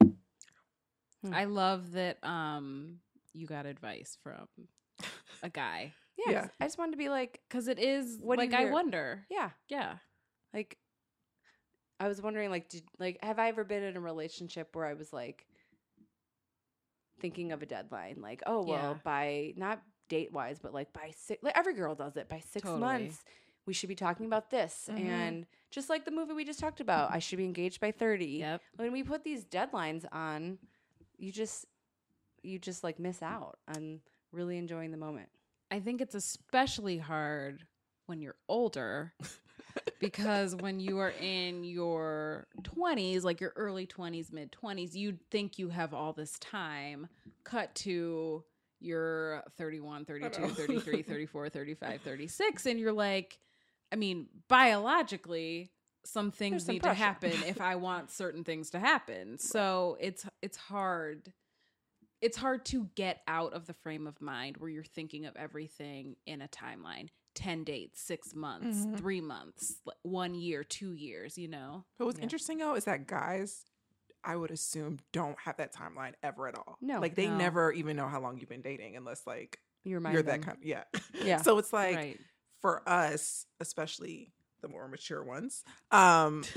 Hmm. 0.00 1.32
I 1.32 1.44
love 1.44 1.92
that 1.92 2.22
um 2.24 2.98
you 3.32 3.46
got 3.46 3.64
advice 3.66 4.18
from 4.22 4.48
a 5.42 5.48
guy 5.50 5.92
Yeah. 6.18 6.30
Yeah. 6.32 6.40
'cause 6.42 6.50
I 6.60 6.64
just 6.66 6.78
wanted 6.78 6.92
to 6.92 6.98
be 6.98 7.08
like, 7.08 7.40
cuz 7.48 7.68
it 7.68 7.78
is 7.78 8.18
What 8.20 8.38
like 8.38 8.52
I 8.52 8.66
wonder. 8.66 9.24
yeah, 9.30 9.50
Yeah. 9.68 9.98
like 10.52 10.78
I 12.00 12.08
was 12.08 12.20
wondering 12.20 12.50
like 12.50 12.68
did 12.68 12.82
like 12.98 13.18
have 13.22 13.38
I 13.38 13.48
ever 13.48 13.62
been 13.64 13.82
in 13.84 13.96
a 13.96 14.00
relationship 14.00 14.74
where 14.74 14.84
I 14.86 14.94
was 14.94 15.12
like 15.12 15.46
thinking 17.20 17.52
of 17.52 17.62
a 17.62 17.66
deadline 17.66 18.16
like 18.20 18.42
oh 18.46 18.64
well 18.66 18.94
Yeah. 18.94 18.98
by 19.04 19.54
not 19.56 19.80
date 20.12 20.30
wise 20.32 20.58
but 20.58 20.74
like 20.74 20.92
by 20.92 21.10
six 21.16 21.42
like 21.42 21.56
every 21.56 21.72
girl 21.74 21.94
does 21.94 22.16
it 22.16 22.28
by 22.28 22.38
6 22.38 22.62
Totally. 22.62 22.80
months 22.80 23.24
we 23.66 23.72
should 23.72 23.88
be 23.88 23.94
talking 23.94 24.26
about 24.26 24.50
this 24.50 24.88
Mhm. 24.92 24.98
and 24.98 25.46
just 25.70 25.88
like 25.88 26.04
the 26.04 26.10
movie 26.10 26.34
we 26.34 26.44
just 26.44 26.60
talked 26.60 26.80
about 26.80 27.10
I 27.12 27.18
should 27.18 27.38
be 27.38 27.44
engaged 27.46 27.80
by 27.80 27.92
30 27.92 28.26
Yep. 28.40 28.60
when 28.76 28.92
we 28.92 29.02
put 29.02 29.24
these 29.24 29.44
deadlines 29.44 30.04
on 30.12 30.58
you 31.16 31.32
just 31.32 31.64
you 32.42 32.58
just 32.58 32.84
like 32.84 32.98
miss 32.98 33.22
out 33.22 33.58
on 33.74 34.00
really 34.32 34.58
enjoying 34.58 34.90
the 34.90 34.98
moment 34.98 35.30
I 35.70 35.80
think 35.80 36.00
it's 36.02 36.14
especially 36.14 36.98
hard 36.98 37.64
when 38.06 38.20
you're 38.20 38.36
older 38.48 39.14
because 39.98 40.54
when 40.56 40.80
you 40.80 40.98
are 40.98 41.14
in 41.20 41.64
your 41.64 42.46
20s, 42.62 43.24
like 43.24 43.40
your 43.40 43.52
early 43.56 43.86
20s, 43.86 44.30
mid 44.32 44.52
20s, 44.52 44.94
you 44.94 45.16
think 45.30 45.58
you 45.58 45.70
have 45.70 45.94
all 45.94 46.12
this 46.12 46.38
time. 46.40 47.08
Cut 47.44 47.74
to 47.76 48.44
your 48.82 49.42
31, 49.56 50.04
32, 50.04 50.48
33, 50.48 51.02
34, 51.02 51.48
35, 51.48 52.00
36 52.02 52.66
and 52.66 52.78
you're 52.80 52.92
like 52.92 53.38
I 53.92 53.96
mean, 53.96 54.28
biologically 54.48 55.70
some 56.04 56.30
things 56.30 56.64
some 56.66 56.74
need 56.74 56.82
pressure. 56.82 56.96
to 56.98 57.02
happen 57.02 57.42
if 57.44 57.60
I 57.60 57.76
want 57.86 58.10
certain 58.10 58.42
things 58.44 58.70
to 58.70 58.78
happen. 58.78 59.38
So 59.38 59.96
it's 60.00 60.26
it's 60.40 60.56
hard 60.56 61.32
it's 62.20 62.36
hard 62.36 62.64
to 62.66 62.88
get 62.94 63.20
out 63.26 63.52
of 63.52 63.66
the 63.66 63.74
frame 63.74 64.06
of 64.06 64.20
mind 64.20 64.56
where 64.58 64.70
you're 64.70 64.84
thinking 64.84 65.26
of 65.26 65.34
everything 65.36 66.16
in 66.26 66.40
a 66.40 66.48
timeline 66.48 67.08
10 67.34 67.64
dates 67.64 68.00
6 68.02 68.34
months 68.34 68.86
Mhm. 68.86 68.96
3 68.98 69.20
months 69.20 69.76
like, 69.84 69.96
1 70.02 70.34
year 70.34 70.62
2 70.64 70.92
years 70.92 71.36
you 71.38 71.48
know 71.48 71.84
But 71.98 72.06
what's 72.06 72.18
Yeah. 72.18 72.24
interesting 72.24 72.58
though 72.58 72.74
is 72.74 72.84
that 72.84 73.06
guys, 73.06 73.64
I 74.24 74.36
would 74.36 74.50
assume, 74.50 74.98
don't 75.12 75.38
have 75.40 75.56
that 75.56 75.74
timeline 75.74 76.12
ever 76.22 76.46
at 76.48 76.56
all. 76.56 76.76
No. 76.80 77.00
like 77.00 77.14
they 77.14 77.26
No. 77.26 77.36
never 77.36 77.72
even 77.72 77.96
know 77.96 78.08
how 78.08 78.20
long 78.20 78.38
you've 78.38 78.48
been 78.48 78.62
dating 78.62 78.96
unless 78.96 79.26
like 79.26 79.58
you 79.84 79.96
remind 79.96 80.14
you're 80.14 80.22
them. 80.22 80.40
that 80.40 80.46
kind. 80.46 80.58
Of, 80.58 80.64
yeah, 80.64 80.84
Yeah. 81.24 81.42
So 81.42 81.58
it's 81.58 81.72
like 81.72 81.96
right 81.96 82.20
for 82.60 82.88
us, 82.88 83.46
especially 83.60 84.32
the 84.60 84.68
more 84.68 84.86
mature 84.86 85.24
ones, 85.24 85.64
um, 85.90 86.44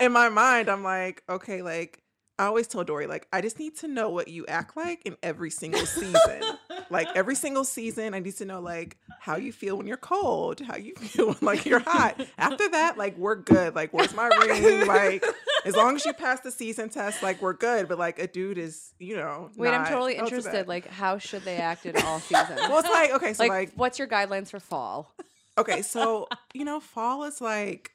in 0.00 0.12
my 0.12 0.28
mind, 0.30 0.70
I'm 0.70 0.82
like, 0.82 1.22
okay, 1.28 1.60
like 1.62 2.02
I 2.40 2.46
always 2.46 2.66
tell 2.66 2.82
Dory, 2.84 3.06
like 3.06 3.28
I 3.34 3.42
just 3.42 3.58
need 3.58 3.76
to 3.80 3.88
know 3.88 4.08
what 4.08 4.28
you 4.28 4.46
act 4.46 4.74
like 4.74 5.02
in 5.04 5.14
every 5.22 5.50
single 5.50 5.84
season. 5.84 6.40
like 6.88 7.06
every 7.14 7.34
single 7.34 7.64
season, 7.64 8.14
I 8.14 8.20
need 8.20 8.34
to 8.36 8.46
know 8.46 8.60
like 8.60 8.96
how 9.18 9.36
you 9.36 9.52
feel 9.52 9.76
when 9.76 9.86
you're 9.86 9.98
cold, 9.98 10.58
how 10.60 10.76
you 10.76 10.94
feel 10.96 11.34
when 11.34 11.36
like 11.42 11.66
you're 11.66 11.80
hot. 11.80 12.18
After 12.38 12.66
that, 12.70 12.96
like 12.96 13.18
we're 13.18 13.34
good. 13.34 13.74
Like 13.74 13.92
where's 13.92 14.14
my 14.14 14.28
ring? 14.28 14.86
Like 14.86 15.22
as 15.66 15.76
long 15.76 15.96
as 15.96 16.06
you 16.06 16.14
pass 16.14 16.40
the 16.40 16.50
season 16.50 16.88
test, 16.88 17.22
like 17.22 17.42
we're 17.42 17.52
good. 17.52 17.88
But 17.88 17.98
like 17.98 18.18
a 18.18 18.26
dude 18.26 18.56
is, 18.56 18.94
you 18.98 19.16
know, 19.16 19.50
Wait, 19.58 19.74
I'm 19.74 19.84
totally 19.84 20.16
not 20.16 20.24
interested. 20.24 20.66
Like, 20.66 20.86
how 20.86 21.18
should 21.18 21.42
they 21.42 21.58
act 21.58 21.84
in 21.84 21.94
all 21.98 22.20
seasons? 22.20 22.58
well, 22.58 22.78
it's 22.78 22.88
like 22.88 23.12
okay, 23.12 23.34
so 23.34 23.42
like, 23.42 23.50
like 23.50 23.72
what's 23.74 23.98
your 23.98 24.08
guidelines 24.08 24.48
for 24.48 24.60
fall? 24.60 25.14
okay, 25.58 25.82
so 25.82 26.26
you 26.54 26.64
know, 26.64 26.80
fall 26.80 27.24
is 27.24 27.42
like 27.42 27.92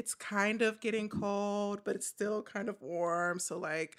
it's 0.00 0.14
kind 0.14 0.62
of 0.62 0.80
getting 0.80 1.08
cold, 1.08 1.82
but 1.84 1.94
it's 1.94 2.06
still 2.06 2.42
kind 2.42 2.68
of 2.68 2.80
warm. 2.80 3.38
So 3.38 3.58
like 3.58 3.96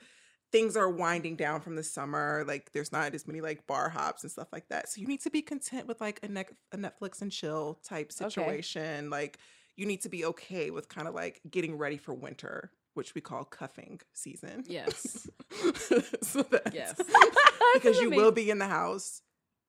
things 0.52 0.76
are 0.76 0.90
winding 0.90 1.36
down 1.36 1.62
from 1.62 1.76
the 1.76 1.84
summer. 1.84 2.44
Like 2.46 2.72
there's 2.74 2.92
not 2.92 3.14
as 3.14 3.28
many 3.28 3.40
like 3.40 3.66
bar 3.68 3.88
hops 3.90 4.24
and 4.24 4.32
stuff 4.32 4.48
like 4.52 4.68
that. 4.70 4.90
So 4.90 5.00
you 5.00 5.08
need 5.08 5.22
to 5.22 5.30
be 5.30 5.42
content 5.42 5.88
with 5.88 6.02
like 6.02 6.20
a, 6.24 6.28
ne- 6.28 6.58
a 6.74 6.78
Netflix 6.78 7.22
and 7.22 7.32
chill 7.32 7.80
type 7.84 8.12
Okay. 8.20 8.30
situation. 8.30 9.10
Like 9.10 9.38
you 9.78 9.86
need 9.86 10.02
to 10.02 10.10
be 10.10 10.26
okay 10.26 10.72
with 10.72 10.90
kind 10.90 11.08
of 11.08 11.14
like 11.14 11.40
getting 11.50 11.78
ready 11.78 11.98
for 11.98 12.14
winter, 12.14 12.72
which 12.96 13.16
we 13.16 13.22
call 13.22 13.44
cuffing 13.46 14.02
season. 14.14 14.64
yes 14.68 15.30
so 16.22 16.46
yes 16.74 17.00
because 17.76 18.02
you 18.02 18.10
will 18.10 18.32
be 18.32 18.50
in 18.50 18.58
the 18.60 18.68
house. 18.68 19.22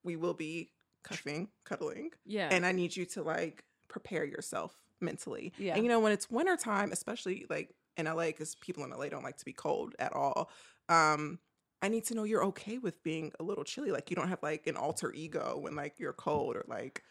We 0.03 0.17
will 0.17 0.35
be 0.35 0.73
cuffing, 1.05 1.49
cuddling 1.65 2.11
yeah 2.25 2.49
and 2.51 2.65
I 2.67 2.73
need 2.73 2.97
you 2.97 3.05
to 3.07 3.23
like 3.23 3.63
prepare 3.89 4.25
yourself 4.25 4.75
mentally. 5.03 5.53
Yeah. 5.59 5.75
And 5.75 5.83
you 5.85 5.89
know, 5.89 6.01
when 6.01 6.13
it's 6.13 6.31
wintertime, 6.31 6.93
especially 6.93 7.47
like 7.51 7.75
in 7.97 8.07
LA, 8.07 8.27
because 8.27 8.55
people 8.57 8.85
in 8.85 8.91
LA 8.91 9.09
don't 9.09 9.23
like 9.23 9.37
to 9.39 9.45
be 9.45 9.53
cold 9.53 9.95
at 9.99 10.13
all. 10.13 10.51
Um, 10.89 11.39
I 11.83 11.89
need 11.89 12.05
to 12.07 12.15
know 12.15 12.23
you're 12.25 12.45
okay 12.47 12.79
with 12.79 13.03
being 13.03 13.33
a 13.41 13.43
little 13.43 13.65
chilly. 13.65 13.91
Like 13.91 14.09
you 14.11 14.17
don't 14.17 14.29
have 14.29 14.43
like 14.43 14.67
an 14.67 14.77
alter 14.77 15.13
ego 15.13 15.59
when 15.59 15.75
like 15.75 15.99
you're 15.99 16.13
cold 16.13 16.57
or 16.57 16.65
like 16.69 17.03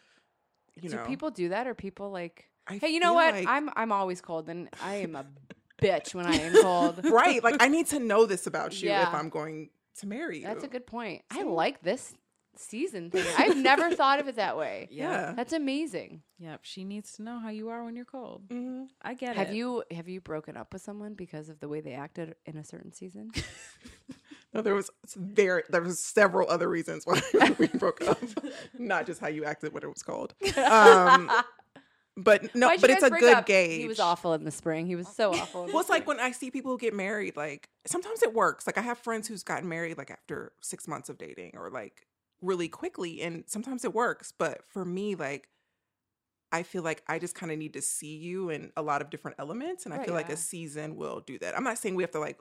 you 0.82 0.90
do 0.90 0.96
know. 0.96 1.06
people 1.06 1.30
do 1.30 1.50
that, 1.50 1.68
or 1.68 1.74
people 1.74 2.10
like, 2.10 2.50
I 2.68 2.78
hey, 2.78 2.90
you 2.90 3.00
know 3.00 3.14
what? 3.14 3.34
like- 3.34 3.48
I'm 3.48 3.70
I'm 3.76 3.92
always 3.92 4.22
cold, 4.22 4.48
and 4.50 4.70
I 4.82 4.96
am 4.96 5.16
a 5.16 5.26
bitch 5.82 6.16
when 6.16 6.26
I 6.26 6.36
am 6.36 6.62
cold. 6.62 7.04
right. 7.12 7.44
Like 7.44 7.58
I 7.60 7.68
need 7.68 7.88
to 7.88 8.00
know 8.00 8.26
this 8.26 8.48
about 8.48 8.82
you 8.82 8.90
if 8.90 9.14
I'm 9.14 9.30
going 9.30 9.70
to 10.00 10.08
marry 10.08 10.40
you. 10.40 10.46
That's 10.46 10.64
a 10.64 10.70
good 10.70 10.88
point. 10.88 11.24
I 11.30 11.44
like 11.44 11.82
this 11.82 12.14
season 12.56 13.10
thing. 13.12 13.26
I've 13.38 13.58
never 13.58 13.92
thought 13.96 14.20
of 14.20 14.28
it 14.28 14.36
that 14.36 14.58
way. 14.58 14.88
Yeah. 14.92 15.34
That's 15.36 15.54
amazing. 15.54 16.22
Yep. 16.40 16.60
She 16.64 16.84
needs 16.84 17.14
to 17.14 17.24
know 17.24 17.40
how 17.40 17.50
you 17.50 17.70
are 17.70 17.84
when 17.84 17.96
you're 17.96 18.06
cold. 18.06 18.48
Mhm. 18.50 18.88
I 19.02 19.14
get 19.14 19.36
Have 19.36 19.50
it. 19.50 19.56
you 19.56 19.84
have 19.92 20.08
you 20.10 20.22
broken 20.22 20.58
up 20.58 20.74
with 20.74 20.82
someone 20.82 21.14
because 21.14 21.50
of 21.50 21.60
the 21.60 21.68
way 21.70 21.82
they 21.82 21.94
acted 21.94 22.36
in 22.46 22.58
a 22.58 22.64
certain 22.64 22.92
season? 22.94 23.32
No, 24.54 24.62
there 24.62 24.76
was 24.76 24.90
s- 25.06 25.14
very 25.14 25.64
there 25.70 25.82
was 25.82 25.98
several 26.04 26.50
other 26.50 26.68
reasons 26.68 27.06
why 27.06 27.22
we 27.58 27.68
broke 27.68 28.02
up, 28.06 28.18
not 28.78 29.06
just 29.06 29.22
how 29.22 29.30
you 29.30 29.46
acted, 29.46 29.74
what 29.74 29.82
it 29.82 29.88
was 29.88 30.04
called. 30.04 30.34
Um, 30.58 31.32
but 32.18 32.54
no, 32.54 32.68
Why'd 32.68 32.82
but 32.82 32.90
it's 32.90 33.02
a 33.04 33.10
good 33.12 33.34
up? 33.34 33.46
gauge. 33.46 33.80
He 33.82 33.88
was 33.88 34.02
awful 34.02 34.34
in 34.34 34.44
the 34.44 34.52
spring. 34.52 34.88
He 34.88 34.98
was 34.98 35.08
so 35.08 35.34
awful. 35.34 35.62
in 35.62 35.68
the 35.68 35.74
Well, 35.74 35.80
it's 35.80 35.90
like 35.90 36.06
when 36.06 36.20
I 36.20 36.32
see 36.32 36.52
people 36.52 36.76
get 36.76 36.94
married, 36.94 37.38
like 37.38 37.70
sometimes 37.88 38.22
it 38.24 38.34
works. 38.34 38.68
Like 38.68 38.78
I 38.78 38.82
have 38.82 38.98
friends 38.98 39.26
who's 39.30 39.42
gotten 39.44 39.70
married 39.70 39.98
like 39.98 40.12
after 40.12 40.52
six 40.60 40.86
months 40.86 41.08
of 41.08 41.18
dating 41.18 41.52
or 41.56 41.70
like 41.70 42.06
really 42.42 42.68
quickly, 42.68 43.22
and 43.22 43.44
sometimes 43.48 43.86
it 43.86 43.94
works. 43.94 44.32
But 44.38 44.64
for 44.68 44.84
me, 44.86 45.16
like 45.16 45.48
I 46.52 46.64
feel 46.64 46.84
like 46.84 47.02
I 47.08 47.18
just 47.20 47.34
kind 47.36 47.52
of 47.52 47.58
need 47.58 47.74
to 47.74 47.82
see 47.82 48.18
you 48.18 48.50
in 48.50 48.72
a 48.76 48.82
lot 48.82 49.02
of 49.02 49.10
different 49.10 49.38
elements, 49.40 49.86
and 49.86 49.94
I 49.94 49.98
Right, 49.98 50.06
feel 50.06 50.16
like 50.16 50.30
a 50.30 50.36
season 50.38 50.96
will 50.98 51.22
do 51.22 51.40
that. 51.40 51.56
I'm 51.56 51.64
not 51.64 51.78
saying 51.78 51.96
we 51.96 52.04
have 52.04 52.12
to 52.12 52.20
like. 52.20 52.40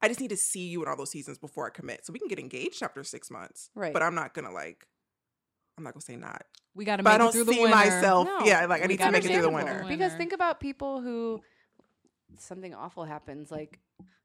I 0.00 0.06
just 0.08 0.20
need 0.20 0.28
to 0.30 0.36
see 0.36 0.68
you 0.68 0.82
in 0.82 0.88
all 0.88 0.96
those 0.96 1.10
seasons 1.10 1.38
before 1.38 1.66
I 1.66 1.70
commit, 1.70 2.04
so 2.06 2.12
we 2.12 2.18
can 2.18 2.28
get 2.28 2.38
engaged 2.38 2.82
after 2.82 3.02
six 3.02 3.30
months. 3.30 3.70
Right. 3.74 3.92
But 3.92 4.02
I'm 4.02 4.14
not 4.14 4.34
gonna 4.34 4.52
like. 4.52 4.86
I'm 5.76 5.84
not 5.84 5.94
gonna 5.94 6.02
say 6.02 6.16
not, 6.16 6.42
we 6.74 6.84
got 6.84 6.96
to 6.96 7.02
but 7.04 7.10
make 7.10 7.14
I 7.14 7.16
it 7.16 7.18
don't 7.18 7.32
through 7.32 7.44
the 7.44 7.52
see 7.52 7.62
winter. 7.62 7.76
myself. 7.76 8.26
No, 8.26 8.40
yeah, 8.44 8.66
like 8.66 8.80
I 8.82 8.84
we 8.84 8.88
need 8.88 8.98
to 8.98 9.10
make 9.12 9.24
it 9.24 9.28
through 9.28 9.42
the 9.42 9.48
Understandable. 9.48 9.82
winter. 9.82 9.84
Because 9.88 10.12
think 10.14 10.32
about 10.32 10.58
people 10.60 11.00
who 11.00 11.40
something 12.36 12.74
awful 12.74 13.04
happens, 13.04 13.50
like 13.50 13.78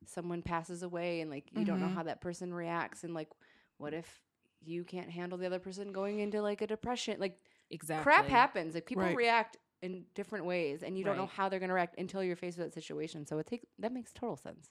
someone 0.06 0.42
passes 0.42 0.84
away, 0.84 1.22
and 1.22 1.30
like 1.32 1.46
you 1.54 1.64
don't 1.64 1.80
know 1.80 1.88
Mhm. 1.88 1.94
how 1.96 2.04
that 2.04 2.22
person 2.22 2.54
reacts, 2.54 3.04
and 3.04 3.14
like 3.14 3.30
what 3.78 3.94
if 3.94 4.22
you 4.66 4.84
can't 4.84 5.10
handle 5.10 5.38
the 5.38 5.46
other 5.46 5.60
person 5.60 5.92
going 5.92 6.20
into 6.20 6.42
like 6.42 6.62
a 6.62 6.68
depression? 6.68 7.20
Like 7.20 7.40
Exactly. 7.70 8.04
crap 8.04 8.28
happens. 8.28 8.76
Like 8.76 8.86
people 8.86 9.04
Right. 9.04 9.16
react 9.16 9.58
in 9.82 10.06
different 10.16 10.46
ways, 10.46 10.84
and 10.84 10.98
you 10.98 11.04
don't 11.04 11.18
know 11.18 11.26
how 11.26 11.50
they're 11.50 11.60
going 11.60 11.70
to 11.70 11.76
react 11.76 12.00
until 12.00 12.24
you're 12.24 12.36
faced 12.36 12.58
with 12.58 12.68
that 12.68 12.74
situation. 12.74 13.26
So 13.26 13.38
it 13.40 13.48
takes 13.48 13.66
that 13.80 13.92
makes 13.92 14.14
total 14.14 14.38
sense. 14.38 14.70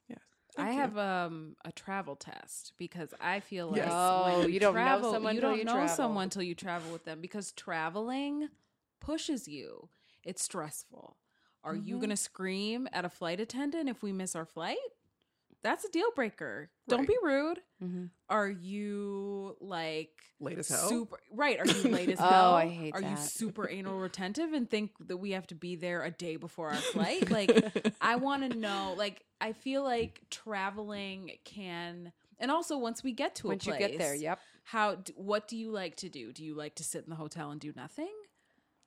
I 0.57 0.67
Thank 0.67 0.77
you. 0.77 0.83
have 0.83 0.99
um 0.99 1.57
a 1.65 1.73
travel 1.73 2.15
test 2.17 2.75
because 2.79 3.15
I 3.21 3.41
feel 3.41 3.69
like 3.69 3.77
Yes. 3.79 3.93
Oh, 3.93 4.23
when 4.41 4.53
you 4.53 4.61
don't 4.61 4.75
know 4.75 5.03
someone 5.03 5.35
you 5.35 5.41
don't 5.41 5.59
you 5.59 5.65
know 5.65 5.73
travel. 5.75 5.97
someone 5.97 6.31
till 6.31 6.43
you 6.43 6.55
travel 6.55 6.93
with 6.93 7.05
them 7.05 7.21
because 7.21 7.53
traveling 7.53 8.49
pushes 9.01 9.49
you. 9.49 9.89
It's 10.25 10.43
stressful. 10.43 11.17
Are 11.65 11.75
you 11.75 11.97
Mhm. 11.97 12.01
gonna 12.01 12.17
scream 12.17 12.89
at 12.93 13.05
a 13.05 13.09
flight 13.09 13.41
attendant 13.41 13.89
if 13.89 14.03
we 14.03 14.13
miss 14.13 14.37
our 14.37 14.45
flight? 14.45 14.79
That's 15.63 15.85
a 15.85 15.89
deal 15.91 16.09
breaker. 16.17 16.71
Don't 16.89 17.01
Right. 17.01 17.09
be 17.09 17.17
rude. 17.23 17.61
Mm-hmm. 17.83 18.05
Are 18.29 18.49
you 18.51 19.57
like 19.61 20.11
Late 20.41 20.59
as 20.59 20.69
hell. 20.69 20.89
super 20.89 21.19
right? 21.33 21.59
Are 21.61 21.67
you 21.67 21.83
late 21.91 22.09
as 22.09 22.19
hell? 22.19 22.29
Oh, 22.29 22.33
hell? 22.33 22.55
I 22.55 22.69
hate 22.69 22.95
that. 22.95 23.03
Are 23.05 23.09
you 23.11 23.17
super 23.17 23.69
anal 23.69 23.97
retentive 23.99 24.53
and 24.53 24.69
think 24.69 24.91
that 25.07 25.19
we 25.19 25.31
have 25.33 25.47
to 25.49 25.55
be 25.55 25.77
there 25.77 26.03
a 26.03 26.11
day 26.11 26.35
before 26.37 26.71
our 26.71 26.75
flight? 26.93 27.31
Like 27.31 27.73
I 28.01 28.17
want 28.17 28.51
to 28.51 28.59
know. 28.59 28.95
Like, 28.99 29.23
I 29.41 29.53
feel 29.53 29.85
like 29.85 30.21
traveling 30.31 31.33
can, 31.45 32.13
and 32.41 32.51
also 32.51 32.77
once 32.79 33.03
we 33.05 33.13
get 33.13 33.37
to 33.37 33.49
Once 33.49 33.67
a 33.67 33.71
you 33.73 33.79
get 33.79 33.99
there, 33.99 34.15
yep. 34.15 34.41
How? 34.65 34.97
What 35.17 35.47
do 35.49 35.57
you 35.57 35.71
like 35.71 35.97
to 35.97 36.09
do? 36.09 36.33
Do 36.33 36.45
you 36.45 36.55
like 36.55 36.75
to 36.77 36.85
sit 36.85 37.05
in 37.05 37.11
the 37.11 37.17
hotel 37.17 37.51
and 37.51 37.61
do 37.61 37.73
nothing? 37.77 38.11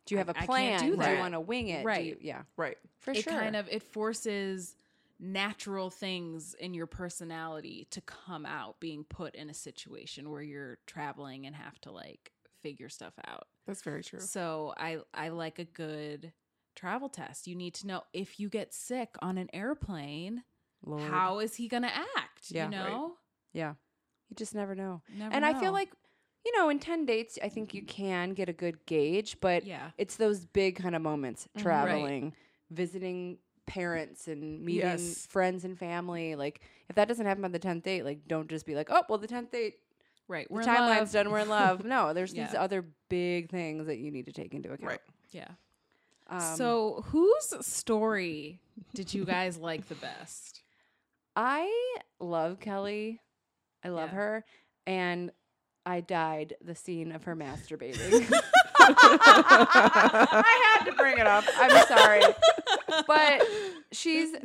Do 0.05 0.15
you 0.15 0.19
I- 0.19 0.21
have 0.21 0.29
a 0.29 0.31
I 0.31 0.33
can't 0.33 0.45
plan? 0.49 0.79
do 0.79 0.85
Do, 0.85 0.91
you 0.91 0.97
that. 0.97 1.19
want 1.19 1.33
to 1.33 1.39
wing 1.39 1.69
it? 1.69 1.81
Do 1.81 1.87
Right. 1.87 2.05
you- 2.05 2.17
yeah, 2.21 2.43
right. 2.57 2.77
for 2.99 3.11
it 3.11 3.23
sure. 3.23 3.33
kind 3.33 3.55
of 3.55 3.67
it 3.69 3.81
forces 3.83 4.75
natural 5.19 5.89
things 5.89 6.53
in 6.55 6.73
your 6.73 6.87
personality 6.87 7.87
to 7.91 8.01
come 8.01 8.45
out 8.45 8.79
being 8.79 9.03
put 9.05 9.33
in 9.35 9.49
a 9.49 9.53
situation 9.53 10.29
where 10.29 10.41
you're 10.41 10.77
traveling 10.87 11.45
and 11.45 11.55
have 11.55 11.79
to 11.81 11.91
like 11.91 12.31
figure 12.61 12.89
stuff 12.89 13.13
out. 13.27 13.47
That's 13.67 13.81
very 13.81 14.03
true. 14.03 14.19
So 14.19 14.73
I 14.77 14.99
I 15.13 15.29
like 15.29 15.59
a 15.59 15.65
good 15.65 16.33
travel 16.75 17.09
test. 17.09 17.47
You 17.47 17.55
need 17.55 17.73
to 17.75 17.87
know 17.87 18.03
if 18.13 18.39
you 18.39 18.49
get 18.49 18.73
sick 18.73 19.09
on 19.21 19.37
an 19.37 19.49
airplane, 19.53 20.43
Lord. 20.85 21.01
how 21.03 21.39
is 21.39 21.55
he 21.55 21.67
going 21.67 21.83
to 21.83 21.95
act? 21.95 22.49
Yeah. 22.51 22.69
you 22.69 22.75
Right. 22.77 22.91
know? 22.91 23.13
Yeah, 23.53 23.75
you 24.29 24.35
just 24.35 24.53
never 24.53 24.75
know. 24.75 25.01
Never 25.15 25.33
and 25.33 25.45
I 25.45 25.53
feel 25.59 25.71
like, 25.71 25.93
you 26.45 26.51
know, 26.57 26.67
in 26.69 26.79
10 26.79 27.05
dates, 27.05 27.39
I 27.41 27.47
think 27.47 27.73
you 27.73 27.83
can 27.83 28.33
get 28.33 28.49
a 28.49 28.53
good 28.53 28.85
gauge, 28.85 29.39
but 29.39 29.65
yeah. 29.65 29.91
it's 29.97 30.17
those 30.17 30.45
big 30.45 30.75
kind 30.75 30.93
of 30.95 31.01
moments 31.01 31.47
Mhm. 31.47 31.55
Right. 31.55 31.61
traveling, 31.63 32.33
visiting 32.69 33.37
parents 33.65 34.27
and 34.27 34.63
meeting 34.63 34.81
Yes. 34.89 35.25
friends 35.27 35.65
and 35.65 35.77
family. 35.77 36.35
Like, 36.35 36.61
if 36.89 36.95
that 36.95 37.07
doesn't 37.07 37.25
happen 37.25 37.41
by 37.41 37.47
the 37.49 37.59
10th 37.59 37.83
date, 37.83 38.03
like, 38.05 38.27
don't 38.27 38.49
just 38.49 38.65
be 38.65 38.75
like, 38.75 38.89
oh, 38.91 39.03
well, 39.09 39.17
the 39.17 39.27
10th 39.27 39.51
date, 39.51 39.75
Right. 40.27 40.47
the 40.47 40.53
We're 40.53 40.61
in 40.61 40.67
timeline's 40.67 40.99
love. 40.99 41.11
done, 41.11 41.31
we're 41.31 41.39
in 41.39 41.49
love. 41.49 41.85
No, 41.85 42.13
there's 42.15 42.33
these 42.33 42.53
other 42.55 42.85
big 43.09 43.49
things 43.49 43.85
that 43.87 43.97
you 43.97 44.11
need 44.11 44.25
to 44.25 44.31
take 44.33 44.53
into 44.53 44.69
account. 44.71 44.89
Right. 44.89 45.01
Yeah. 45.31 45.47
Um, 46.27 46.39
so, 46.55 47.03
whose 47.07 47.53
story 47.65 48.59
did 48.95 49.13
you 49.13 49.25
guys 49.25 49.57
like 49.57 49.87
the 49.87 49.95
best? 49.95 50.61
I 51.35 51.71
love 52.19 52.59
Kelly. 52.59 53.21
I 53.83 53.89
love 53.89 54.09
Yeah. 54.09 54.15
her. 54.15 54.45
And 54.87 55.31
I 55.85 56.01
died 56.01 56.55
the 56.63 56.73
scene 56.73 57.11
of 57.11 57.25
her 57.25 57.35
masturbating. 57.35 58.31
I 58.87 60.75
had 60.79 60.85
to 60.89 60.95
bring 60.95 61.17
it 61.17 61.27
up. 61.27 61.43
I'm 61.57 61.85
sorry. 61.87 62.21
But 63.07 63.43
she's 63.91 64.35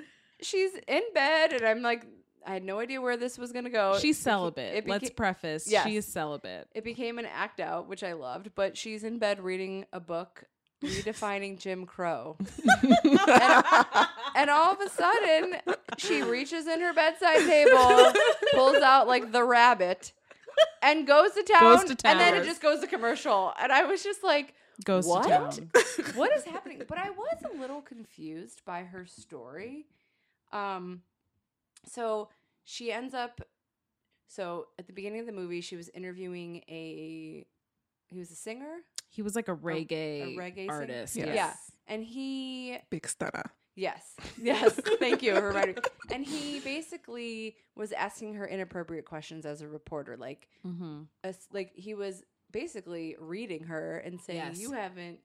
she's 0.40 0.72
in 0.88 1.02
bed 1.14 1.52
and 1.52 1.62
I'm 1.64 1.82
like 1.82 2.06
I 2.46 2.54
had 2.54 2.64
no 2.64 2.78
idea 2.80 3.00
where 3.00 3.16
this 3.16 3.36
was 3.38 3.52
gonna 3.52 3.70
go. 3.70 3.98
She's 3.98 4.18
It 4.18 4.20
beca- 4.20 4.24
celibate. 4.24 4.88
Let's 4.88 5.10
preface. 5.10 5.70
Yes. 5.70 5.86
She 5.86 5.96
is 5.96 6.06
celibate. 6.06 6.68
it 6.74 6.84
became 6.84 7.18
an 7.18 7.26
act 7.26 7.60
out, 7.60 7.88
which 7.88 8.02
I 8.02 8.14
loved, 8.14 8.50
but 8.54 8.76
she's 8.76 9.04
in 9.04 9.18
bed 9.18 9.40
reading 9.40 9.84
a 9.92 10.00
book 10.00 10.44
redefining 10.82 11.58
Jim 11.58 11.84
Crow. 11.84 12.38
And 14.34 14.48
all 14.48 14.72
of 14.72 14.80
a 14.80 14.88
sudden, 14.88 15.56
she 15.98 16.22
reaches 16.22 16.66
in 16.66 16.80
her 16.80 16.94
bedside 16.94 17.40
table, 17.40 18.12
pulls 18.54 18.76
out 18.76 19.06
like 19.06 19.32
the 19.32 19.44
rabbit, 19.44 20.12
and 20.82 21.06
goes 21.06 21.32
to 21.32 21.42
town. 21.42 21.60
Goes 21.60 21.84
to 21.84 22.08
And 22.08 22.20
then 22.20 22.34
it 22.34 22.44
just 22.44 22.60
goes 22.62 22.80
to 22.80 22.86
commercial. 22.86 23.52
And 23.60 23.70
I 23.72 23.84
was 23.84 24.02
just 24.02 24.22
like, 24.22 24.54
Goes 24.84 25.06
What? 25.06 25.24
to 25.24 25.28
town. 25.28 25.70
what 26.14 26.34
is 26.36 26.44
happening? 26.44 26.82
But 26.88 26.98
I 26.98 27.10
was 27.10 27.36
a 27.44 27.58
little 27.60 27.82
confused 27.82 28.62
by 28.64 28.84
her 28.84 29.04
story. 29.04 29.86
Um, 30.52 31.02
so 31.86 32.28
she 32.64 32.90
ends 32.92 33.14
up. 33.14 33.40
So 34.28 34.68
at 34.78 34.86
the 34.86 34.92
beginning 34.92 35.20
of 35.20 35.26
the 35.26 35.32
movie, 35.32 35.60
she 35.60 35.76
was 35.76 35.88
interviewing 35.90 36.62
a. 36.68 37.46
He 38.12 38.18
was 38.18 38.30
a 38.32 38.34
singer, 38.34 38.78
He 39.08 39.22
was 39.22 39.36
like 39.36 39.46
a 39.46 39.54
reggae, 39.54 40.36
reggae 40.36 40.68
artist. 40.68 41.14
Yes. 41.14 41.28
Yeah. 41.28 41.52
and 41.86 42.02
he 42.02 42.76
Big 42.90 43.06
stunner. 43.06 43.52
Yes. 43.80 44.14
Yes. 44.42 44.72
Thank 44.98 45.22
you 45.22 45.34
for 45.34 45.48
reminding 45.48 45.76
me. 45.76 45.82
And 46.10 46.24
he 46.24 46.60
basically 46.60 47.56
was 47.76 47.92
asking 47.92 48.34
her 48.34 48.46
inappropriate 48.46 49.04
questions 49.04 49.44
as 49.44 49.60
a 49.62 49.68
reporter. 49.68 50.16
Like, 50.16 50.48
Mm-hmm. 50.66 51.02
as, 51.24 51.36
like 51.52 51.72
he 51.74 51.94
was 51.94 52.22
basically 52.52 53.16
reading 53.20 53.64
her 53.64 53.98
and 53.98 54.20
saying, 54.20 54.38
Yes. 54.38 54.60
"You 54.60 54.72
haven't 54.72 55.18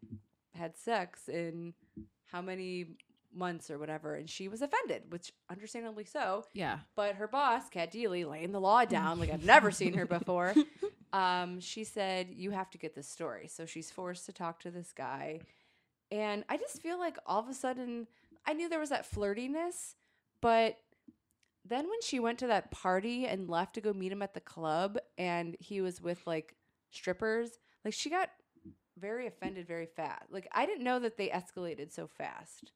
had 0.54 0.78
sex 0.78 1.28
in 1.30 1.74
how 2.32 2.42
many 2.42 2.98
months 3.34 3.70
or 3.72 3.78
whatever," 3.80 4.16
and 4.16 4.30
she 4.30 4.48
was 4.48 4.62
offended, 4.62 5.04
which 5.10 5.32
understandably 5.50 6.04
so. 6.06 6.46
Yeah. 6.54 6.80
But 6.96 7.16
her 7.16 7.28
boss, 7.28 7.70
Cat 7.70 7.92
Deeley, 7.94 8.30
laying 8.30 8.52
the 8.52 8.62
law 8.62 8.84
down 8.86 9.20
like 9.20 9.30
I've 9.32 9.46
never 9.46 9.72
seen 9.72 9.94
her 9.94 10.06
before. 10.06 10.54
Um, 11.14 11.62
she 11.62 11.86
said, 11.86 12.28
"You 12.36 12.52
have 12.52 12.70
to 12.72 12.78
get 12.78 12.94
this 12.94 13.08
story." 13.08 13.48
So 13.48 13.66
she's 13.66 13.90
forced 13.90 14.26
to 14.26 14.34
talk 14.34 14.60
to 14.62 14.70
this 14.72 14.92
guy, 14.92 15.40
and 16.12 16.44
I 16.50 16.58
just 16.58 16.82
feel 16.82 17.00
like 17.00 17.18
all 17.26 17.40
of 17.40 17.48
a 17.48 17.54
sudden, 17.54 18.08
I 18.46 18.54
knew 18.54 18.70
there 18.70 18.80
was 18.80 18.90
that 18.90 19.10
flirtiness, 19.10 19.96
but 20.42 20.78
then 21.64 21.90
when 21.90 22.02
she 22.02 22.20
went 22.20 22.40
to 22.40 22.48
that 22.48 22.72
party 22.72 23.26
and 23.26 23.50
left 23.50 23.76
to 23.76 23.82
go 23.82 23.94
meet 23.94 24.12
him 24.12 24.22
at 24.22 24.34
the 24.34 24.40
club, 24.40 24.98
and 25.18 25.56
he 25.60 25.82
was 25.82 26.02
with 26.02 26.26
like 26.28 26.56
strippers, 26.92 27.52
like 27.84 27.94
she 27.94 28.10
got 28.10 28.30
very 28.98 29.28
offended 29.28 29.68
very 29.68 29.88
fast. 29.88 30.32
Like 30.32 30.48
I 30.52 30.66
didn't 30.66 30.84
know 30.84 31.00
that 31.00 31.18
they 31.18 31.30
escalated 31.30 31.92
so 31.92 32.08
fast. 32.08 32.72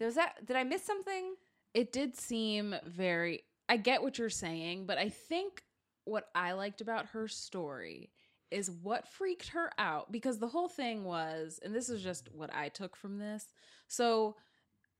Was 0.00 0.14
that? 0.14 0.46
Did 0.46 0.56
I 0.56 0.64
miss 0.64 0.82
something? 0.82 1.34
it 1.74 1.92
did 1.92 2.16
seem 2.16 2.74
very 2.86 3.44
I 3.68 3.76
get 3.76 4.02
what 4.02 4.18
you're 4.18 4.30
saying, 4.30 4.86
but 4.86 4.98
I 4.98 5.08
think 5.08 5.62
what 6.04 6.28
I 6.34 6.52
liked 6.52 6.80
about 6.80 7.06
her 7.06 7.28
story 7.28 8.10
is 8.50 8.68
what 8.68 9.06
freaked 9.06 9.50
her 9.50 9.70
out 9.78 10.10
because 10.10 10.40
the 10.40 10.48
whole 10.48 10.66
thing 10.66 11.04
was 11.04 11.60
and 11.62 11.72
this 11.72 11.88
is 11.88 12.02
just 12.02 12.28
what 12.32 12.52
I 12.52 12.68
took 12.68 12.96
from 12.96 13.18
this. 13.18 13.46
So 13.86 14.36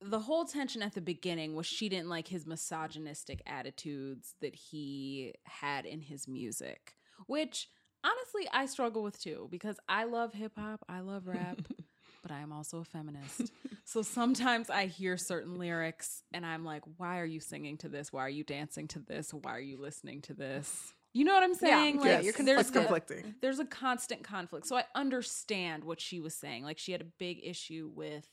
the 0.00 0.20
whole 0.20 0.44
tension 0.44 0.82
at 0.82 0.94
the 0.94 1.00
beginning 1.00 1.54
was 1.54 1.66
she 1.66 1.88
didn't 1.88 2.08
like 2.08 2.28
his 2.28 2.46
misogynistic 2.46 3.42
attitudes 3.46 4.34
that 4.40 4.54
he 4.54 5.34
had 5.44 5.84
in 5.86 6.00
his 6.00 6.26
music, 6.26 6.94
which 7.26 7.68
honestly 8.04 8.48
I 8.52 8.66
struggle 8.66 9.02
with 9.02 9.20
too 9.20 9.48
because 9.50 9.76
I 9.88 10.04
love 10.04 10.32
hip 10.32 10.52
hop, 10.56 10.84
I 10.88 11.00
love 11.00 11.26
rap, 11.26 11.58
but 12.22 12.30
I 12.30 12.40
am 12.40 12.52
also 12.52 12.78
a 12.80 12.84
feminist. 12.84 13.52
So 13.84 14.02
sometimes 14.02 14.70
I 14.70 14.86
hear 14.86 15.16
certain 15.16 15.58
lyrics 15.58 16.22
and 16.32 16.46
I'm 16.46 16.64
like, 16.64 16.82
why 16.96 17.18
are 17.20 17.26
you 17.26 17.40
singing 17.40 17.76
to 17.78 17.88
this? 17.88 18.12
Why 18.12 18.22
are 18.22 18.30
you 18.30 18.44
dancing 18.44 18.88
to 18.88 19.00
this? 19.00 19.34
Why 19.34 19.52
are 19.56 19.60
you 19.60 19.78
listening 19.80 20.22
to 20.22 20.34
this? 20.34 20.92
You 21.12 21.24
know 21.24 21.34
what 21.34 21.42
I'm 21.42 21.54
saying? 21.54 21.96
yeah, 21.96 22.16
like 22.16 22.24
you're 22.24 22.32
there's 22.46 22.60
it's 22.60 22.70
a- 22.70 22.72
conflicting. 22.72 23.34
there's 23.42 23.58
a 23.58 23.64
constant 23.64 24.22
conflict. 24.22 24.66
So 24.66 24.76
I 24.76 24.84
understand 24.94 25.82
what 25.84 26.00
she 26.00 26.20
was 26.20 26.34
saying. 26.34 26.62
Like 26.64 26.78
she 26.78 26.92
had 26.92 27.00
a 27.00 27.06
big 27.18 27.40
issue 27.42 27.90
with 27.92 28.26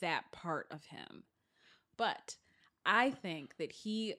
that 0.00 0.30
part 0.32 0.66
of 0.70 0.84
him. 0.84 1.24
But 1.96 2.36
I 2.86 3.10
think 3.10 3.56
that 3.58 3.72
he 3.72 4.14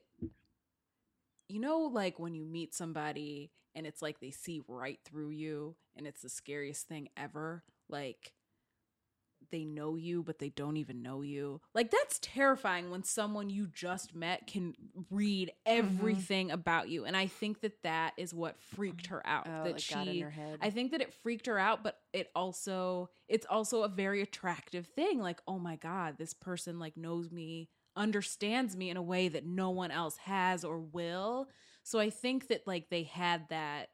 you 1.48 1.60
know 1.60 1.80
like 1.80 2.18
when 2.18 2.34
you 2.34 2.44
meet 2.44 2.74
somebody 2.74 3.50
and 3.74 3.86
it's 3.86 4.02
like 4.02 4.20
they 4.20 4.30
see 4.30 4.62
right 4.68 5.00
through 5.04 5.30
you 5.30 5.74
and 5.96 6.06
it's 6.06 6.22
the 6.22 6.28
scariest 6.28 6.88
thing 6.88 7.08
ever. 7.16 7.64
Like 7.88 8.32
they 9.52 9.64
know 9.64 9.94
you 9.94 10.22
but 10.24 10.40
they 10.40 10.48
don't 10.48 10.76
even 10.76 11.02
know 11.02 11.22
you. 11.22 11.60
Like 11.74 11.90
that's 11.92 12.18
terrifying 12.20 12.90
when 12.90 13.04
someone 13.04 13.50
you 13.50 13.68
just 13.72 14.14
met 14.14 14.48
can 14.48 14.74
read 15.10 15.52
mm-hmm. 15.66 15.78
everything 15.78 16.50
about 16.50 16.88
you. 16.88 17.04
And 17.04 17.16
I 17.16 17.28
think 17.28 17.60
that 17.60 17.82
that 17.84 18.14
is 18.16 18.34
what 18.34 18.60
freaked 18.60 19.06
her 19.06 19.24
out 19.24 19.46
Oh, 19.48 19.64
that 19.64 19.80
she 19.80 19.94
got 19.94 20.08
in 20.08 20.20
her 20.20 20.30
head. 20.30 20.58
I 20.60 20.70
think 20.70 20.90
that 20.90 21.00
it 21.00 21.14
freaked 21.14 21.46
her 21.46 21.58
out, 21.58 21.84
but 21.84 21.98
it 22.12 22.30
also 22.34 23.10
it's 23.28 23.46
also 23.48 23.82
a 23.82 23.88
very 23.88 24.22
attractive 24.22 24.86
thing. 24.86 25.20
Like, 25.20 25.40
oh 25.46 25.58
my 25.58 25.76
god, 25.76 26.16
this 26.18 26.34
person 26.34 26.78
like 26.80 26.96
knows 26.96 27.30
me, 27.30 27.68
understands 27.94 28.76
me 28.76 28.90
in 28.90 28.96
a 28.96 29.02
way 29.02 29.28
that 29.28 29.46
no 29.46 29.70
one 29.70 29.90
else 29.90 30.16
has 30.18 30.64
or 30.64 30.80
will. 30.80 31.48
So 31.82 31.98
I 31.98 32.10
think 32.10 32.48
that 32.48 32.66
like 32.66 32.90
they 32.90 33.02
had 33.04 33.48
that 33.50 33.78
th- 33.80 33.88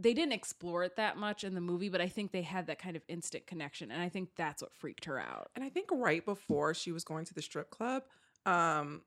they 0.00 0.14
didn't 0.14 0.32
explore 0.32 0.84
it 0.84 0.96
that 0.96 1.16
much 1.16 1.42
in 1.42 1.54
the 1.54 1.60
movie, 1.60 1.88
but 1.88 2.00
I 2.00 2.08
think 2.08 2.30
they 2.30 2.42
had 2.42 2.68
that 2.68 2.78
kind 2.78 2.96
of 2.96 3.02
instant 3.08 3.46
connection 3.46 3.90
and 3.90 4.00
I 4.00 4.08
think 4.08 4.30
that's 4.36 4.62
what 4.62 4.72
freaked 4.72 5.06
her 5.06 5.18
out. 5.18 5.50
And 5.56 5.64
I 5.64 5.68
think 5.68 5.88
right 5.90 6.24
before 6.24 6.72
she 6.72 6.92
was 6.92 7.02
going 7.02 7.24
to 7.24 7.34
the 7.34 7.42
strip 7.42 7.70
club, 7.70 8.04
um, 8.46 9.02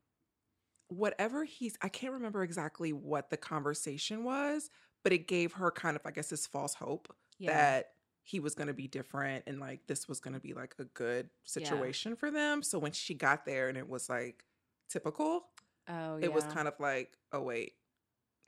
whatever 0.89 1.45
he's, 1.45 1.77
I 1.81 1.87
can't 1.87 2.13
remember 2.13 2.43
exactly 2.43 2.91
what 2.91 3.29
the 3.29 3.37
conversation 3.37 4.25
was, 4.25 4.69
but 5.03 5.13
it 5.13 5.27
gave 5.27 5.53
her 5.53 5.71
kind 5.71 5.95
of, 5.95 6.01
I 6.05 6.11
guess, 6.11 6.29
this 6.29 6.45
false 6.45 6.73
hope 6.73 7.13
that 7.47 7.91
he 8.23 8.39
was 8.39 8.53
going 8.53 8.67
to 8.67 8.73
be 8.73 8.87
different 8.87 9.45
and 9.47 9.59
like 9.59 9.87
this 9.87 10.07
was 10.07 10.19
going 10.19 10.33
to 10.33 10.39
be 10.39 10.53
like 10.53 10.75
a 10.77 10.83
good 10.83 11.29
situation 11.43 12.15
for 12.15 12.29
them. 12.29 12.61
So 12.61 12.77
when 12.77 12.91
she 12.91 13.13
got 13.13 13.45
there 13.45 13.69
and 13.69 13.77
it 13.77 13.87
was 13.87 14.09
like 14.09 14.43
typical, 14.89 15.45
oh, 15.89 16.17
it 16.21 16.31
was 16.31 16.43
kind 16.43 16.67
of 16.67 16.73
like, 16.79 17.13
oh, 17.31 17.41
wait, 17.41 17.73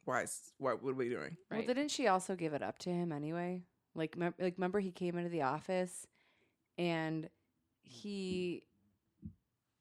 why 0.05 0.23
is, 0.23 0.51
what, 0.57 0.83
what 0.83 0.91
are 0.91 0.95
we 0.95 1.09
doing? 1.09 1.37
Well, 1.49 1.59
Right. 1.59 1.67
didn't 1.67 1.89
she 1.89 2.07
also 2.07 2.35
give 2.35 2.53
it 2.53 2.61
up 2.61 2.79
to 2.79 2.89
him 2.89 3.11
anyway? 3.11 3.63
Like, 3.95 4.17
mem- 4.17 4.33
like 4.39 4.55
remember 4.57 4.79
he 4.79 4.91
came 4.91 5.17
into 5.17 5.29
the 5.29 5.43
office, 5.43 6.07
and 6.77 7.29
he 7.83 8.63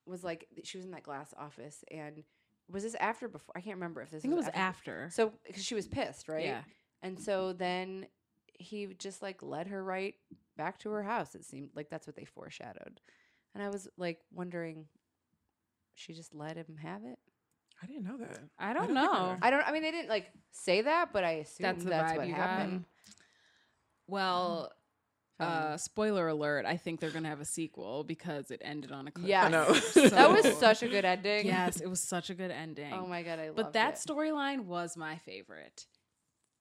was 0.06 0.22
like, 0.22 0.46
she 0.64 0.76
was 0.78 0.84
in 0.84 0.90
that 0.92 1.02
glass 1.02 1.32
office, 1.38 1.84
and 1.90 2.22
was 2.70 2.82
this 2.82 2.94
after 2.96 3.26
or 3.26 3.28
before? 3.30 3.54
I 3.56 3.60
can't 3.60 3.76
remember 3.76 4.02
if 4.02 4.10
this. 4.10 4.20
I 4.20 4.22
think 4.22 4.32
it 4.34 4.36
was 4.36 4.46
after. 4.48 5.04
after. 5.04 5.10
So, 5.10 5.32
because 5.46 5.64
she 5.64 5.74
was 5.74 5.86
pissed, 5.86 6.28
right? 6.28 6.44
Yeah. 6.44 6.62
And 7.02 7.18
so 7.18 7.52
then 7.52 8.06
he 8.58 8.86
just 8.98 9.22
like 9.22 9.42
led 9.42 9.66
her 9.68 9.82
right 9.82 10.14
back 10.56 10.78
to 10.80 10.90
her 10.90 11.02
house. 11.02 11.34
It 11.34 11.44
seemed 11.44 11.70
like 11.74 11.88
that's 11.90 12.06
what 12.06 12.16
they 12.16 12.24
foreshadowed, 12.24 13.00
and 13.54 13.62
I 13.62 13.68
was 13.70 13.88
like 13.96 14.20
wondering, 14.32 14.86
she 15.94 16.12
just 16.12 16.34
let 16.34 16.56
him 16.56 16.76
have 16.82 17.04
it. 17.04 17.18
I 17.82 17.86
didn't 17.86 18.04
know 18.04 18.16
that. 18.18 18.38
I 18.58 18.72
don't 18.72 18.86
think 18.86 18.98
I 18.98 19.02
know. 19.02 19.12
know. 19.12 19.36
I 19.42 19.50
don't. 19.50 19.66
I 19.66 19.72
mean, 19.72 19.82
they 19.82 19.90
didn't 19.90 20.08
like 20.08 20.30
say 20.52 20.82
that, 20.82 21.12
but 21.12 21.24
I 21.24 21.32
assume 21.32 21.64
That's 21.64 21.84
that's, 21.84 22.12
the 22.12 22.14
vibe 22.14 22.18
what 22.18 22.28
you 22.28 22.34
got? 22.34 22.40
happened. 22.48 22.84
Well, 24.06 24.70
Um, 25.40 25.48
uh, 25.48 25.76
spoiler 25.76 26.28
alert, 26.28 26.66
I 26.66 26.76
think 26.76 27.00
they're 27.00 27.10
going 27.10 27.22
to 27.24 27.28
have 27.28 27.40
a 27.40 27.44
sequel 27.44 28.04
because 28.04 28.50
it 28.50 28.60
ended 28.64 28.92
on 28.92 29.08
a 29.08 29.10
cliffhanger. 29.10 29.26
Yes. 29.26 29.44
I 29.46 29.48
know. 30.02 30.08
that 30.10 30.30
was 30.30 30.56
such 30.58 30.82
a 30.82 30.88
good 30.88 31.04
ending. 31.04 31.46
Yes, 31.46 31.80
it 31.80 31.88
was 31.88 32.00
such 32.00 32.30
a 32.30 32.34
good 32.34 32.50
ending. 32.50 32.92
Oh 32.92 33.06
my 33.06 33.22
god, 33.22 33.38
I 33.38 33.48
love 33.48 33.50
it. 33.50 33.56
but 33.56 33.72
that 33.72 33.96
storyline 33.96 34.66
was 34.66 34.96
my 34.96 35.16
favorite. 35.18 35.86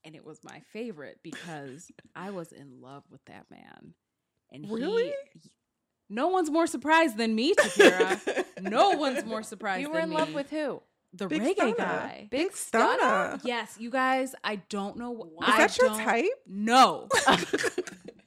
And 0.03 0.15
it 0.15 0.26
was 0.26 0.39
my 0.43 0.61
favorite 0.74 1.19
because 1.22 1.91
I 2.15 2.32
was 2.32 2.51
in 2.51 2.82
love 2.82 3.03
with 3.11 3.24
that 3.26 3.45
man. 3.51 3.93
And 4.51 4.65
he- 4.65 4.74
Really? 4.74 5.13
no 6.09 6.30
one's 6.30 6.49
more 6.49 6.65
surprised 6.65 7.17
than 7.17 7.36
me, 7.36 7.53
Takira. 7.53 8.45
no 8.61 8.91
one's 8.91 9.24
more 9.26 9.43
surprised 9.43 9.82
You 9.84 9.89
were 9.89 9.99
than 10.01 10.09
in 10.09 10.13
love 10.17 10.30
me. 10.30 10.36
with 10.36 10.49
who? 10.49 10.82
The 11.14 11.28
Big 11.28 11.41
reggae 11.41 11.74
Stunna. 11.74 11.78
guy. 11.78 12.28
Big 12.32 12.55
stunner. 12.55 13.39
Yes, 13.43 13.76
you 13.80 13.89
guys, 13.89 14.34
I 14.43 14.57
don't 14.70 14.97
know. 14.97 15.24
Is 15.24 15.30
I 15.41 15.57
that 15.57 15.78
your 15.78 15.89
type? 15.89 16.26
No. 16.47 17.07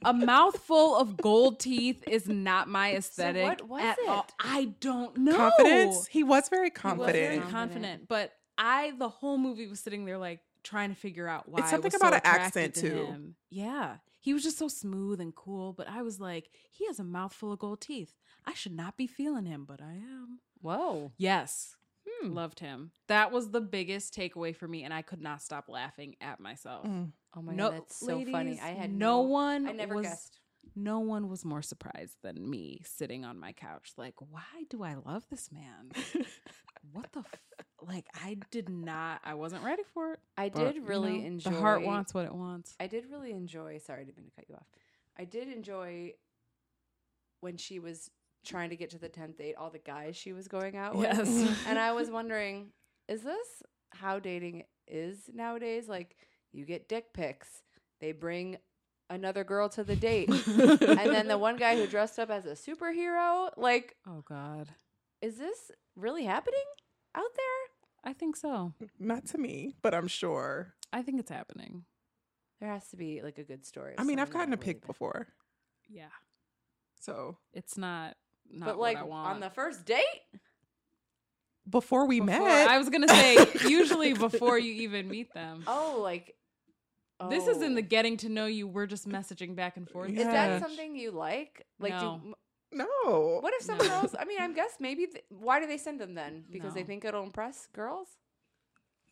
a 0.03 0.13
mouthful 0.13 0.95
of 0.95 1.17
gold 1.17 1.59
teeth 1.59 2.03
is 2.07 2.27
not 2.27 2.67
my 2.67 2.93
aesthetic 2.95 3.43
what 3.43 3.67
was 3.67 3.81
at 3.81 3.97
all. 4.07 4.19
it? 4.27 4.33
I 4.39 4.65
don't 4.79 5.17
know. 5.17 5.35
Confidence. 5.37 6.07
He 6.07 6.23
was 6.23 6.47
very 6.49 6.67
He 6.67 6.71
was 6.73 6.79
confident. 6.81 7.13
very 7.13 7.37
Confident. 7.39 7.51
confident, 7.51 8.07
but 8.07 8.33
I 8.57 8.93
the 8.97 9.09
whole 9.09 9.37
movie 9.37 9.67
was 9.67 9.79
sitting 9.79 10.05
there 10.05 10.17
like 10.17 10.39
trying 10.63 10.89
to 10.89 10.95
figure 10.95 11.27
out 11.27 11.49
why. 11.49 11.59
It's 11.59 11.67
I 11.67 11.71
something 11.71 11.89
was 11.91 11.95
about 12.01 12.13
so 12.13 12.17
an 12.17 12.21
accent, 12.23 12.75
to 12.75 12.81
too. 12.89 13.05
him. 13.05 13.35
Yeah, 13.49 13.95
he 14.19 14.33
was 14.33 14.43
just 14.43 14.57
so 14.57 14.67
smooth 14.67 15.19
and 15.19 15.33
cool, 15.35 15.73
but 15.73 15.89
I 15.89 16.01
was 16.03 16.19
like, 16.19 16.49
he 16.71 16.85
has 16.87 16.99
a 16.99 17.03
mouthful 17.03 17.51
of 17.51 17.59
gold 17.59 17.81
teeth. 17.81 18.13
I 18.45 18.53
should 18.53 18.75
not 18.75 18.95
be 18.97 19.07
feeling 19.07 19.45
him, 19.45 19.65
but 19.67 19.81
I 19.81 19.93
am. 19.93 20.39
Whoa. 20.61 21.11
Yes, 21.17 21.75
Hmm. 22.07 22.33
loved 22.33 22.59
him. 22.59 22.91
That 23.07 23.31
was 23.31 23.49
the 23.49 23.61
biggest 23.61 24.15
takeaway 24.15 24.55
for 24.55 24.67
me, 24.67 24.83
and 24.83 24.93
I 24.93 25.01
could 25.01 25.21
not 25.21 25.41
stop 25.41 25.65
laughing 25.69 26.15
at 26.21 26.39
myself. 26.39 26.85
Mm. 26.85 27.11
Oh 27.35 27.41
my 27.41 27.53
no, 27.53 27.69
god, 27.69 27.79
that's 27.79 27.99
so 27.99 28.23
funny. 28.31 28.59
I 28.61 28.69
had 28.69 28.93
no, 28.93 29.21
one. 29.21 29.67
I 29.67 29.71
never 29.71 29.95
was, 29.95 30.05
guessed. 30.05 30.39
No 30.75 30.99
one 30.99 31.29
was 31.29 31.43
more 31.45 31.61
surprised 31.61 32.17
than 32.23 32.49
me 32.49 32.81
sitting 32.83 33.25
on 33.25 33.39
my 33.39 33.51
couch. 33.51 33.93
Like, 33.97 34.15
why 34.19 34.41
do 34.69 34.83
I 34.83 34.95
love 35.05 35.25
this 35.29 35.49
man? 35.51 35.91
what 36.91 37.11
the 37.11 37.19
f- 37.19 37.65
like? 37.81 38.05
I 38.13 38.37
did 38.51 38.69
not. 38.69 39.21
I 39.23 39.33
wasn't 39.33 39.63
ready 39.63 39.83
for 39.93 40.13
it. 40.13 40.19
I 40.37 40.49
but, 40.49 40.63
did 40.63 40.75
you 40.75 40.83
really 40.83 41.19
know, 41.19 41.27
enjoy 41.27 41.49
The 41.51 41.59
heart 41.59 41.83
wants 41.83 42.13
what 42.13 42.25
it 42.25 42.33
wants. 42.33 42.75
I 42.79 42.87
did 42.87 43.05
really 43.11 43.31
enjoy. 43.31 43.79
Sorry, 43.79 44.01
I 44.01 44.03
didn't 44.05 44.17
mean 44.17 44.27
to 44.27 44.35
cut 44.35 44.45
you 44.49 44.55
off. 44.55 44.67
I 45.17 45.25
did 45.25 45.47
enjoy 45.47 46.13
when 47.41 47.57
she 47.57 47.79
was 47.79 48.09
trying 48.45 48.69
to 48.69 48.75
get 48.75 48.89
to 48.91 48.97
the 48.97 49.09
tenth 49.09 49.37
date. 49.37 49.55
All 49.57 49.69
the 49.69 49.79
guys 49.79 50.15
she 50.15 50.33
was 50.33 50.47
going 50.47 50.75
out 50.77 50.95
with, 50.95 51.05
Yes. 51.05 51.57
and 51.67 51.77
I 51.79 51.91
was 51.93 52.09
wondering, 52.09 52.69
is 53.07 53.21
this 53.23 53.63
how 53.91 54.19
dating 54.19 54.63
is 54.87 55.29
nowadays? 55.33 55.87
Like, 55.87 56.15
you 56.51 56.65
get 56.65 56.87
dick 56.87 57.13
pics. 57.13 57.47
They 57.99 58.11
bring 58.11 58.57
another 59.09 59.43
girl 59.43 59.69
to 59.69 59.83
the 59.83 59.95
date, 59.95 60.29
and 60.47 60.79
then 61.11 61.27
the 61.27 61.37
one 61.37 61.57
guy 61.57 61.75
who 61.75 61.85
dressed 61.87 62.17
up 62.19 62.29
as 62.29 62.45
a 62.45 62.51
superhero. 62.53 63.49
Like, 63.57 63.95
oh 64.07 64.23
God, 64.27 64.69
is 65.21 65.37
this 65.37 65.71
really 65.95 66.25
happening 66.25 66.59
out 67.15 67.23
there? 67.35 68.11
I 68.11 68.13
think 68.13 68.35
so. 68.35 68.73
Not 68.99 69.25
to 69.27 69.37
me, 69.37 69.75
but 69.81 69.93
I'm 69.95 70.07
sure. 70.07 70.73
I 70.93 71.01
think 71.01 71.19
it's 71.19 71.31
happening. 71.31 71.85
There 72.59 72.69
has 72.69 72.87
to 72.89 72.97
be 72.97 73.21
like 73.21 73.37
a 73.37 73.43
good 73.43 73.65
story. 73.65 73.95
I 73.97 74.03
mean, 74.03 74.19
I've 74.19 74.29
gotten 74.31 74.53
a 74.53 74.55
that 74.55 74.61
really 74.61 74.73
pic 74.73 74.81
bad. 74.81 74.87
before, 74.87 75.27
Yeah, 75.89 76.05
so 76.99 77.37
it's 77.53 77.77
not. 77.77 78.15
Not 78.51 78.65
but 78.67 78.77
what 78.77 78.83
like 78.83 78.97
I 78.97 79.03
want. 79.03 79.27
on 79.35 79.39
the 79.39 79.49
first 79.49 79.85
date. 79.85 80.03
before 81.69 82.05
we 82.05 82.19
Before- 82.19 82.47
met, 82.47 82.67
I 82.69 82.77
was 82.77 82.89
gonna 82.89 83.07
say 83.07 83.37
usually 83.67 84.13
before 84.13 84.57
you 84.57 84.71
even 84.83 85.09
meet 85.09 85.33
them. 85.33 85.63
Oh, 85.67 85.99
like 86.01 86.35
This 87.29 87.47
is 87.47 87.61
in 87.61 87.71
oh. 87.71 87.75
the 87.75 87.81
getting 87.81 88.17
to 88.17 88.29
know 88.29 88.45
you. 88.45 88.67
We're 88.67 88.85
just 88.87 89.07
messaging 89.07 89.55
back 89.55 89.77
and 89.77 89.89
forth. 89.89 90.09
Is 90.09 90.17
Yeah. 90.17 90.31
that 90.31 90.61
something 90.61 90.95
you 90.95 91.11
like? 91.11 91.65
Like, 91.79 91.93
No. 91.93 92.21
do, 92.23 92.33
no. 92.71 93.39
what 93.41 93.53
if 93.55 93.63
someone 93.63 93.87
No. 93.87 93.93
else? 93.95 94.15
I 94.17 94.25
mean, 94.25 94.39
I 94.39 94.51
guess 94.51 94.75
maybe. 94.79 95.07
Th- 95.07 95.23
why 95.29 95.59
do 95.59 95.65
they 95.67 95.77
send 95.77 95.99
them 95.99 96.13
then? 96.13 96.43
Because 96.51 96.73
they 96.73 96.83
think 96.83 97.03
it'll 97.05 97.23
impress 97.23 97.67
girls. 97.73 98.09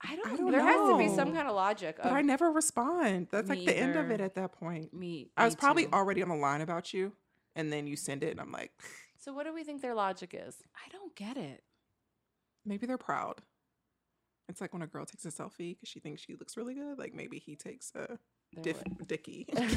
I 0.06 0.18
don't, 0.18 0.28
I 0.34 0.36
don't 0.36 0.52
there 0.52 0.62
has 0.62 0.90
to 0.90 0.98
be 0.98 1.08
some 1.08 1.34
kind 1.34 1.48
of 1.48 1.56
logic. 1.56 1.96
But 1.98 2.08
Of, 2.08 2.12
I 2.14 2.22
never 2.22 2.52
respond. 2.52 3.28
That's 3.32 3.48
like 3.48 3.64
the 3.66 3.76
end 3.78 3.96
of 3.96 4.12
it 4.12 4.20
at 4.20 4.36
that 4.36 4.52
point. 4.52 4.94
Me. 4.94 5.32
I 5.38 5.46
was 5.46 5.54
me 5.56 5.60
probably 5.62 5.84
too. 5.86 5.92
already 5.94 6.22
on 6.22 6.28
the 6.28 6.36
line 6.36 6.60
about 6.60 6.94
you, 6.94 7.14
and 7.56 7.72
then 7.72 7.88
you 7.88 7.96
send 7.96 8.22
it, 8.22 8.32
and 8.32 8.42
I'm 8.42 8.52
like, 8.52 8.72
so, 9.24 9.32
what 9.34 9.46
do 9.46 9.54
we 9.54 9.64
think 9.64 9.82
their 9.82 9.96
logic 9.96 10.36
is? 10.38 10.56
I 10.76 10.90
don't 10.92 11.16
get 11.16 11.38
it. 11.38 11.64
maybe 12.66 12.86
they're 12.88 12.98
proud. 12.98 13.42
It's 14.50 14.60
like 14.60 14.74
when 14.74 14.82
a 14.82 14.88
girl 14.88 15.06
takes 15.06 15.24
a 15.26 15.30
selfie 15.30 15.76
because 15.76 15.88
she 15.90 16.00
thinks 16.02 16.22
she 16.22 16.36
looks 16.36 16.58
really 16.58 16.74
good. 16.74 16.98
Like 17.00 17.14
maybe 17.14 17.40
he 17.40 17.56
takes 17.56 17.92
a 17.96 18.18
They're 18.54 18.64
diff- 18.64 18.84
like- 19.00 19.08
dicky. 19.08 19.46
Dicky. 19.54 19.76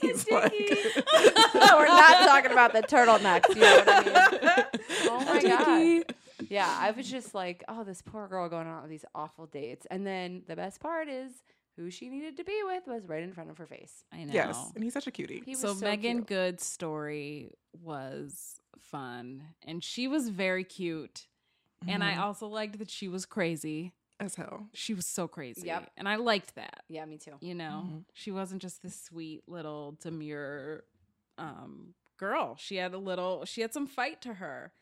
He's 0.00 0.28
like, 0.30 0.52
We're 0.52 1.86
not 1.86 2.26
talking 2.26 2.52
about 2.52 2.72
the 2.72 2.82
turtlenecks. 2.82 3.48
You 3.54 3.60
know 3.60 3.76
what 3.76 3.88
I 3.88 4.02
mean? 4.04 4.14
Oh 5.08 5.20
my 5.24 5.40
god. 5.42 6.04
Yeah, 6.50 6.68
I 6.80 6.90
was 6.90 7.08
just 7.10 7.32
like, 7.34 7.62
oh, 7.68 7.84
this 7.84 8.02
poor 8.02 8.26
girl 8.28 8.48
going 8.48 8.66
on 8.66 8.82
all 8.82 8.88
these 8.88 9.04
awful 9.14 9.46
dates, 9.46 9.86
and 9.90 10.06
then 10.06 10.42
the 10.48 10.56
best 10.56 10.80
part 10.80 11.08
is 11.08 11.30
who 11.76 11.90
she 11.90 12.08
needed 12.08 12.36
to 12.38 12.44
be 12.44 12.58
with 12.64 12.86
was 12.86 13.06
right 13.08 13.22
in 13.22 13.32
front 13.32 13.50
of 13.50 13.58
her 13.58 13.66
face. 13.66 14.04
I 14.12 14.24
know. 14.24 14.32
yes, 14.32 14.72
and 14.74 14.82
he's 14.82 14.92
such 14.94 15.06
a 15.06 15.10
cutie. 15.10 15.42
He 15.44 15.52
was 15.52 15.60
so, 15.60 15.74
so 15.74 15.84
Meagan 15.84 16.18
cute. 16.18 16.26
Good's 16.26 16.64
story 16.64 17.50
was 17.82 18.60
fun, 18.78 19.42
and 19.62 19.82
she 19.84 20.08
was 20.08 20.28
very 20.28 20.64
cute. 20.64 21.26
And 21.86 22.02
I 22.02 22.14
Mhm. 22.14 22.20
also 22.20 22.46
liked 22.48 22.78
that 22.78 22.90
she 22.90 23.08
was 23.08 23.26
crazy. 23.26 23.92
as 24.18 24.34
hell. 24.36 24.70
She 24.72 24.94
was 24.94 25.04
so 25.04 25.28
crazy. 25.28 25.66
Yep. 25.66 25.90
And 25.98 26.08
I 26.08 26.16
liked 26.16 26.54
that. 26.54 26.84
Yeah, 26.88 27.04
me 27.04 27.18
too. 27.18 27.34
You 27.42 27.54
know, 27.54 27.84
Mhm. 27.86 28.04
she 28.14 28.30
wasn't 28.30 28.62
just 28.62 28.82
this 28.82 28.98
sweet 28.98 29.46
little 29.46 29.92
demure 30.00 30.84
um, 31.36 31.92
girl. 32.16 32.56
She 32.56 32.76
had 32.76 32.94
a 32.94 32.98
little, 32.98 33.44
she 33.44 33.60
had 33.60 33.74
some 33.74 33.86
fight 33.86 34.22
to 34.22 34.32
her. 34.34 34.72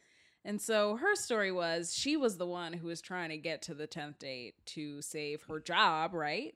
And 0.44 0.62
so 0.62 0.94
her 0.98 1.16
story 1.16 1.50
was 1.50 1.92
she 1.96 2.16
was 2.16 2.36
the 2.36 2.46
one 2.46 2.74
who 2.74 2.86
was 2.86 3.00
trying 3.00 3.30
to 3.30 3.36
get 3.36 3.60
to 3.62 3.74
the 3.74 3.88
10th 3.88 4.20
date 4.20 4.54
to 4.66 5.02
save 5.02 5.42
her 5.48 5.58
job, 5.58 6.14
right? 6.14 6.54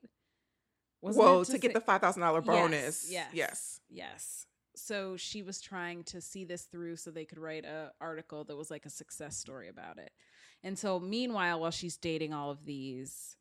Wasn't 1.01 1.23
well, 1.23 1.41
it 1.41 1.45
to, 1.45 1.57
get 1.57 1.71
sa- 1.71 1.79
the 1.79 1.85
five 1.85 2.01
thousand 2.01 2.21
dollar 2.21 2.41
bonus. 2.41 3.09
Yes, 3.09 3.29
Yes. 3.33 3.79
Yes. 3.89 4.45
So 4.75 5.17
she 5.17 5.43
was 5.43 5.59
trying 5.59 6.03
to 6.05 6.21
see 6.21 6.45
this 6.45 6.63
through 6.63 6.95
so 6.95 7.11
they 7.11 7.25
could 7.25 7.37
write 7.37 7.65
a 7.65 7.91
article 7.99 8.45
that 8.45 8.55
was 8.55 8.71
like 8.71 8.85
a 8.85 8.89
success 8.89 9.35
story 9.35 9.67
about 9.67 9.97
it. 9.97 10.11
And 10.63 10.77
so 10.77 10.99
meanwhile 10.99 11.59
while 11.59 11.71
she's 11.71 11.97
dating 11.97 12.33
all 12.33 12.49
of 12.49 12.65
these 12.65 13.35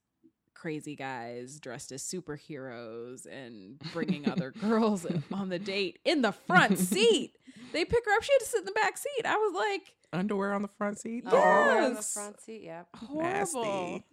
crazy 0.54 0.96
guys 0.96 1.60
dressed 1.60 1.92
as 1.92 2.02
superheroes 2.02 3.26
and 3.26 3.78
bringing 3.92 4.28
other 4.28 4.50
girls 4.60 5.06
on 5.32 5.48
the 5.48 5.58
date 5.58 6.00
in 6.04 6.22
the 6.22 6.32
front 6.32 6.78
seat. 6.78 7.32
They 7.70 7.84
pick 7.84 8.02
her 8.06 8.16
up. 8.16 8.22
She 8.22 8.32
had 8.32 8.38
to 8.38 8.46
sit 8.46 8.58
in 8.60 8.64
the 8.64 8.72
back 8.72 8.96
seat. 8.96 9.26
I 9.26 9.36
was 9.36 9.54
like, 9.54 9.94
Underwear 10.10 10.54
on 10.54 10.62
the 10.62 10.68
front 10.68 10.98
seat. 10.98 11.24
Yes. 11.26 11.34
Underwear 11.34 11.82
on 11.82 11.94
the 11.94 12.02
front 12.02 12.40
seat. 12.40 12.62
Yep. 12.62 12.88
horrible. 12.96 13.22
Nasty. 13.22 14.04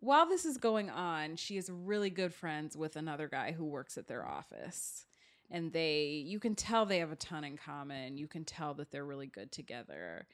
While 0.00 0.26
this 0.26 0.46
is 0.46 0.56
going 0.56 0.88
on, 0.88 1.36
she 1.36 1.58
is 1.58 1.70
really 1.70 2.08
good 2.08 2.32
friends 2.32 2.76
with 2.76 2.96
another 2.96 3.28
guy 3.28 3.52
who 3.52 3.66
works 3.66 3.98
at 3.98 4.08
their 4.08 4.26
office. 4.26 5.04
And 5.50 5.72
they, 5.72 6.24
you 6.26 6.40
can 6.40 6.54
tell 6.54 6.86
they 6.86 7.00
have 7.00 7.12
a 7.12 7.16
ton 7.16 7.44
in 7.44 7.58
common. 7.58 8.16
You 8.16 8.26
can 8.26 8.44
tell 8.44 8.72
that 8.74 8.90
they're 8.90 9.04
really 9.04 9.26
good 9.26 9.52
together. 9.52 10.26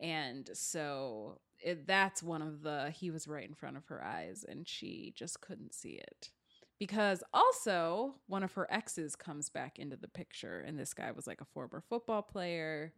And 0.00 0.50
so 0.54 1.38
it, 1.60 1.86
that's 1.86 2.22
one 2.22 2.42
of 2.42 2.62
the, 2.62 2.90
he 2.90 3.12
was 3.12 3.28
right 3.28 3.48
in 3.48 3.54
front 3.54 3.76
of 3.76 3.86
her 3.86 4.02
eyes 4.02 4.44
and 4.48 4.66
she 4.66 5.12
just 5.16 5.40
couldn't 5.40 5.74
see 5.74 6.00
it. 6.00 6.30
Because 6.80 7.22
also, 7.32 8.16
one 8.26 8.42
of 8.42 8.54
her 8.54 8.66
exes 8.72 9.14
comes 9.14 9.48
back 9.48 9.78
into 9.78 9.94
the 9.94 10.08
picture. 10.08 10.64
And 10.66 10.76
this 10.76 10.94
guy 10.94 11.12
was 11.12 11.28
like 11.28 11.40
a 11.40 11.44
former 11.44 11.80
football 11.88 12.22
player 12.22 12.92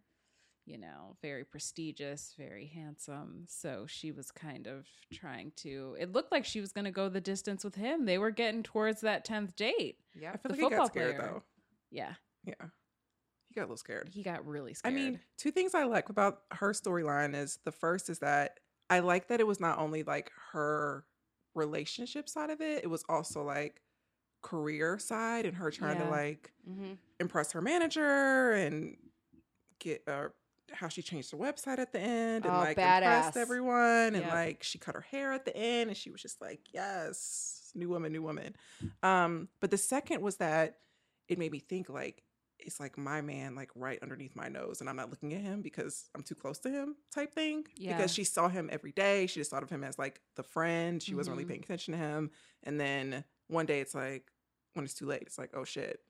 you 0.67 0.79
know, 0.79 1.17
very 1.21 1.45
prestigious, 1.45 2.35
very 2.39 2.67
handsome. 2.67 3.45
So 3.49 3.85
she 3.87 4.13
was 4.13 4.31
kind 4.31 4.67
of 4.67 4.87
trying 5.13 5.53
to. 5.57 5.97
It 5.99 6.13
looked 6.13 6.33
like 6.33 6.45
she 6.45 6.61
was 6.61 6.73
going 6.73 6.87
to 6.87 6.91
go 6.91 7.09
the 7.09 7.21
distance 7.21 7.65
with 7.65 7.75
him. 7.75 8.07
They 8.07 8.19
were 8.19 8.31
getting 8.31 8.63
towards 8.63 9.03
that 9.03 9.25
tenth 9.25 9.55
date. 9.57 9.99
Yeah, 10.19 10.31
I 10.33 10.37
feel 10.39 10.41
The 10.45 10.49
like 10.51 10.57
he 10.57 10.63
football 10.63 10.79
got 10.79 10.87
scared 10.89 11.17
player. 11.17 11.31
though. 11.35 11.43
Yeah, 11.91 12.15
Yeah. 12.47 12.55
He 13.49 13.55
got 13.55 13.63
a 13.63 13.67
little 13.69 13.77
scared. 13.77 14.09
he 14.13 14.23
got 14.23 14.45
really 14.47 14.75
scared. 14.75 14.93
I 14.93 14.97
mean, 14.97 15.21
two 15.39 15.51
things 15.53 15.75
I 15.75 15.85
like 15.85 16.09
about 16.09 16.41
her 16.53 16.73
storyline 16.73 17.37
is 17.37 17.59
the 17.65 17.71
first 17.73 18.11
is 18.11 18.19
that 18.21 18.59
I 18.91 18.99
like 19.01 19.29
that 19.29 19.39
it 19.41 19.47
was 19.47 19.61
not 19.61 19.79
only 19.79 20.03
like 20.03 20.33
her 20.53 21.05
relationship 21.55 22.29
side 22.29 22.51
of 22.51 22.61
it, 22.61 22.83
it 22.83 22.89
was 22.89 23.05
also 23.09 23.45
like 23.45 23.81
career 24.43 24.99
side 24.99 25.47
and 25.47 25.57
her 25.57 25.71
trying 25.71 25.99
to 25.99 26.09
like 26.09 26.51
Mm-hmm. 26.69 26.95
impress 27.21 27.53
her 27.53 27.61
manager 27.61 28.53
and 28.53 28.97
get 29.79 30.03
uh 30.09 30.29
how 30.75 30.89
she 30.89 31.03
changed 31.03 31.33
the 31.33 31.37
website 31.37 31.79
at 31.79 31.93
the 31.93 32.01
end 32.01 32.45
and 32.47 32.55
Oh, 32.55 32.59
like 32.59 32.77
badass. 32.77 32.99
impressed 32.99 33.37
everyone 33.37 34.15
and 34.15 34.17
Yep. 34.25 34.33
like 34.33 34.63
she 34.63 34.79
cut 34.79 34.95
her 34.95 35.01
hair 35.01 35.33
at 35.33 35.45
the 35.45 35.57
end 35.57 35.89
and 35.91 35.97
she 35.97 36.11
was 36.11 36.21
just 36.23 36.41
like 36.41 36.61
yes 36.73 37.71
new 37.75 37.89
woman 37.89 38.13
new 38.13 38.23
woman 38.23 38.55
um 39.03 39.49
but 39.61 39.71
the 39.71 39.77
second 39.79 40.21
was 40.23 40.37
that 40.37 40.79
it 41.29 41.39
made 41.39 41.51
me 41.51 41.59
think 41.59 41.89
like 41.89 42.23
it's 42.61 42.79
like 42.79 42.97
my 42.97 43.21
man 43.21 43.55
like 43.57 43.71
right 43.75 43.99
underneath 44.03 44.37
my 44.37 44.49
nose 44.49 44.81
and 44.81 44.89
i'm 44.89 44.95
not 44.97 45.11
looking 45.11 45.35
at 45.35 45.41
him 45.41 45.61
because 45.61 46.09
i'm 46.15 46.23
too 46.23 46.35
close 46.37 46.59
to 46.61 46.71
him 46.71 46.95
type 47.13 47.35
thing 47.35 47.65
Yeah. 47.77 47.97
because 47.97 48.13
she 48.15 48.23
saw 48.25 48.49
him 48.49 48.69
every 48.73 48.93
day 48.93 49.27
she 49.27 49.41
just 49.41 49.51
thought 49.51 49.65
of 49.65 49.71
him 49.71 49.83
as 49.83 49.99
like 49.99 50.21
the 50.37 50.43
friend 50.45 51.03
she 51.03 51.15
wasn't 51.15 51.35
Mhm. 51.35 51.39
really 51.39 51.49
paying 51.49 51.63
attention 51.65 51.93
to 51.93 51.99
him 51.99 52.31
and 52.63 52.79
then 52.81 53.25
one 53.49 53.67
day 53.67 53.81
it's 53.81 53.95
like 53.95 54.31
when 54.75 54.85
it's 54.85 54.95
too 54.95 55.07
late 55.07 55.23
it's 55.23 55.39
like 55.39 55.51
oh 55.55 55.65
shit 55.65 56.01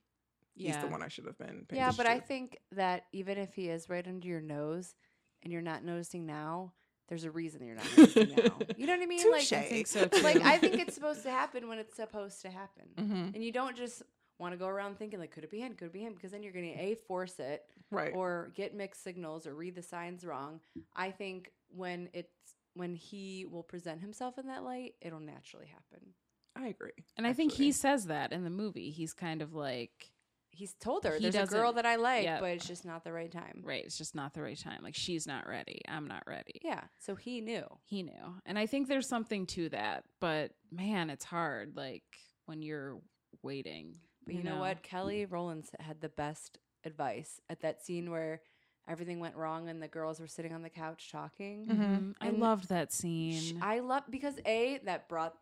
he's 0.55 0.76
the 0.76 0.86
one 0.86 1.02
I 1.02 1.09
should 1.09 1.26
have 1.26 1.38
been. 1.38 1.66
Paying 1.68 1.82
Yeah, 1.82 1.92
but 1.96 2.07
I 2.07 2.20
think 2.20 2.59
that 2.72 3.05
even 3.12 3.38
if 3.38 3.55
he 3.55 3.68
is 3.68 3.88
right 3.88 4.07
under 4.07 4.26
your 4.26 4.40
nose 4.40 4.94
and 5.42 5.52
you're 5.52 5.62
not 5.62 5.84
noticing 5.84 6.26
now, 6.26 6.72
there's 7.09 7.24
a 7.24 7.30
reason 7.30 7.66
you're 7.66 7.76
not 7.76 7.86
noticing 7.96 8.30
now. 8.30 8.59
You 8.76 8.86
know 8.86 8.94
what 8.94 9.02
I 9.02 9.07
mean? 9.07 9.30
Like, 9.30 9.52
I 9.52 9.62
think 9.62 9.86
so 9.88 10.07
too. 10.07 10.22
like 10.22 10.40
I 10.42 10.59
think 10.59 10.78
it's 10.78 10.94
supposed 10.94 11.22
to 11.24 11.30
happen 11.30 11.68
when 11.68 11.78
it's 11.78 11.96
supposed 11.96 12.42
to 12.42 12.50
happen. 12.50 12.84
Mhm. 12.98 13.34
And 13.34 13.44
you 13.44 13.52
don't 13.52 13.76
just 13.76 14.02
want 14.38 14.52
to 14.52 14.59
go 14.59 14.66
around 14.66 14.98
thinking 14.98 15.20
like 15.20 15.30
could 15.30 15.44
it 15.44 15.50
be 15.50 15.61
him, 15.61 15.74
could 15.74 15.86
it 15.86 15.92
be 15.92 16.00
him 16.00 16.14
because 16.14 16.32
then 16.32 16.42
you're 16.42 16.52
going 16.52 16.72
to 16.72 16.80
a 16.80 16.94
force 17.07 17.38
it 17.38 17.62
right. 17.90 18.12
or 18.14 18.50
get 18.55 18.74
mixed 18.74 19.02
signals 19.05 19.46
or 19.46 19.55
read 19.55 19.74
the 19.74 19.82
signs 19.82 20.24
wrong. 20.24 20.61
I 20.96 21.11
think 21.11 21.52
when 21.68 22.09
it's 22.12 22.32
when 22.74 22.94
he 22.94 23.46
will 23.50 23.62
present 23.62 24.00
himself 24.00 24.38
in 24.38 24.46
that 24.48 24.64
light, 24.64 24.94
it'll 25.00 25.20
naturally 25.20 25.66
happen. 25.66 26.14
I 26.57 26.68
agree. 26.68 26.92
and 27.16 27.26
I 27.26 27.32
think 27.32 27.52
he 27.52 27.72
says 27.72 28.07
that 28.07 28.32
in 28.32 28.44
the 28.44 28.50
movie. 28.50 28.90
He's 28.90 29.12
kind 29.12 29.42
of 29.42 29.55
like, 29.55 30.12
He's 30.55 30.74
told 30.74 31.05
her 31.05 31.16
He 31.16 31.28
there's 31.30 31.48
a 31.48 31.52
girl 31.52 31.72
that 31.74 31.84
I 31.86 31.96
like, 31.96 32.24
Yep. 32.24 32.40
but 32.40 32.50
it's 32.52 32.66
just 32.66 32.84
not 32.84 33.02
the 33.05 33.12
right 33.12 33.30
time. 33.30 33.61
right, 33.64 33.84
it's 33.84 33.98
just 33.98 34.14
not 34.14 34.34
the 34.34 34.42
right 34.42 34.59
time. 34.59 34.80
Like 34.82 34.94
she's 34.94 35.26
not 35.26 35.46
ready. 35.48 35.80
I'm 35.88 36.07
not 36.07 36.22
ready. 36.26 36.61
Yeah, 36.62 36.82
so 37.00 37.14
he 37.16 37.40
knew. 37.40 37.64
He 37.84 38.02
knew, 38.02 38.36
and 38.46 38.59
I 38.59 38.66
think 38.66 38.88
there's 38.88 39.09
something 39.09 39.46
to 39.48 39.68
that. 39.70 40.05
But 40.20 40.52
man, 40.70 41.11
it's 41.11 41.24
hard. 41.24 41.76
Like 41.76 42.05
when 42.46 42.62
you're 42.62 42.98
waiting. 43.42 43.96
But 44.26 44.34
you, 44.36 44.42
know, 44.42 44.59
what? 44.59 44.82
Kelly 44.82 45.26
Rowlands 45.26 45.70
had 45.80 46.00
the 46.00 46.09
best 46.09 46.59
advice 46.84 47.40
at 47.50 47.61
that 47.61 47.84
scene 47.84 48.11
where 48.11 48.40
everything 48.88 49.18
went 49.20 49.36
wrong 49.36 49.68
and 49.68 49.82
the 49.82 49.88
girls 49.88 50.20
were 50.20 50.26
sitting 50.26 50.52
on 50.52 50.62
the 50.62 50.70
couch 50.70 51.11
talking. 51.11 51.66
Mhm. 51.66 52.14
I 52.20 52.30
loved 52.30 52.68
that 52.68 52.90
Sh- 52.92 52.94
scene. 52.96 53.59
I 53.62 53.80
love 53.80 54.05
because 54.11 54.34
a 54.46 54.78
that 54.84 55.09
brought 55.09 55.34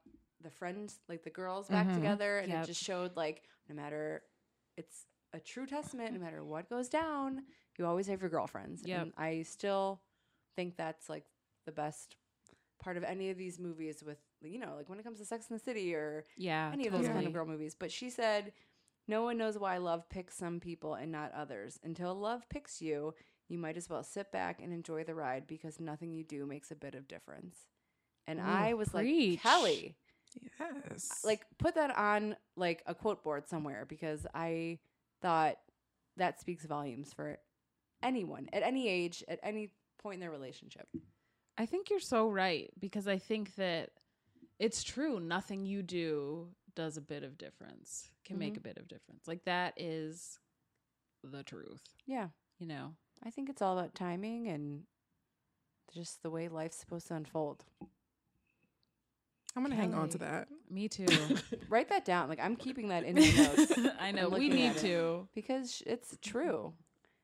the 0.43 0.51
friends 0.51 0.99
like 1.09 1.23
the 1.23 1.31
girls 1.31 1.69
back 1.69 1.87
Mhm. 1.89 1.95
together 1.95 2.39
and 2.39 2.51
Yep. 2.53 2.65
it 2.65 2.67
just 2.67 2.83
showed 2.83 3.17
like 3.17 3.43
no 3.69 3.75
matter 3.75 4.23
it's 4.77 5.07
a 5.33 5.41
true 5.41 5.67
testament 5.67 6.13
no 6.13 6.21
matter 6.21 6.45
what 6.45 6.69
goes 6.69 6.89
down 6.89 7.43
you 7.79 7.87
always 7.87 8.07
have 8.07 8.21
your 8.21 8.31
girlfriends 8.31 8.83
Yep. 8.85 9.01
and 9.03 9.13
I 9.17 9.43
still 9.43 10.01
think 10.57 10.77
that's 10.77 11.09
like 11.09 11.25
the 11.67 11.73
best 11.73 12.17
part 12.83 12.97
of 12.97 13.05
any 13.05 13.31
of 13.31 13.39
these 13.39 13.59
movies 13.59 14.03
with 14.05 14.19
you 14.43 14.59
know 14.59 14.75
like 14.77 14.89
when 14.89 14.99
it 14.99 15.05
comes 15.05 15.19
to 15.21 15.25
Sex 15.25 15.47
in 15.49 15.57
the 15.57 15.63
City 15.63 15.95
or 15.95 16.25
yeah, 16.37 16.71
any 16.73 16.87
of 16.87 16.93
those 16.93 17.07
kind 17.07 17.27
of 17.27 17.33
girl 17.33 17.47
movies. 17.47 17.77
But 17.79 17.93
she 17.93 18.11
said, 18.11 18.53
No 19.07 19.23
one 19.23 19.39
knows 19.39 19.57
why 19.57 19.77
love 19.79 20.09
picks 20.09 20.35
some 20.37 20.59
people 20.59 20.95
and 20.95 21.13
not 21.13 21.33
others. 21.33 21.79
Until 21.85 22.13
love 22.15 22.49
picks 22.49 22.83
you, 22.83 23.15
you 23.49 23.57
might 23.59 23.77
as 23.77 23.89
well 23.89 24.03
sit 24.03 24.33
back 24.33 24.61
and 24.61 24.73
enjoy 24.73 25.05
the 25.05 25.15
ride 25.15 25.47
because 25.47 25.79
nothing 25.79 26.13
you 26.13 26.25
do 26.25 26.45
makes 26.45 26.71
a 26.73 26.75
bit 26.75 26.97
of 26.97 27.07
difference. 27.07 27.57
And 28.27 28.41
Ooh, 28.41 28.43
I 28.45 28.75
was 28.75 28.89
preach. 28.89 29.35
like, 29.35 29.43
Kelly, 29.43 29.97
Yes. 30.91 31.23
like 31.25 31.45
put 31.59 31.75
that 31.75 31.97
on 31.97 32.37
like 32.57 32.83
a 32.87 32.95
quote 32.95 33.23
board 33.23 33.49
somewhere 33.49 33.85
because 33.89 34.27
I 34.35 34.79
thought 35.21 35.57
that 36.17 36.41
speaks 36.41 36.65
volumes 36.65 37.13
for 37.13 37.39
anyone 38.03 38.49
at 38.53 38.63
any 38.63 38.89
age, 38.89 39.23
at 39.29 39.39
any 39.43 39.73
point 39.99 40.15
in 40.15 40.21
their 40.21 40.31
relationship. 40.31 40.89
I 41.57 41.67
think 41.67 41.91
you're 41.91 42.01
so 42.01 42.29
right 42.29 42.71
because 42.79 43.07
I 43.09 43.19
think 43.19 43.55
that 43.57 43.91
it's 44.59 44.83
true. 44.83 45.21
Nothing 45.21 45.65
you 45.67 45.83
do 45.83 46.49
does 46.75 46.97
a 46.97 47.01
bit 47.03 47.23
of 47.25 47.37
difference, 47.39 48.11
can 48.25 48.39
make 48.39 48.55
Mhm. 48.55 48.59
a 48.59 48.61
bit 48.61 48.79
of 48.79 48.89
difference. 48.89 49.29
Like 49.29 49.45
that 49.45 49.75
is 49.77 50.39
the 51.23 51.43
truth, 51.45 51.83
Yeah. 52.07 52.31
you 52.59 52.67
know? 52.67 52.97
I 53.23 53.31
think 53.31 53.49
it's 53.51 53.63
all 53.63 53.79
about 53.79 53.95
timing 53.95 54.49
and 54.49 54.87
just 55.93 56.23
the 56.23 56.31
way 56.31 56.49
life's 56.49 56.77
supposed 56.79 57.07
to 57.09 57.15
unfold. 57.15 57.65
I'm 59.55 59.63
gonna 59.63 59.75
hang 59.75 59.95
on 59.95 60.09
to 60.11 60.19
that. 60.19 60.49
Me 60.71 60.89
too. 60.89 61.07
Write 61.69 61.89
that 61.91 62.05
down. 62.05 62.29
Like 62.29 62.41
I'm 62.41 62.57
keeping 62.57 62.89
that 62.89 63.05
in 63.05 63.15
my 63.17 63.31
notes 63.31 63.73
I 64.01 64.11
know. 64.11 64.29
We 64.29 64.49
need 64.49 64.77
to. 64.79 65.29
because 65.35 65.75
sh- 65.77 65.83
it's 65.87 66.17
true, 66.23 66.73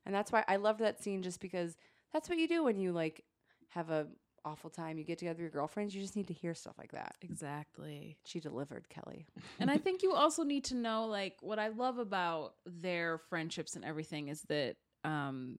and 0.04 0.14
that's 0.14 0.30
why 0.30 0.44
I 0.46 0.56
loved 0.56 0.80
that 0.80 1.02
scene. 1.02 1.22
Just 1.22 1.40
because 1.40 1.76
that's 2.12 2.28
what 2.28 2.38
you 2.38 2.46
do 2.48 2.64
when 2.64 2.78
you 2.78 2.92
like 2.92 3.24
have 3.68 3.90
a 3.90 4.06
awful 4.44 4.70
time. 4.70 4.98
You 4.98 5.04
get 5.04 5.18
together 5.18 5.34
with 5.36 5.40
your 5.40 5.50
girlfriends. 5.50 5.94
You 5.94 6.00
just 6.02 6.16
need 6.16 6.28
to 6.28 6.34
hear 6.34 6.54
stuff 6.54 6.74
like 6.78 6.92
that. 6.92 7.14
Exactly. 7.22 8.18
She 8.24 8.40
delivered, 8.40 8.88
Kelly. 8.88 9.26
and 9.60 9.70
I 9.70 9.78
think 9.78 10.02
you 10.02 10.12
also 10.12 10.42
need 10.42 10.64
to 10.64 10.74
know 10.74 11.06
like 11.06 11.36
what 11.40 11.58
I 11.58 11.68
love 11.68 11.98
about 11.98 12.54
their 12.66 13.18
friendships 13.18 13.74
and 13.76 13.84
everything 13.84 14.28
is 14.28 14.42
that 14.48 14.76
um 15.04 15.58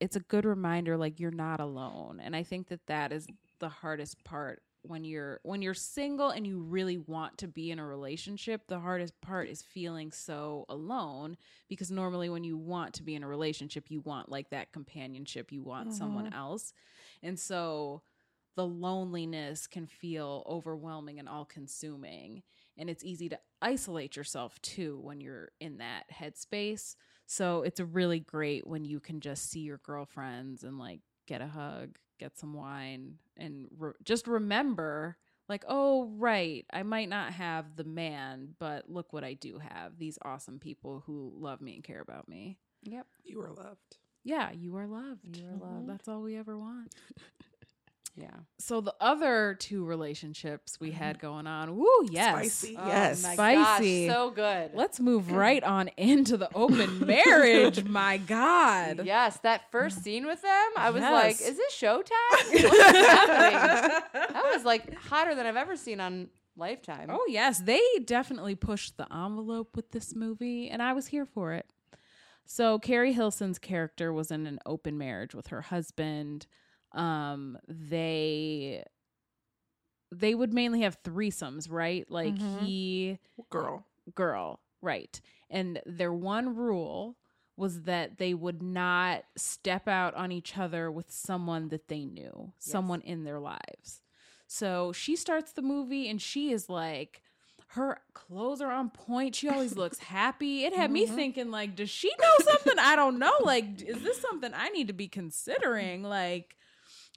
it's 0.00 0.16
a 0.16 0.20
good 0.20 0.44
reminder 0.44 0.96
like 0.96 1.18
you're 1.20 1.30
not 1.30 1.60
alone. 1.60 2.20
And 2.22 2.36
I 2.36 2.42
think 2.42 2.68
that 2.68 2.86
that 2.86 3.12
is 3.12 3.26
the 3.60 3.68
hardest 3.70 4.22
part 4.24 4.62
when 4.88 5.04
you're 5.04 5.40
when 5.42 5.62
you're 5.62 5.74
single 5.74 6.30
and 6.30 6.46
you 6.46 6.60
really 6.60 6.98
want 6.98 7.38
to 7.38 7.48
be 7.48 7.70
in 7.70 7.78
a 7.78 7.86
relationship, 7.86 8.62
the 8.66 8.80
hardest 8.80 9.20
part 9.20 9.48
is 9.48 9.62
feeling 9.62 10.10
so 10.10 10.64
alone 10.68 11.36
because 11.68 11.90
normally 11.90 12.28
when 12.28 12.44
you 12.44 12.56
want 12.56 12.94
to 12.94 13.02
be 13.02 13.14
in 13.14 13.22
a 13.22 13.28
relationship, 13.28 13.86
you 13.90 14.00
want 14.00 14.30
like 14.30 14.50
that 14.50 14.72
companionship, 14.72 15.52
you 15.52 15.62
want 15.62 15.92
someone 15.92 16.26
mm-hmm. 16.26 16.38
else. 16.38 16.72
And 17.22 17.38
so 17.38 18.02
the 18.56 18.66
loneliness 18.66 19.66
can 19.66 19.86
feel 19.86 20.42
overwhelming 20.48 21.18
and 21.18 21.28
all 21.28 21.44
consuming. 21.44 22.42
And 22.78 22.88
it's 22.90 23.04
easy 23.04 23.28
to 23.28 23.38
isolate 23.60 24.16
yourself 24.16 24.60
too 24.62 24.98
when 25.02 25.20
you're 25.20 25.50
in 25.60 25.78
that 25.78 26.04
headspace. 26.12 26.96
So 27.26 27.62
it's 27.62 27.80
really 27.80 28.20
great 28.20 28.66
when 28.66 28.84
you 28.84 28.98
can 28.98 29.20
just 29.20 29.50
see 29.50 29.60
your 29.60 29.78
girlfriends 29.78 30.64
and 30.64 30.78
like 30.78 31.00
get 31.26 31.42
a 31.42 31.46
hug, 31.46 31.96
get 32.18 32.38
some 32.38 32.54
wine, 32.54 33.18
and 33.36 33.66
re- 33.78 33.92
just 34.04 34.26
remember 34.26 35.16
like, 35.48 35.64
oh, 35.68 36.06
right, 36.16 36.66
I 36.72 36.82
might 36.82 37.08
not 37.08 37.32
have 37.32 37.76
the 37.76 37.84
man, 37.84 38.54
but 38.58 38.90
look 38.90 39.12
what 39.12 39.24
I 39.24 39.34
do 39.34 39.58
have 39.58 39.98
these 39.98 40.18
awesome 40.22 40.58
people 40.58 41.04
who 41.06 41.32
love 41.36 41.60
me 41.60 41.74
and 41.74 41.84
care 41.84 42.00
about 42.00 42.28
me. 42.28 42.58
Yep. 42.82 43.06
You 43.24 43.40
are 43.42 43.52
loved. 43.52 43.98
yeah, 44.24 44.50
you 44.52 44.76
are 44.76 44.86
loved. 44.86 45.36
You 45.36 45.46
are 45.46 45.50
mm-hmm. 45.50 45.62
loved. 45.62 45.88
That's 45.88 46.08
all 46.08 46.22
we 46.22 46.36
ever 46.36 46.58
want. 46.58 46.94
Yeah. 48.16 48.30
So 48.58 48.80
the 48.80 48.94
other 48.98 49.56
two 49.60 49.84
relationships 49.84 50.80
we 50.80 50.90
had 50.90 51.18
mm-hmm. 51.18 51.26
going 51.26 51.46
on, 51.46 51.76
woo, 51.76 51.86
yes. 52.10 52.34
Spicy. 52.34 52.76
Oh 52.78 52.86
yes. 52.86 53.22
my 53.22 53.34
Spicy. 53.34 54.06
gosh, 54.06 54.14
so 54.14 54.30
good. 54.30 54.70
Let's 54.74 54.98
move 55.00 55.30
right 55.32 55.62
on 55.62 55.88
into 55.96 56.38
the 56.38 56.48
open 56.54 57.06
marriage. 57.06 57.84
My 57.84 58.16
God. 58.16 59.02
Yes, 59.04 59.38
that 59.42 59.70
first 59.70 60.02
scene 60.02 60.26
with 60.26 60.40
them, 60.40 60.70
I 60.76 60.90
was 60.90 61.02
like, 61.02 61.40
"Is 61.40 61.56
this 61.56 61.74
Showtime? 61.74 62.04
What's 62.50 62.78
happening?" 62.78 64.02
That 64.12 64.50
was 64.54 64.64
like 64.64 64.94
hotter 64.94 65.34
than 65.34 65.46
I've 65.46 65.56
ever 65.56 65.76
seen 65.76 66.00
on 66.00 66.28
Lifetime. 66.56 67.08
Oh 67.10 67.26
yes, 67.28 67.58
they 67.60 67.82
definitely 68.04 68.54
pushed 68.54 68.96
the 68.96 69.12
envelope 69.12 69.76
with 69.76 69.90
this 69.90 70.14
movie, 70.14 70.70
and 70.70 70.82
I 70.82 70.94
was 70.94 71.08
here 71.08 71.26
for 71.26 71.52
it. 71.52 71.66
So 72.46 72.78
Keri 72.78 73.12
Hilson's 73.12 73.58
character 73.58 74.12
was 74.12 74.30
in 74.30 74.46
an 74.46 74.60
open 74.64 74.96
marriage 74.96 75.34
with 75.34 75.48
her 75.48 75.62
husband. 75.62 76.46
Um, 76.96 77.58
they 77.68 78.82
they 80.12 80.34
would 80.34 80.52
mainly 80.52 80.82
have 80.82 81.02
threesomes, 81.02 81.70
right? 81.70 82.08
Like 82.10 82.38
Mhm. 82.38 82.60
he 82.60 83.18
Girl. 83.50 83.84
girl, 84.14 84.60
right? 84.80 85.20
And 85.50 85.80
their 85.84 86.12
one 86.12 86.54
rule 86.56 87.16
was 87.56 87.82
that 87.82 88.18
they 88.18 88.34
would 88.34 88.62
not 88.62 89.24
step 89.36 89.88
out 89.88 90.14
on 90.14 90.30
each 90.30 90.56
other 90.58 90.90
with 90.90 91.10
someone 91.10 91.68
that 91.70 91.88
they 91.88 92.04
knew, 92.04 92.52
someone 92.58 93.00
in 93.00 93.24
their 93.24 93.40
lives. 93.40 94.02
So 94.46 94.92
she 94.92 95.16
starts 95.16 95.52
the 95.52 95.62
movie 95.62 96.08
and 96.08 96.20
she 96.20 96.52
is 96.52 96.68
like, 96.68 97.22
her 97.68 98.00
clothes 98.12 98.60
are 98.60 98.70
on 98.70 98.90
point. 98.90 99.34
She 99.34 99.48
always 99.48 99.76
looks 99.76 99.98
happy. 99.98 100.64
It 100.64 100.72
had 100.74 100.90
me 100.90 101.06
Mhm. 101.06 101.14
thinking, 101.16 101.50
like, 101.50 101.74
does 101.74 101.90
she 101.90 102.10
know 102.20 102.44
something? 102.44 102.78
I 102.78 102.94
don't 102.94 103.18
know. 103.18 103.32
Like, 103.42 103.82
is 103.82 104.02
this 104.02 104.20
something 104.20 104.52
I 104.54 104.68
need 104.68 104.86
to 104.88 104.92
be 104.92 105.08
considering? 105.08 106.02
Like, 106.02 106.56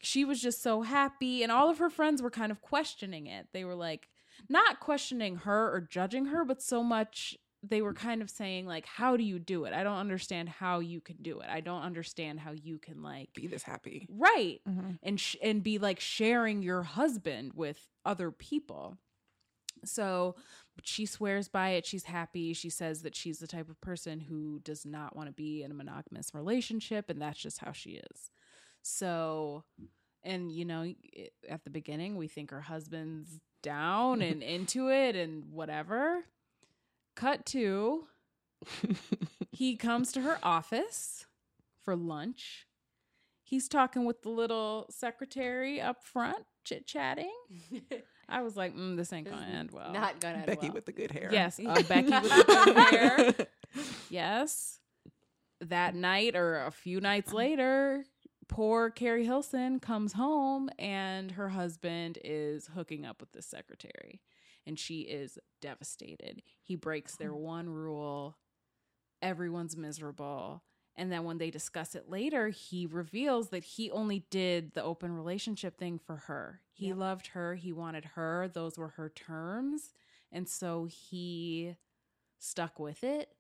she 0.02 0.24
was 0.26 0.42
just 0.42 0.62
so 0.62 0.82
happy. 0.82 1.44
And 1.44 1.52
all 1.52 1.70
of 1.70 1.78
her 1.80 1.90
friends 1.90 2.22
were 2.22 2.30
kind 2.32 2.52
of 2.52 2.62
questioning 2.62 3.28
it. 3.28 3.48
They 3.54 3.64
were 3.66 3.76
like, 3.76 4.10
not 4.48 4.80
questioning 4.80 5.38
her 5.38 5.74
or 5.74 5.82
judging 5.82 6.26
her, 6.28 6.46
but 6.46 6.62
so 6.62 6.82
much 6.84 7.38
they 7.62 7.82
were 7.82 7.94
kind 7.94 8.22
of 8.22 8.30
saying, 8.30 8.66
like, 8.66 8.86
how 8.86 9.18
do 9.18 9.24
you 9.24 9.38
do 9.38 9.66
it? 9.66 9.74
I 9.74 9.84
don't 9.84 9.98
understand 9.98 10.48
how 10.48 10.80
you 10.80 11.02
can 11.02 11.18
do 11.22 11.42
it. 11.42 11.50
I 11.50 11.60
don't 11.60 11.82
understand 11.82 12.40
how 12.40 12.52
you 12.54 12.78
can, 12.80 13.04
like, 13.04 13.34
Be 13.34 13.48
this 13.48 13.64
happy. 13.64 14.08
right 14.10 14.62
Mhm. 14.66 14.98
and 15.04 15.20
sh- 15.20 15.36
and 15.44 15.62
be 15.62 15.78
like 15.78 16.00
sharing 16.00 16.62
your 16.62 16.84
husband 16.84 17.52
with 17.56 17.90
other 18.06 18.32
people. 18.32 18.98
So 19.86 20.36
she 20.84 21.06
swears 21.06 21.48
by 21.48 21.72
it. 21.72 21.86
She's 21.86 22.06
happy. 22.06 22.54
She 22.54 22.70
says 22.70 23.02
that 23.02 23.16
she's 23.16 23.40
the 23.40 23.48
type 23.48 23.70
of 23.70 23.80
person 23.82 24.22
who 24.22 24.60
does 24.60 24.86
not 24.86 25.16
want 25.16 25.28
to 25.28 25.34
be 25.34 25.62
in 25.64 25.72
a 25.72 25.74
monogamous 25.76 26.34
relationship, 26.34 27.10
and 27.10 27.22
that's 27.22 27.40
just 27.40 27.60
how 27.60 27.72
she 27.74 27.92
is. 28.12 28.32
So, 28.82 29.64
and 30.24 30.52
you 30.52 30.66
know, 30.66 30.92
at 31.50 31.64
the 31.64 31.70
beginning, 31.70 32.16
we 32.16 32.28
think 32.28 32.52
her 32.52 32.62
husband's 32.62 33.40
down 33.62 34.22
and 34.22 34.42
into 34.42 34.90
it 34.90 35.16
and 35.16 35.52
whatever. 35.52 36.24
Cut 37.16 37.46
to 37.48 38.08
he 39.52 39.76
comes 39.76 40.12
to 40.14 40.22
her 40.22 40.40
office 40.44 41.26
for 41.84 41.96
lunch. 41.96 42.66
He's 43.44 43.68
talking 43.68 44.06
with 44.06 44.22
the 44.22 44.30
little 44.30 44.86
secretary 44.92 45.82
up 45.82 46.04
front, 46.04 46.46
chit 46.64 46.86
chatting. 46.86 47.34
I 48.30 48.42
was 48.42 48.56
like, 48.56 48.76
mm, 48.76 48.96
this 48.96 49.12
ain't 49.12 49.28
gonna 49.30 49.48
is 49.48 49.56
end 49.56 49.72
well. 49.72 49.92
Not 49.92 50.20
gonna 50.20 50.38
end 50.38 50.46
Becky 50.46 50.68
well. 50.68 50.76
with 50.76 50.86
the 50.86 50.92
good 50.92 51.12
hair. 51.12 51.30
yes, 51.32 51.60
uh, 51.60 51.82
Becky 51.88 52.12
with 52.12 52.30
the 52.30 52.64
good 52.66 52.78
hair. 52.78 53.34
Yes. 54.10 54.80
That 55.62 55.96
night 55.96 56.36
or 56.36 56.66
a 56.66 56.72
few 56.72 57.02
nights 57.02 57.34
later, 57.34 58.06
poor 58.50 58.90
Keri 58.90 59.26
Hilson 59.26 59.80
comes 59.80 60.14
home 60.14 60.70
and 60.78 61.32
her 61.32 61.50
husband 61.50 62.18
is 62.24 62.68
hooking 62.76 63.06
up 63.06 63.22
with 63.22 63.32
the 63.32 63.42
secretary. 63.42 64.22
And 64.68 64.78
she 64.78 65.02
is 65.02 65.40
devastated. 65.62 66.42
He 66.62 66.76
breaks 66.76 67.16
their 67.16 67.32
oh. 67.32 67.38
one 67.38 67.70
rule. 67.70 68.38
Everyone's 69.22 69.78
miserable. 69.78 70.64
And 70.96 71.12
then 71.12 71.24
when 71.24 71.38
they 71.38 71.50
discuss 71.50 71.96
it 71.96 72.10
later, 72.10 72.50
he 72.50 72.86
reveals 72.86 73.50
that 73.50 73.64
he 73.64 73.90
only 73.90 74.26
did 74.30 74.74
the 74.74 74.84
open 74.84 75.16
relationship 75.16 75.78
thing 75.78 75.98
for 75.98 76.18
her. 76.18 76.62
He 76.74 76.88
Yep. 76.88 76.98
loved 76.98 77.28
her. 77.28 77.56
He 77.56 77.72
wanted 77.72 78.04
her. 78.06 78.50
Those 78.54 78.78
were 78.78 78.90
her 78.90 79.10
terms. 79.10 79.94
And 80.32 80.48
so 80.50 80.86
he 80.86 81.76
stuck 82.38 82.80
with 82.80 83.04
it. 83.04 83.34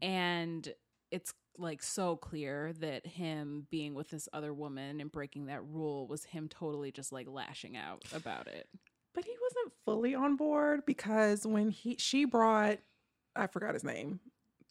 And 0.00 0.72
it's 1.10 1.34
like 1.58 1.82
so 1.82 2.16
clear 2.16 2.72
that 2.80 3.06
him 3.06 3.66
being 3.70 3.94
with 3.94 4.08
this 4.10 4.28
other 4.32 4.52
woman 4.54 5.00
and 5.00 5.12
breaking 5.12 5.46
that 5.46 5.62
rule 5.64 6.06
was 6.08 6.24
him 6.24 6.48
totally 6.48 6.90
just 6.92 7.12
like 7.12 7.28
lashing 7.28 7.76
out 7.76 8.02
about 8.14 8.46
it. 8.46 8.68
But 9.14 9.24
he 9.24 9.32
wasn't 9.40 9.74
fully 9.84 10.14
on 10.14 10.36
board 10.36 10.86
because 10.86 11.46
when 11.46 11.68
he 11.70 11.96
she 11.98 12.24
brought 12.24 12.78
I 13.36 13.46
forgot 13.46 13.74
his 13.74 13.84
name, 13.84 14.20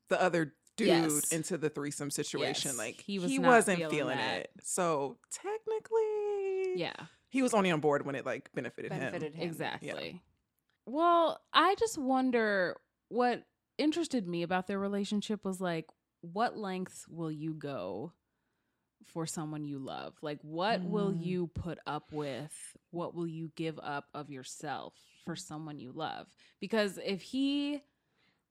the 0.10 0.22
other 0.22 0.54
dude 0.78 0.88
Yes. 0.88 1.32
into 1.32 1.58
the 1.58 1.70
threesome 1.70 2.10
situation, 2.12 2.72
Yes. 2.72 2.78
like 2.78 3.02
He 3.02 3.20
was 3.20 3.30
he, 3.30 3.38
was 3.40 3.48
was 3.48 3.68
not 3.68 3.80
not 3.80 3.92
feeling 3.92 4.18
feeling, 4.18 4.20
it. 4.20 4.52
So 4.64 5.18
technically, 5.32 6.74
Yeah. 6.80 6.94
he 7.30 7.42
was 7.42 7.54
only 7.54 7.72
on 7.72 7.80
board 7.80 8.06
when 8.06 8.16
it 8.16 8.26
like 8.26 8.50
benefited, 8.54 8.90
Benefited 8.92 9.34
him. 9.36 9.42
him. 9.42 9.48
Exactly. 9.50 10.22
Well, 10.86 11.40
I 11.54 11.76
just 11.76 11.98
wonder 11.98 12.78
what 13.10 13.44
interested 13.78 14.28
me 14.28 14.44
about 14.44 14.68
their 14.68 14.80
relationship 14.80 15.46
was 15.46 15.62
like, 15.62 15.88
what 16.22 16.58
lengths 16.58 17.08
will 17.08 17.32
you 17.32 17.54
go 17.54 18.14
for 19.06 19.26
someone 19.26 19.66
you 19.66 19.80
love? 19.80 20.16
Like, 20.22 20.40
what 20.44 20.84
will 20.86 21.12
Mm. 21.12 21.24
you 21.24 21.48
put 21.48 21.80
up 21.88 22.12
with? 22.12 22.78
What 22.92 23.16
will 23.16 23.28
you 23.28 23.52
give 23.56 23.80
up 23.80 24.08
of 24.14 24.30
yourself 24.30 24.94
for 25.26 25.36
someone 25.36 25.80
you 25.80 25.92
love? 25.92 26.28
Because 26.60 27.00
if 27.04 27.22
he, 27.22 27.82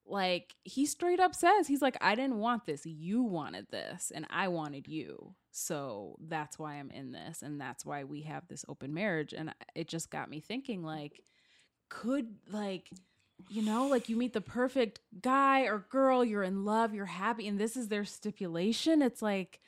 like, 0.05 0.57
he 0.65 0.87
straight 0.87 1.21
up 1.21 1.35
says, 1.35 1.69
he's 1.69 1.83
like, 1.83 1.97
I 2.01 2.17
didn't 2.17 2.39
want 2.39 2.67
this. 2.67 2.85
You 2.85 3.23
wanted 3.23 3.69
this, 3.71 4.11
and 4.13 4.27
I 4.29 4.49
wanted 4.49 4.89
you. 4.89 5.37
So 5.53 6.17
that's 6.21 6.59
why 6.59 6.75
I'm 6.75 6.91
in 6.91 7.13
this. 7.13 7.43
And 7.43 7.61
that's 7.61 7.87
why 7.87 8.05
we 8.05 8.23
have 8.23 8.49
this 8.49 8.65
open 8.69 8.93
marriage. 8.93 9.33
And 9.33 9.55
it 9.75 9.87
just 9.89 10.11
got 10.11 10.29
me 10.31 10.41
thinking, 10.41 10.83
like, 10.83 11.23
could, 11.89 12.37
like, 12.49 12.91
you 13.49 13.63
know, 13.63 13.87
like 13.89 14.09
you 14.09 14.17
meet 14.17 14.33
the 14.33 14.41
perfect 14.41 15.01
guy 15.21 15.63
or 15.63 15.87
girl, 15.91 16.25
you're 16.25 16.43
in 16.43 16.65
love, 16.65 16.95
you're 16.95 17.07
happy, 17.07 17.47
and 17.49 17.59
this 17.59 17.77
is 17.77 17.89
their 17.89 18.05
stipulation. 18.05 19.03
It's 19.03 19.23
like, 19.23 19.61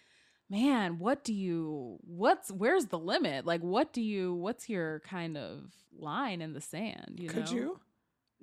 man, 0.50 0.98
what 0.98 1.24
do 1.24 1.32
you, 1.32 1.98
what's, 2.02 2.50
where's 2.50 2.86
the 2.86 2.98
limit? 2.98 3.46
Like, 3.46 3.60
what 3.62 3.92
do 3.92 4.00
you, 4.02 4.34
what's 4.34 4.68
your 4.68 5.00
kind 5.00 5.36
of 5.36 5.72
line 5.96 6.40
in 6.42 6.52
the 6.52 6.60
sand? 6.60 7.18
You 7.18 7.28
know, 7.28 7.34
Could 7.34 7.50
know? 7.50 7.56
you? 7.56 7.80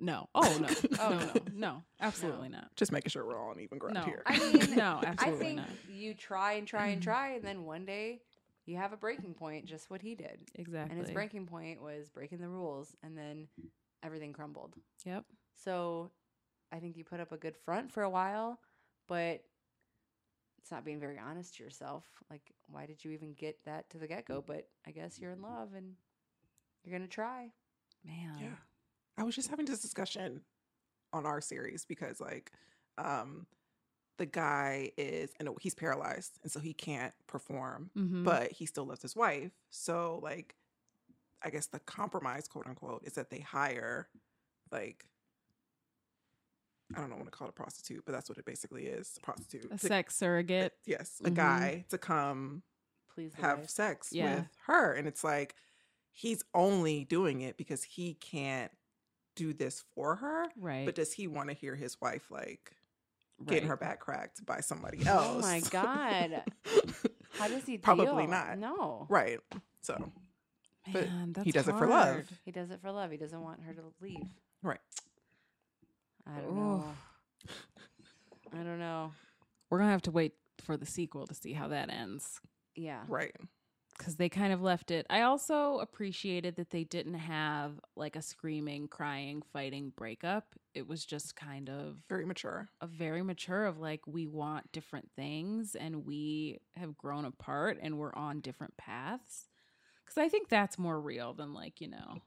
No. 0.02 0.28
Oh, 0.34 0.56
no. 0.58 0.68
Oh, 0.98 1.10
no, 1.10 1.18
no. 1.18 1.24
no, 1.26 1.32
no. 1.54 1.82
Absolutely 2.00 2.48
not. 2.48 2.74
Just 2.74 2.90
making 2.90 3.10
sure 3.10 3.24
we're 3.24 3.38
all 3.38 3.50
on 3.50 3.60
even 3.60 3.78
ground 3.78 3.98
No. 3.98 4.04
here. 4.04 4.22
I 4.26 4.38
mean, 4.52 4.76
No, 4.76 4.98
I 5.02 5.06
absolutely 5.06 5.44
think 5.44 5.56
not. 5.58 5.70
you 5.88 6.14
try 6.14 6.54
and 6.54 6.66
try 6.66 6.88
and 6.88 7.02
try, 7.10 7.34
and 7.34 7.44
then 7.44 7.64
one 7.64 7.84
day 7.84 8.22
you 8.66 8.76
have 8.76 8.92
a 8.92 8.96
breaking 8.96 9.34
point, 9.34 9.66
just 9.66 9.90
what 9.90 10.00
he 10.00 10.14
did. 10.14 10.40
Exactly. 10.54 10.90
And 10.96 11.00
his 11.06 11.12
breaking 11.12 11.46
point 11.46 11.82
was 11.82 12.08
breaking 12.08 12.38
the 12.38 12.48
rules, 12.48 12.94
and 13.02 13.16
then 13.16 13.48
everything 14.02 14.32
crumbled. 14.32 14.74
Yep. 15.04 15.24
So 15.56 16.10
I 16.72 16.78
think 16.78 16.96
you 16.96 17.04
put 17.04 17.20
up 17.20 17.32
a 17.32 17.36
good 17.36 17.56
front 17.56 17.90
for 17.92 18.02
a 18.02 18.10
while, 18.10 18.60
but 19.08 19.42
it's 20.58 20.70
not 20.70 20.84
being 20.84 21.00
very 21.00 21.18
honest 21.18 21.56
to 21.56 21.64
yourself. 21.64 22.04
Like, 22.30 22.52
why 22.68 22.86
did 22.86 23.04
you 23.04 23.10
even 23.12 23.32
get 23.34 23.58
that 23.64 23.88
to 23.90 23.98
the 23.98 24.06
get 24.06 24.26
go? 24.26 24.42
But 24.46 24.68
I 24.86 24.90
guess 24.90 25.18
you're 25.18 25.32
in 25.32 25.42
love 25.42 25.70
and 25.76 25.94
you're 26.84 26.96
going 26.96 27.08
to 27.08 27.12
try. 27.14 27.50
Man. 28.04 28.36
Yeah. 28.40 28.56
I 29.18 29.22
was 29.24 29.34
just 29.34 29.48
having 29.48 29.66
this 29.66 29.80
discussion 29.80 30.42
on 31.12 31.26
our 31.26 31.40
series 31.40 31.84
because 31.84 32.20
like 32.20 32.52
um 32.96 33.46
the 34.18 34.26
guy 34.26 34.92
is 34.96 35.32
and 35.40 35.48
he's 35.60 35.74
paralyzed 35.74 36.38
and 36.42 36.52
so 36.52 36.60
he 36.60 36.72
can't 36.72 37.12
perform, 37.26 37.90
Mhm. 37.96 38.22
but 38.24 38.52
he 38.52 38.64
still 38.66 38.84
loves 38.86 39.02
his 39.02 39.16
wife. 39.16 39.50
So 39.70 40.20
like 40.22 40.54
I 41.42 41.50
guess 41.50 41.66
the 41.66 41.78
compromise, 41.80 42.46
quote 42.48 42.66
unquote, 42.66 43.02
is 43.04 43.14
that 43.14 43.30
they 43.30 43.40
hire 43.40 44.08
like 44.70 45.06
I 46.94 47.00
don't 47.00 47.08
know 47.10 47.16
what 47.16 47.26
to 47.26 47.30
call 47.30 47.46
it 47.46 47.50
a 47.50 47.52
prostitute, 47.52 48.02
but 48.04 48.12
that's 48.12 48.28
what 48.28 48.36
it 48.38 48.44
basically 48.44 48.86
is. 48.86 49.14
A 49.18 49.20
prostitute. 49.20 49.66
a 49.66 49.78
to- 49.78 49.86
sex 49.86 50.16
surrogate. 50.16 50.72
yes, 50.86 51.20
a 51.24 51.30
Mhm. 51.30 51.34
guy 51.34 51.84
to 51.88 51.98
come 51.98 52.62
Please 53.14 53.32
have 53.34 53.60
wife. 53.60 53.70
sex 53.70 54.08
Yeah. 54.12 54.34
with 54.40 54.48
her. 54.66 54.92
And 54.94 55.06
it's 55.06 55.22
like 55.22 55.54
he's 56.10 56.42
only 56.52 57.04
doing 57.04 57.42
it 57.42 57.56
because 57.56 57.84
he 57.84 58.14
can't 58.14 58.72
do 59.36 59.52
this 59.52 59.84
for 59.94 60.16
her. 60.16 60.46
Right. 60.56 60.84
But 60.84 60.96
does 60.96 61.12
he 61.12 61.28
want 61.28 61.48
to 61.48 61.54
hear 61.54 61.76
his 61.76 62.00
wife 62.00 62.28
like 62.30 62.74
getting 63.46 63.68
her 63.68 63.76
back 63.76 64.00
cracked 64.00 64.44
by 64.44 64.60
somebody 64.60 65.06
else? 65.06 65.36
Oh 65.36 65.40
my 65.40 65.60
God. 65.70 66.44
How 67.34 67.46
does 67.46 67.64
he 67.64 67.78
Probably 67.78 68.06
deal? 68.24 68.26
not. 68.26 68.58
No. 68.58 69.06
right. 69.08 69.38
So 69.80 70.12
but 70.92 71.08
Man, 71.08 71.32
that's 71.32 71.44
he 71.44 71.52
does 71.52 71.68
it 71.68 71.76
for 71.76 71.86
love. 71.86 72.24
He 72.44 72.50
does 72.50 72.70
it 72.70 72.80
for 72.80 72.92
love. 72.92 73.10
He 73.10 73.16
doesn't 73.16 73.40
want 73.40 73.60
her 73.62 73.72
to 73.74 73.82
leave. 74.00 74.28
Right. 74.62 74.80
I 76.26 76.40
don't 76.40 76.50
Oof. 76.50 76.54
know. 76.56 76.84
I 78.52 78.62
don't 78.62 78.78
know. 78.78 79.12
We're 79.70 79.78
gonna 79.78 79.90
have 79.92 80.02
to 80.02 80.10
wait 80.10 80.34
for 80.64 80.76
the 80.76 80.86
sequel 80.86 81.26
to 81.26 81.34
see 81.34 81.52
how 81.52 81.68
that 81.68 81.90
ends 81.90 82.40
Yeah. 82.76 83.02
Right. 83.08 83.34
because 83.96 84.16
they 84.16 84.28
kind 84.28 84.52
of 84.52 84.60
left 84.62 84.90
it. 84.90 85.06
I 85.08 85.22
also 85.22 85.78
appreciated 85.78 86.56
that 86.56 86.70
they 86.70 86.84
didn't 86.84 87.14
have 87.14 87.80
like 87.96 88.16
a 88.16 88.22
screaming, 88.22 88.88
crying, 88.88 89.42
fighting 89.52 89.92
breakup. 89.96 90.54
It 90.74 90.86
was 90.88 91.04
just 91.04 91.36
kind 91.36 91.70
of 91.70 91.96
Very 92.08 92.24
mature. 92.26 92.68
a 92.80 92.86
very 92.86 93.22
mature 93.22 93.64
of 93.66 93.78
like 93.78 94.06
we 94.06 94.26
want 94.26 94.70
different 94.72 95.10
things 95.16 95.74
and 95.74 96.04
we 96.04 96.58
have 96.76 96.96
grown 96.98 97.24
apart 97.24 97.78
and 97.80 97.98
we're 97.98 98.14
on 98.14 98.40
different 98.40 98.76
paths. 98.76 99.46
Because 100.10 100.26
I 100.26 100.28
think 100.28 100.48
that's 100.48 100.76
more 100.78 101.00
real 101.00 101.32
than 101.34 101.54
like 101.54 101.80
you 101.80 101.88
know 101.88 102.18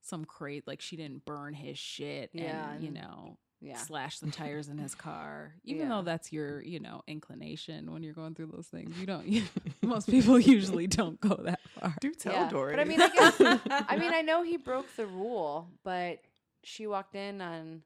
some 0.00 0.24
crate 0.24 0.66
like 0.66 0.80
she 0.80 0.96
didn't 0.96 1.24
burn 1.24 1.54
his 1.54 1.78
shit 1.78 2.30
Yeah, 2.32 2.72
and 2.72 2.82
you 2.82 2.90
know 2.90 3.38
Yeah. 3.60 3.76
slash 3.76 4.18
the 4.18 4.30
tires 4.30 4.68
in 4.68 4.78
his 4.78 4.94
car. 5.08 5.54
Even 5.64 5.82
Yeah. 5.82 5.96
though 5.96 6.02
that's 6.02 6.32
your, 6.32 6.62
you 6.62 6.78
know, 6.80 7.02
inclination 7.06 7.90
when 7.92 8.02
you're 8.02 8.12
going 8.12 8.34
through 8.34 8.48
those 8.48 8.66
things. 8.66 8.98
You 8.98 9.06
don't 9.06 9.26
most 9.82 10.08
people 10.08 10.38
usually 10.38 10.86
don't 10.86 11.18
go 11.20 11.40
that 11.44 11.60
far. 11.80 11.94
Do 12.00 12.12
tell 12.12 12.32
yeah. 12.32 12.48
Dory. 12.50 12.72
But 12.74 12.80
I 12.80 12.84
mean, 12.84 13.00
I 13.00 13.08
guess, 13.08 13.40
I 13.70 13.96
mean, 13.96 14.12
I 14.12 14.20
know 14.22 14.42
he 14.42 14.56
broke 14.58 14.94
the 14.96 15.06
rule, 15.06 15.68
but 15.84 16.20
she 16.62 16.86
walked 16.86 17.14
in 17.14 17.40
on. 17.40 17.82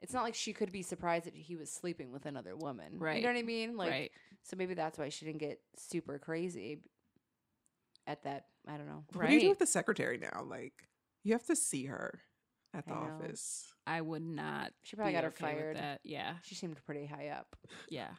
It's 0.00 0.12
not 0.12 0.22
like 0.22 0.34
she 0.34 0.52
could 0.52 0.70
be 0.70 0.82
surprised 0.82 1.24
that 1.24 1.34
he 1.34 1.56
was 1.56 1.70
sleeping 1.70 2.12
with 2.12 2.26
another 2.26 2.54
woman. 2.56 2.98
Right. 2.98 3.16
You 3.16 3.22
know 3.22 3.32
what 3.32 3.38
I 3.38 3.42
mean? 3.42 3.78
Like, 3.78 3.90
right. 3.90 4.12
so 4.42 4.54
maybe 4.54 4.74
that's 4.74 4.98
why 4.98 5.08
she 5.08 5.24
didn't 5.24 5.40
get 5.40 5.60
super 5.78 6.18
crazy 6.18 6.80
at 8.06 8.22
that. 8.24 8.46
I 8.66 8.76
don't 8.76 8.86
know. 8.86 9.04
what 9.12 9.28
do 9.28 9.34
you 9.34 9.40
do 9.40 9.48
with 9.50 9.58
the 9.58 9.66
secretary 9.66 10.18
now? 10.18 10.44
Like, 10.48 10.88
you 11.22 11.32
have 11.32 11.44
to 11.46 11.56
see 11.56 11.84
her 11.86 12.20
at 12.72 12.86
the 12.86 12.92
I 12.92 12.96
office. 12.96 13.66
I 13.86 14.00
would 14.00 14.22
not. 14.22 14.72
She 14.82 14.96
probably 14.96 15.12
be 15.12 15.16
got 15.16 15.24
her 15.24 15.28
okay 15.30 15.44
fired. 15.44 15.76
That. 15.76 16.00
Yeah. 16.04 16.34
She 16.42 16.54
seemed 16.54 16.76
pretty 16.86 17.06
high 17.06 17.28
up. 17.28 17.56
Yeah. 17.88 18.10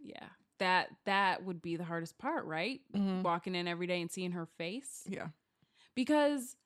Yeah. 0.00 0.26
That 0.58 0.88
that 1.06 1.44
would 1.44 1.60
be 1.62 1.76
the 1.76 1.84
hardest 1.84 2.16
part, 2.18 2.44
right? 2.46 2.80
Mhm. 2.94 3.22
Walking 3.22 3.54
in 3.54 3.66
every 3.66 3.86
day 3.86 4.00
and 4.00 4.10
seeing 4.10 4.32
her 4.32 4.46
face. 4.46 5.04
Yeah. 5.08 5.28
Because 5.94 6.56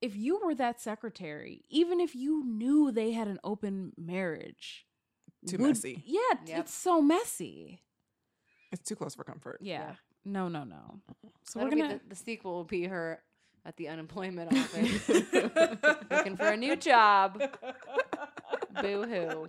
if 0.00 0.14
you 0.16 0.38
were 0.44 0.54
that 0.54 0.80
secretary, 0.80 1.64
even 1.70 2.00
if 2.00 2.14
you 2.14 2.44
knew 2.44 2.90
they 2.92 3.12
had 3.12 3.28
an 3.28 3.38
open 3.44 3.92
marriage, 3.96 4.86
Too 5.46 5.58
would- 5.58 5.68
messy. 5.68 6.02
Yeah, 6.06 6.20
Yep. 6.46 6.58
it's 6.60 6.74
so 6.74 7.00
messy. 7.02 7.82
It's 8.70 8.82
too 8.88 8.96
close 8.96 9.14
for 9.14 9.24
comfort. 9.24 9.58
Yeah. 9.60 9.80
Yeah. 9.90 9.94
No, 10.24 10.48
no, 10.48 10.64
no. 10.64 11.00
So 11.44 11.58
That'll 11.58 11.76
we're 11.76 11.82
gonna 11.82 12.00
the, 12.04 12.10
the 12.10 12.16
sequel 12.16 12.52
will 12.54 12.64
be 12.64 12.84
her 12.84 13.22
at 13.64 13.76
the 13.76 13.88
unemployment 13.88 14.52
office 14.56 15.08
looking 16.10 16.36
for 16.36 16.48
a 16.48 16.56
new 16.56 16.76
job. 16.76 17.40
Boo 18.80 19.02
hoo. 19.02 19.48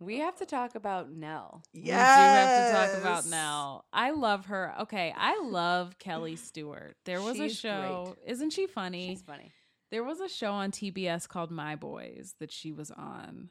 We 0.00 0.18
have 0.20 0.36
to 0.36 0.46
talk 0.46 0.76
about 0.76 1.10
Nell. 1.10 1.62
Yes. 1.72 1.84
We 1.84 1.92
do 1.92 2.78
have 2.78 2.90
to 2.90 2.92
talk 2.92 3.00
about 3.02 3.26
Nell. 3.28 3.84
I 3.92 4.12
love 4.12 4.46
her. 4.46 4.74
Okay, 4.82 5.12
I 5.16 5.40
love 5.42 5.98
Kellee 5.98 6.36
Stewart. 6.36 6.96
There 7.04 7.20
was 7.20 7.38
a 7.38 7.48
She's 7.48 7.58
show. 7.58 8.16
Isn't 8.24 8.50
she 8.50 8.66
funny? 8.66 9.08
She's 9.08 9.22
funny. 9.22 9.50
There 9.90 10.04
was 10.04 10.20
a 10.20 10.28
show 10.28 10.52
on 10.52 10.70
TBS 10.70 11.26
called 11.28 11.50
My 11.50 11.74
Boys 11.74 12.34
that 12.38 12.52
she 12.52 12.72
was 12.72 12.90
on, 12.90 13.50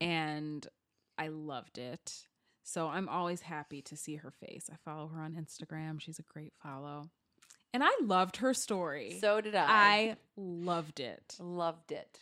and 0.00 0.66
I 1.18 1.28
loved 1.28 1.78
it. 1.78 2.26
So 2.68 2.88
I'm 2.88 3.08
always 3.08 3.42
happy 3.42 3.80
to 3.82 3.96
see 3.96 4.16
her 4.16 4.32
face. 4.32 4.68
I 4.72 4.76
follow 4.84 5.06
her 5.14 5.20
on 5.20 5.34
Instagram. 5.34 6.00
She's 6.00 6.18
a 6.18 6.24
great 6.24 6.52
follow. 6.60 7.10
And 7.72 7.84
I 7.84 7.90
loved 8.02 8.38
her 8.38 8.52
story. 8.52 9.18
So 9.20 9.40
did 9.40 9.54
I. 9.54 9.66
I 9.68 10.16
loved 10.36 10.98
it. 10.98 11.36
loved 11.38 11.92
it. 11.92 12.18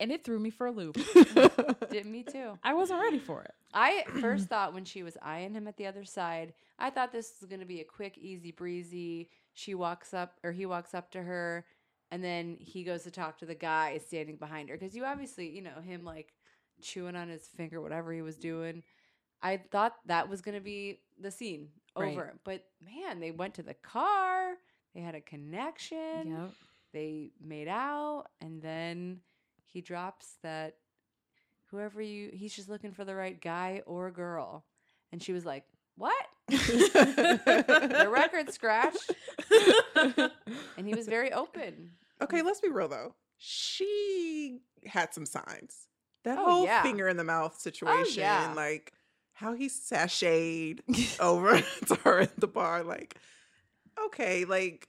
And 0.00 0.10
it 0.10 0.24
threw 0.24 0.38
me 0.38 0.48
for 0.48 0.66
a 0.66 0.72
loop. 0.72 0.96
Did 1.90 2.06
me 2.06 2.24
too. 2.24 2.58
I 2.64 2.74
wasn't 2.74 3.00
ready 3.00 3.20
for 3.20 3.42
it. 3.42 3.52
I 3.72 4.04
first 4.20 4.48
thought 4.48 4.74
when 4.74 4.84
she 4.84 5.04
was 5.04 5.16
eyeing 5.22 5.52
him 5.52 5.68
at 5.68 5.76
the 5.76 5.86
other 5.86 6.04
side, 6.04 6.54
I 6.78 6.90
thought 6.90 7.12
this 7.12 7.34
was 7.40 7.48
going 7.48 7.60
to 7.60 7.66
be 7.66 7.80
a 7.80 7.84
quick, 7.84 8.18
easy 8.18 8.50
breezy. 8.50 9.28
She 9.52 9.76
walks 9.76 10.12
up, 10.12 10.40
or 10.42 10.50
he 10.50 10.66
walks 10.66 10.92
up 10.94 11.12
to 11.12 11.22
her, 11.22 11.66
and 12.10 12.24
then 12.24 12.56
he 12.58 12.82
goes 12.82 13.04
to 13.04 13.12
talk 13.12 13.38
to 13.38 13.46
the 13.46 13.54
guy 13.54 13.98
standing 13.98 14.36
behind 14.36 14.70
her. 14.70 14.76
Because 14.76 14.96
you 14.96 15.04
obviously, 15.04 15.50
you 15.50 15.62
know, 15.62 15.80
him 15.80 16.02
like 16.04 16.32
chewing 16.80 17.14
on 17.14 17.28
his 17.28 17.46
finger, 17.46 17.80
whatever 17.80 18.12
he 18.12 18.22
was 18.22 18.36
doing. 18.36 18.82
I 19.42 19.56
thought 19.56 19.94
that 20.06 20.28
was 20.28 20.40
going 20.40 20.54
to 20.54 20.60
be 20.60 21.00
the 21.20 21.30
scene 21.30 21.68
Right. 21.96 22.12
over. 22.12 22.32
But 22.44 22.64
man, 22.84 23.20
they 23.20 23.30
went 23.32 23.54
to 23.54 23.62
the 23.62 23.74
car, 23.74 24.54
they 24.94 25.00
had 25.00 25.14
a 25.14 25.20
connection, 25.20 26.30
Yep. 26.30 26.50
they 26.92 27.30
made 27.44 27.68
out, 27.68 28.26
and 28.40 28.62
then 28.62 29.20
he 29.64 29.80
drops 29.82 30.36
that 30.42 30.76
whoever 31.66 32.00
you 32.02 32.30
he's 32.32 32.54
just 32.54 32.68
looking 32.68 32.92
for 32.92 33.04
the 33.04 33.14
right 33.14 33.40
guy 33.40 33.82
or 33.86 34.10
girl 34.10 34.62
and 35.10 35.22
she 35.22 35.32
was 35.32 35.46
like 35.46 35.64
what 35.96 36.26
the 36.48 38.08
record 38.10 38.52
scratched 38.52 39.10
and 40.76 40.86
he 40.86 40.94
was 40.94 41.06
very 41.08 41.32
open 41.32 41.90
okay, 42.20 42.42
let's 42.42 42.60
be 42.60 42.68
real 42.68 42.88
though. 42.88 43.14
She 43.38 44.60
had 44.86 45.12
some 45.12 45.26
signs. 45.26 45.88
That 46.24 46.38
Oh, 46.38 46.44
whole 46.44 46.64
yeah. 46.64 46.82
finger 46.82 47.08
in 47.08 47.16
the 47.16 47.24
mouth 47.24 47.54
oh, 47.56 47.58
situation, 47.58 48.20
yeah. 48.20 48.52
like 48.54 48.92
how 49.34 49.54
he 49.54 49.68
sashayed 49.68 50.80
over 51.20 51.60
to 51.86 51.94
her 52.04 52.20
at 52.20 52.38
the 52.38 52.46
bar, 52.46 52.82
like, 52.82 53.16
okay, 54.06 54.44
like 54.44 54.88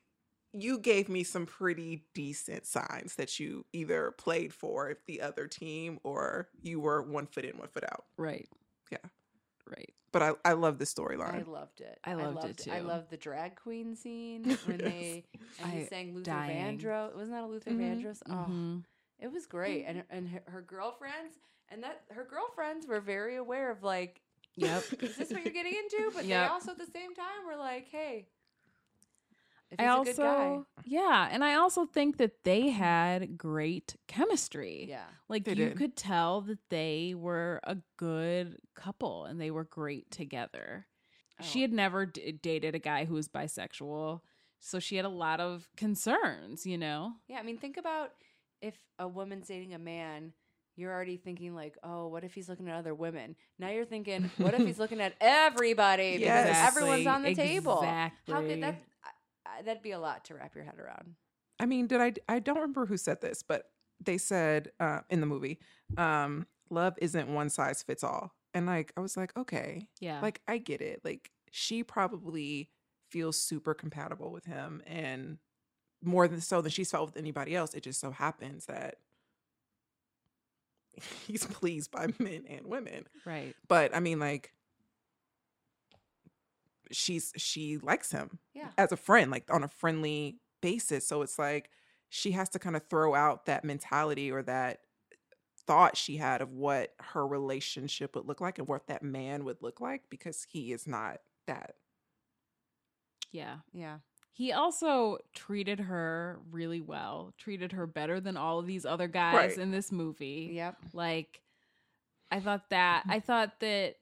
you 0.51 0.77
gave 0.79 1.09
me 1.09 1.23
some 1.23 1.45
pretty 1.45 2.05
decent 2.13 2.65
signs 2.65 3.15
that 3.15 3.39
you 3.39 3.65
either 3.73 4.11
played 4.11 4.53
for 4.53 4.95
the 5.07 5.21
other 5.21 5.47
team 5.47 5.99
or 6.03 6.47
you 6.61 6.79
were 6.79 7.01
one 7.01 7.25
foot 7.25 7.43
in, 7.45 7.57
one 7.57 7.67
foot 7.69 7.83
out. 7.85 8.05
Right. 8.17 8.47
Yeah. 8.91 8.97
Right. 9.67 9.93
But 10.11 10.21
I, 10.21 10.31
I 10.45 10.53
love 10.53 10.77
the 10.77 10.85
storyline. 10.85 11.33
i 11.33 11.49
loved 11.49 11.81
it 11.81 11.97
I 12.03 12.13
loved 12.13 12.45
it, 12.45 12.57
too. 12.57 12.71
i 12.71 12.79
too. 12.81 12.85
loved 12.85 13.09
the 13.09 13.17
drag 13.17 13.55
queen 13.55 13.95
scene 13.95 14.43
when 14.65 14.79
Yes. 14.79 14.91
they 14.91 15.23
and 15.59 15.71
he 15.73 15.79
I- 15.81 15.85
sang 15.85 16.13
luther 16.13 16.25
dying. 16.29 16.77
vandross 16.77 17.15
wasn't 17.15 17.31
that 17.31 17.43
a 17.43 17.47
luther 17.47 17.71
Mhm. 17.71 17.79
vandross 18.03 18.21
oh 18.29 18.45
Mhm. 18.47 18.83
it 19.17 19.31
was 19.31 19.47
great 19.47 19.85
and 19.85 20.03
and 20.11 20.29
her, 20.29 20.43
her 20.45 20.61
girlfriends 20.61 21.39
and 21.69 21.81
that 21.81 22.03
her 22.11 22.25
girlfriends 22.29 22.85
were 22.85 22.99
very 22.99 23.37
aware 23.37 23.71
of 23.71 23.81
like 23.81 24.21
Yep. 24.55 24.83
is 25.01 25.15
this 25.17 25.31
what 25.31 25.43
you're 25.43 25.53
getting 25.53 25.73
into? 25.73 26.11
But 26.13 26.27
they 26.27 26.35
also 26.35 26.71
at 26.71 26.77
the 26.77 26.85
same 26.85 27.13
time 27.15 27.45
were 27.47 27.55
like, 27.57 27.87
hey, 27.89 28.27
if 29.71 29.79
I 29.79 29.83
he's 29.83 29.89
a 29.89 29.93
also, 29.95 30.13
good 30.13 30.17
guy, 30.17 30.59
yeah, 30.85 31.29
and 31.31 31.43
I 31.43 31.55
also 31.55 31.85
think 31.87 32.17
that 32.17 32.43
they 32.43 32.69
had 32.69 33.37
great 33.37 33.95
chemistry. 34.07 34.85
yeah, 34.87 35.05
Like 35.27 35.45
They 35.45 35.51
you 35.53 35.69
did. 35.69 35.77
could 35.77 35.95
tell 35.95 36.41
that 36.41 36.59
they 36.69 37.15
were 37.17 37.59
a 37.63 37.77
good 37.97 38.57
couple 38.75 39.25
and 39.25 39.41
they 39.41 39.49
were 39.49 39.63
great 39.63 40.11
together. 40.11 40.85
She 41.41 41.59
Oh. 41.59 41.61
had 41.63 41.73
never 41.73 42.05
d- 42.05 42.33
dated 42.33 42.75
a 42.75 42.79
guy 42.79 43.05
who 43.05 43.15
was 43.15 43.27
bisexual, 43.27 44.21
so 44.59 44.77
she 44.79 44.95
had 44.97 45.05
a 45.05 45.09
lot 45.09 45.39
of 45.39 45.67
concerns, 45.75 46.67
you 46.67 46.77
know. 46.77 47.13
yeah. 47.27 47.39
I 47.39 47.43
mean, 47.43 47.57
think 47.57 47.77
about 47.77 48.11
if 48.61 48.77
a 48.99 49.07
woman's 49.07 49.47
dating 49.47 49.73
a 49.73 49.79
man. 49.79 50.33
You're 50.75 50.91
already 50.91 51.17
thinking 51.17 51.53
like, 51.53 51.77
oh, 51.83 52.07
what 52.07 52.23
if 52.23 52.33
he's 52.33 52.49
looking 52.49 52.67
at 52.67 52.75
other 52.75 52.95
women? 52.95 53.35
Now 53.59 53.69
you're 53.69 53.85
thinking, 53.85 54.31
what 54.37 54.53
if 54.53 54.65
he's 54.65 54.79
looking 54.79 54.99
at 55.01 55.13
everybody? 55.21 56.17
Because 56.17 56.45
Yes. 56.47 56.67
everyone's 56.67 57.05
on 57.07 57.21
the 57.23 57.35
table. 57.35 57.79
Exactly. 57.81 58.33
How 58.33 58.41
could 58.41 58.63
that? 58.63 58.81
I, 59.03 59.59
I, 59.59 59.61
that'd 59.61 59.83
be 59.83 59.91
a 59.91 59.99
lot 59.99 60.25
to 60.25 60.35
wrap 60.35 60.55
your 60.55 60.63
head 60.63 60.79
around. 60.79 61.15
I 61.59 61.65
mean, 61.67 61.87
did 61.87 62.01
I? 62.01 62.13
I 62.27 62.39
don't 62.39 62.55
remember 62.55 62.85
who 62.87 62.97
said 62.97 63.21
this, 63.21 63.43
but 63.43 63.69
they 64.03 64.17
said 64.17 64.71
uh, 64.79 65.01
in 65.09 65.19
the 65.21 65.27
movie, 65.27 65.59
um, 65.97 66.47
"Love 66.69 66.95
isn't 66.99 67.31
one 67.33 67.49
size 67.49 67.83
fits 67.83 68.03
all." 68.03 68.33
And 68.55 68.65
like, 68.65 68.91
I 68.97 69.01
was 69.01 69.15
like, 69.17 69.35
okay, 69.37 69.87
Yeah. 69.99 70.19
like 70.21 70.41
I 70.47 70.57
get 70.57 70.81
it. 70.81 71.01
Like, 71.03 71.31
she 71.51 71.83
probably 71.83 72.69
feels 73.09 73.39
super 73.39 73.73
compatible 73.75 74.31
with 74.31 74.45
him, 74.45 74.81
and 74.87 75.37
more 76.03 76.27
than 76.27 76.41
so 76.41 76.61
than 76.61 76.71
she's 76.71 76.89
felt 76.91 77.07
with 77.07 77.17
anybody 77.17 77.55
else. 77.55 77.73
It 77.75 77.83
just 77.83 77.99
so 77.99 78.11
happens 78.11 78.65
that 78.65 78.95
he's 81.27 81.45
pleased 81.45 81.91
by 81.91 82.07
men 82.19 82.45
and 82.49 82.67
women. 82.67 83.05
right. 83.25 83.55
But 83.67 83.95
I 83.95 83.99
mean, 83.99 84.19
like, 84.19 84.53
she's 86.91 87.33
she 87.37 87.77
likes 87.77 88.11
him 88.11 88.39
Yeah. 88.53 88.69
as 88.77 88.91
a 88.91 88.97
friend, 88.97 89.31
like 89.31 89.51
on 89.51 89.63
a 89.63 89.67
friendly 89.67 90.37
basis. 90.61 91.07
So 91.07 91.21
it's 91.21 91.39
like 91.39 91.69
she 92.09 92.31
has 92.31 92.49
to 92.49 92.59
kind 92.59 92.75
of 92.75 92.83
throw 92.89 93.15
out 93.15 93.45
that 93.45 93.63
mentality 93.63 94.31
or 94.31 94.43
that 94.43 94.81
thought 95.65 95.95
she 95.97 96.17
had 96.17 96.41
of 96.41 96.51
what 96.51 96.93
her 96.99 97.25
relationship 97.25 98.15
would 98.15 98.25
look 98.27 98.41
like 98.41 98.59
and 98.59 98.67
what 98.67 98.87
that 98.87 99.01
man 99.01 99.45
would 99.45 99.61
look 99.61 99.79
like 99.81 100.03
because 100.09 100.45
he 100.49 100.71
is 100.73 100.85
not 100.87 101.19
that. 101.47 101.75
Yeah. 103.31 103.57
Yeah. 103.73 103.97
He 104.35 104.51
also 104.51 105.19
treated 105.35 105.79
her 105.79 106.39
really 106.51 106.81
well, 106.81 107.33
treated 107.37 107.71
her 107.73 107.85
better 107.85 108.19
than 108.19 108.35
all 108.35 108.57
of 108.59 108.65
these 108.65 108.85
other 108.85 109.07
guys 109.07 109.35
Right. 109.35 109.57
in 109.59 109.69
this 109.71 109.91
movie. 109.91 110.49
Yep. 110.53 110.77
Like, 110.93 111.41
I 112.31 112.39
thought 112.39 112.69
that, 112.71 113.03
I 113.07 113.19
thought 113.19 113.59
that 113.59 113.95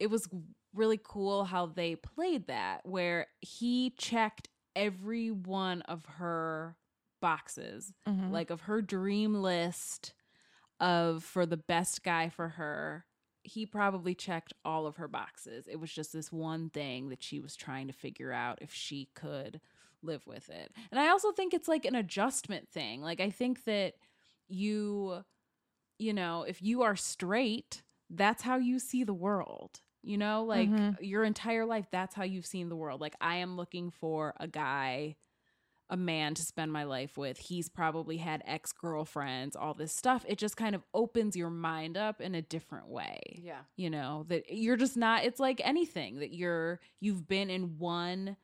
it 0.00 0.08
was 0.10 0.28
really 0.74 1.00
cool 1.02 1.44
how 1.44 1.66
they 1.66 1.94
played 1.94 2.48
that, 2.48 2.84
where 2.84 3.28
he 3.40 3.90
checked 3.96 4.48
every 4.74 5.30
one 5.30 5.82
of 5.82 6.04
her 6.18 6.76
boxes, 7.22 7.92
mm-hmm. 8.08 8.32
like 8.32 8.50
of 8.50 8.62
her 8.62 8.82
dream 8.82 9.34
list 9.40 10.14
of 10.80 11.22
for 11.22 11.46
the 11.46 11.56
best 11.56 12.02
guy 12.02 12.28
for 12.28 12.48
her. 12.50 13.06
he 13.44 13.64
probably 13.64 14.12
checked 14.16 14.52
all 14.64 14.88
of 14.88 14.96
her 14.96 15.06
boxes. 15.06 15.68
It 15.68 15.78
was 15.78 15.92
just 15.92 16.12
this 16.12 16.32
one 16.32 16.68
thing 16.70 17.10
that 17.10 17.22
she 17.22 17.38
was 17.38 17.54
trying 17.54 17.86
to 17.86 17.92
figure 17.92 18.32
out 18.32 18.58
if 18.60 18.74
she 18.74 19.08
could 19.14 19.60
live 20.02 20.26
with 20.26 20.48
it. 20.48 20.72
And 20.90 21.00
I 21.00 21.08
also 21.08 21.32
think 21.32 21.54
it's 21.54 21.68
like 21.68 21.84
an 21.84 21.94
adjustment 21.94 22.68
thing. 22.68 23.02
Like 23.02 23.20
I 23.20 23.30
think 23.30 23.64
that 23.64 23.94
you 24.48 25.22
you 25.98 26.12
know, 26.12 26.42
if 26.42 26.60
you 26.62 26.82
are 26.82 26.96
straight, 26.96 27.82
that's 28.10 28.42
how 28.42 28.56
you 28.58 28.78
see 28.78 29.04
the 29.04 29.14
world. 29.14 29.80
You 30.02 30.18
know, 30.18 30.44
like 30.44 30.68
Mhm. 30.68 30.96
your 31.00 31.24
entire 31.24 31.64
life 31.66 31.86
that's 31.90 32.14
how 32.14 32.24
you've 32.24 32.46
seen 32.46 32.68
the 32.68 32.76
world. 32.76 33.00
Like 33.00 33.16
I 33.20 33.36
am 33.36 33.56
looking 33.56 33.90
for 33.90 34.34
a 34.38 34.46
guy 34.46 35.16
a 35.88 35.96
man 35.96 36.34
to 36.34 36.42
spend 36.42 36.72
my 36.72 36.82
life 36.82 37.16
with. 37.16 37.38
He's 37.38 37.68
probably 37.68 38.16
had 38.16 38.42
ex 38.44 38.72
girlfriends, 38.72 39.54
all 39.54 39.72
this 39.72 39.92
stuff. 39.94 40.24
It 40.28 40.36
just 40.36 40.56
kind 40.56 40.74
of 40.74 40.82
opens 40.92 41.36
your 41.36 41.50
mind 41.50 41.96
up 41.96 42.20
in 42.20 42.34
a 42.34 42.42
different 42.42 42.88
way. 42.88 43.20
Yeah. 43.44 43.60
You 43.76 43.90
know, 43.90 44.24
that 44.28 44.52
you're 44.52 44.76
just 44.76 44.96
not, 44.96 45.24
it's 45.24 45.38
like 45.38 45.60
anything 45.64 46.18
that 46.18 46.34
you're, 46.34 46.80
you've 47.00 47.28
been 47.28 47.50
in 47.50 47.78
one 47.78 48.36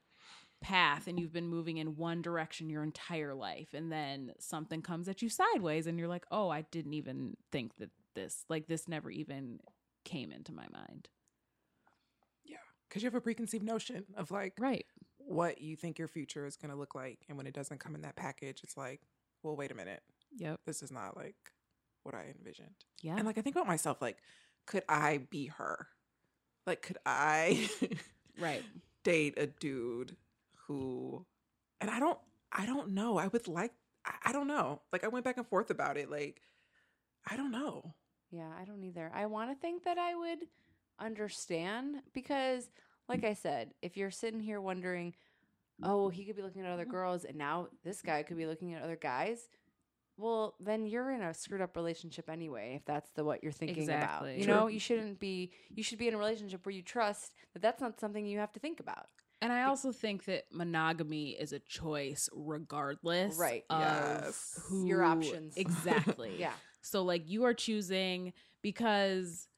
path 0.62 1.06
and 1.06 1.18
you've 1.18 1.32
been 1.32 1.48
moving 1.48 1.76
in 1.78 1.96
one 1.96 2.22
direction 2.22 2.70
your 2.70 2.82
entire 2.82 3.34
life. 3.34 3.68
And 3.74 3.90
then 3.92 4.32
something 4.38 4.82
comes 4.82 5.08
at 5.08 5.22
you 5.22 5.28
sideways 5.28 5.86
and 5.86 5.98
you're 5.98 6.08
like, 6.08 6.24
oh, 6.30 6.48
I 6.48 6.62
didn't 6.70 6.94
even 6.94 7.36
think 7.50 7.76
that 7.78 7.90
this, 8.14 8.44
like, 8.48 8.66
this 8.68 8.88
never 8.88 9.10
even 9.10 9.60
came 10.04 10.32
into 10.32 10.52
my 10.52 10.66
mind. 10.72 11.08
Yeah. 12.44 12.56
Because 12.88 13.02
you 13.02 13.06
have 13.06 13.14
a 13.14 13.20
preconceived 13.20 13.64
notion 13.64 14.04
of 14.16 14.30
like 14.30 14.54
Right. 14.58 14.86
what 15.18 15.60
you 15.60 15.76
think 15.76 15.98
your 15.98 16.08
future 16.08 16.46
is 16.46 16.56
going 16.56 16.70
to 16.70 16.76
look 16.78 16.94
like. 16.94 17.20
And 17.28 17.36
when 17.36 17.46
it 17.46 17.54
doesn't 17.54 17.80
come 17.80 17.94
in 17.94 18.02
that 18.02 18.16
package, 18.16 18.60
it's 18.62 18.76
like, 18.76 19.00
well, 19.42 19.56
wait 19.56 19.70
a 19.72 19.74
minute. 19.74 20.02
Yep. 20.38 20.60
This 20.66 20.82
is 20.82 20.90
not 20.90 21.16
like 21.16 21.36
what 22.02 22.14
I 22.14 22.32
envisioned. 22.38 22.74
Yeah. 23.02 23.16
And 23.16 23.26
like, 23.26 23.38
I 23.38 23.42
think 23.42 23.56
about 23.56 23.66
myself, 23.68 24.00
like, 24.00 24.18
could 24.66 24.84
I 24.88 25.26
be 25.30 25.46
her? 25.46 25.88
Like, 26.66 26.82
could 26.82 26.98
I 27.04 27.68
right. 28.40 28.62
date 29.04 29.34
a 29.36 29.46
dude 29.46 30.16
who, 30.66 31.26
and 31.80 31.90
I 31.90 31.98
don't, 32.00 32.18
I 32.52 32.66
don't 32.66 32.90
know. 32.90 33.18
I 33.18 33.28
would 33.28 33.48
like, 33.48 33.72
I, 34.04 34.30
I 34.30 34.32
don't 34.32 34.46
know. 34.46 34.82
Like, 34.92 35.04
I 35.04 35.08
went 35.08 35.24
back 35.24 35.36
and 35.36 35.46
forth 35.46 35.70
about 35.70 35.96
it. 35.96 36.10
Like, 36.10 36.40
I 37.28 37.36
don't 37.36 37.52
know. 37.52 37.94
Yeah, 38.30 38.50
I 38.60 38.64
don't 38.64 38.82
either. 38.82 39.10
I 39.14 39.26
want 39.26 39.50
to 39.50 39.56
think 39.56 39.84
that 39.84 39.98
I 39.98 40.14
would 40.14 40.38
understand 40.98 41.96
because, 42.12 42.70
like 43.08 43.24
I 43.24 43.34
said, 43.34 43.74
if 43.82 43.96
you're 43.96 44.10
sitting 44.10 44.40
here 44.40 44.60
wondering, 44.60 45.14
oh, 45.82 46.08
he 46.08 46.24
could 46.24 46.36
be 46.36 46.42
looking 46.42 46.64
at 46.64 46.70
other 46.70 46.82
mm-hmm. 46.84 46.92
girls 46.92 47.24
and 47.24 47.36
now 47.36 47.68
this 47.84 48.00
guy 48.02 48.22
could 48.22 48.36
be 48.36 48.46
looking 48.46 48.74
at 48.74 48.82
other 48.82 48.96
guys, 48.96 49.48
well, 50.16 50.54
then 50.60 50.86
you're 50.86 51.10
in 51.10 51.22
a 51.22 51.34
screwed 51.34 51.60
up 51.60 51.76
relationship 51.76 52.30
anyway, 52.30 52.74
if 52.76 52.84
that's 52.84 53.10
the 53.10 53.24
what 53.24 53.42
you're 53.42 53.52
thinking 53.52 53.88
about. 53.88 54.28
You 54.28 54.44
True. 54.44 54.54
know, 54.54 54.66
you 54.66 54.78
shouldn't 54.78 55.18
be, 55.18 55.52
you 55.74 55.82
should 55.82 55.98
be 55.98 56.08
in 56.08 56.14
a 56.14 56.18
relationship 56.18 56.64
where 56.64 56.74
you 56.74 56.82
trust 56.82 57.32
that 57.54 57.62
that's 57.62 57.80
not 57.80 57.98
something 57.98 58.24
you 58.26 58.38
have 58.38 58.52
to 58.52 58.60
think 58.60 58.78
about. 58.78 59.06
And 59.42 59.52
I 59.52 59.64
also 59.64 59.92
think 59.92 60.24
that 60.26 60.44
monogamy 60.52 61.30
is 61.30 61.52
a 61.52 61.58
choice 61.58 62.28
regardless 62.32 63.36
Right. 63.36 63.64
of 63.68 63.80
Yes. 64.24 64.60
who 64.68 64.86
Your 64.86 65.02
options. 65.04 65.56
Exactly. 65.56 66.36
Yeah. 66.38 66.54
So 66.80 67.02
like 67.02 67.28
you 67.28 67.44
are 67.44 67.54
choosing 67.54 68.32
because 68.62 69.48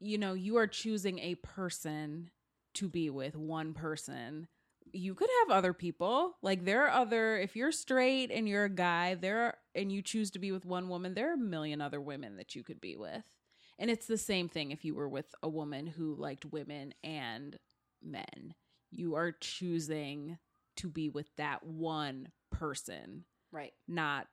you 0.00 0.16
know, 0.16 0.34
you 0.34 0.56
are 0.56 0.66
choosing 0.68 1.18
a 1.18 1.34
person 1.36 2.30
to 2.74 2.88
be 2.88 3.10
with 3.10 3.34
one 3.36 3.74
person. 3.74 4.46
You 4.92 5.14
could 5.14 5.28
have 5.40 5.56
other 5.56 5.72
people. 5.72 6.36
Like 6.40 6.64
there 6.64 6.84
are 6.86 6.90
other 7.02 7.36
if 7.38 7.56
you're 7.56 7.72
straight 7.72 8.30
and 8.30 8.48
you're 8.48 8.64
a 8.64 8.70
guy, 8.70 9.14
there 9.14 9.38
are 9.40 9.58
and 9.74 9.90
you 9.92 10.00
choose 10.02 10.30
to 10.32 10.38
be 10.38 10.52
with 10.52 10.64
one 10.64 10.88
woman, 10.88 11.14
there 11.14 11.30
are 11.30 11.34
a 11.34 11.38
million 11.38 11.80
other 11.80 12.00
women 12.00 12.36
that 12.36 12.54
you 12.54 12.62
could 12.62 12.80
be 12.80 12.96
with. 12.96 13.24
And 13.78 13.90
it's 13.90 14.06
the 14.06 14.18
same 14.18 14.48
thing 14.48 14.70
if 14.70 14.84
you 14.84 14.94
were 14.94 15.08
with 15.08 15.34
a 15.42 15.48
woman 15.48 15.86
who 15.86 16.14
liked 16.14 16.44
women 16.44 16.94
and 17.04 17.58
men. 18.02 18.54
You 18.90 19.14
are 19.14 19.32
choosing 19.32 20.38
to 20.76 20.88
be 20.88 21.08
with 21.08 21.28
that 21.36 21.64
one 21.64 22.32
person, 22.50 23.24
Right. 23.52 23.72
not 23.86 24.28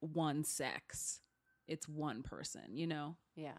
one 0.00 0.44
sex. 0.44 1.20
It's 1.68 1.88
one 1.88 2.22
person, 2.22 2.76
you 2.76 2.86
know? 2.86 3.16
Yeah. 3.36 3.58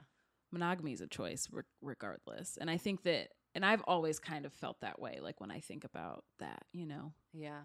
Monogamy 0.51 0.91
is 0.93 1.01
a 1.01 1.07
choice 1.07 1.47
re- 1.51 1.63
regardless. 1.81 2.57
And 2.57 2.69
I 2.69 2.77
think 2.77 3.03
that, 3.03 3.29
and 3.55 3.65
I've 3.65 3.83
always 3.83 4.19
kind 4.19 4.45
of 4.45 4.53
felt 4.53 4.81
that 4.81 4.99
way, 4.99 5.19
like 5.21 5.39
when 5.39 5.51
I 5.51 5.59
think 5.59 5.83
about 5.83 6.25
that, 6.39 6.63
you 6.73 6.85
know? 6.85 7.13
Yeah. 7.33 7.61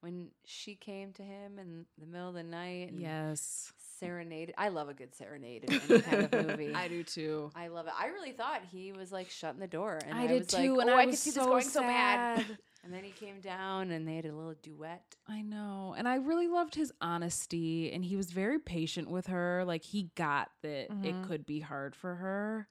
When 0.00 0.28
she 0.46 0.74
came 0.76 1.12
to 1.14 1.22
him 1.22 1.58
in 1.58 1.84
the 1.98 2.06
middle 2.06 2.28
of 2.28 2.34
the 2.34 2.42
night 2.42 2.90
and 2.90 3.00
Yes. 3.00 3.72
serenaded. 3.98 4.54
I 4.56 4.68
love 4.68 4.88
a 4.88 4.94
good 4.94 5.14
serenade 5.14 5.64
in 5.64 5.74
any 5.90 6.00
kind 6.00 6.22
of 6.22 6.32
movie. 6.32 6.72
I 6.74 6.88
do 6.88 7.02
too. 7.04 7.50
I 7.54 7.68
love 7.68 7.86
it. 7.86 7.92
I 7.98 8.06
really 8.06 8.32
thought 8.32 8.62
he 8.70 8.92
was 8.92 9.12
like 9.12 9.28
shutting 9.28 9.60
the 9.60 9.66
door, 9.66 9.98
and 10.06 10.14
I 10.18 10.22
I, 10.22 10.26
did 10.26 10.38
was 10.38 10.46
too, 10.48 10.76
like, 10.76 10.86
and 10.86 10.90
"Oh, 10.90 10.96
I 10.96 11.02
I, 11.02 11.06
was 11.06 11.14
could 11.16 11.18
see 11.20 11.30
so 11.32 11.40
this 11.40 11.46
going 11.48 11.62
so 11.68 11.80
bad." 11.82 12.58
And 12.82 12.94
then 12.94 13.04
he 13.04 13.10
came 13.10 13.40
down, 13.42 13.90
and 13.90 14.08
they 14.08 14.16
had 14.16 14.24
a 14.24 14.34
little 14.34 14.54
duet. 14.62 15.04
I 15.28 15.42
know. 15.42 15.94
And 15.98 16.08
I 16.08 16.14
really 16.14 16.48
loved 16.48 16.74
his 16.74 16.90
honesty 17.02 17.92
and 17.92 18.02
he 18.02 18.16
was 18.16 18.30
very 18.30 18.58
patient 18.58 19.10
with 19.10 19.26
her. 19.26 19.64
Like 19.66 19.82
he 19.84 20.04
got 20.14 20.48
that 20.62 20.84
it 20.88 21.14
Mhm. 21.14 21.26
could 21.28 21.44
be 21.44 21.60
hard 21.60 21.94
for 21.94 22.14
her. 22.14 22.68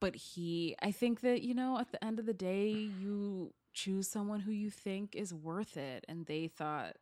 But 0.00 0.16
he 0.16 0.74
I 0.80 0.90
think 0.90 1.20
that, 1.20 1.42
you 1.42 1.52
know, 1.52 1.78
at 1.78 1.92
the 1.92 2.02
end 2.02 2.18
of 2.18 2.24
the 2.24 2.32
day, 2.32 2.70
you 2.70 3.52
choose 3.72 4.08
someone 4.08 4.40
who 4.40 4.52
you 4.52 4.70
think 4.70 5.14
is 5.14 5.32
worth 5.34 5.76
it 5.76 6.04
and 6.08 6.26
they 6.26 6.48
thought 6.48 6.96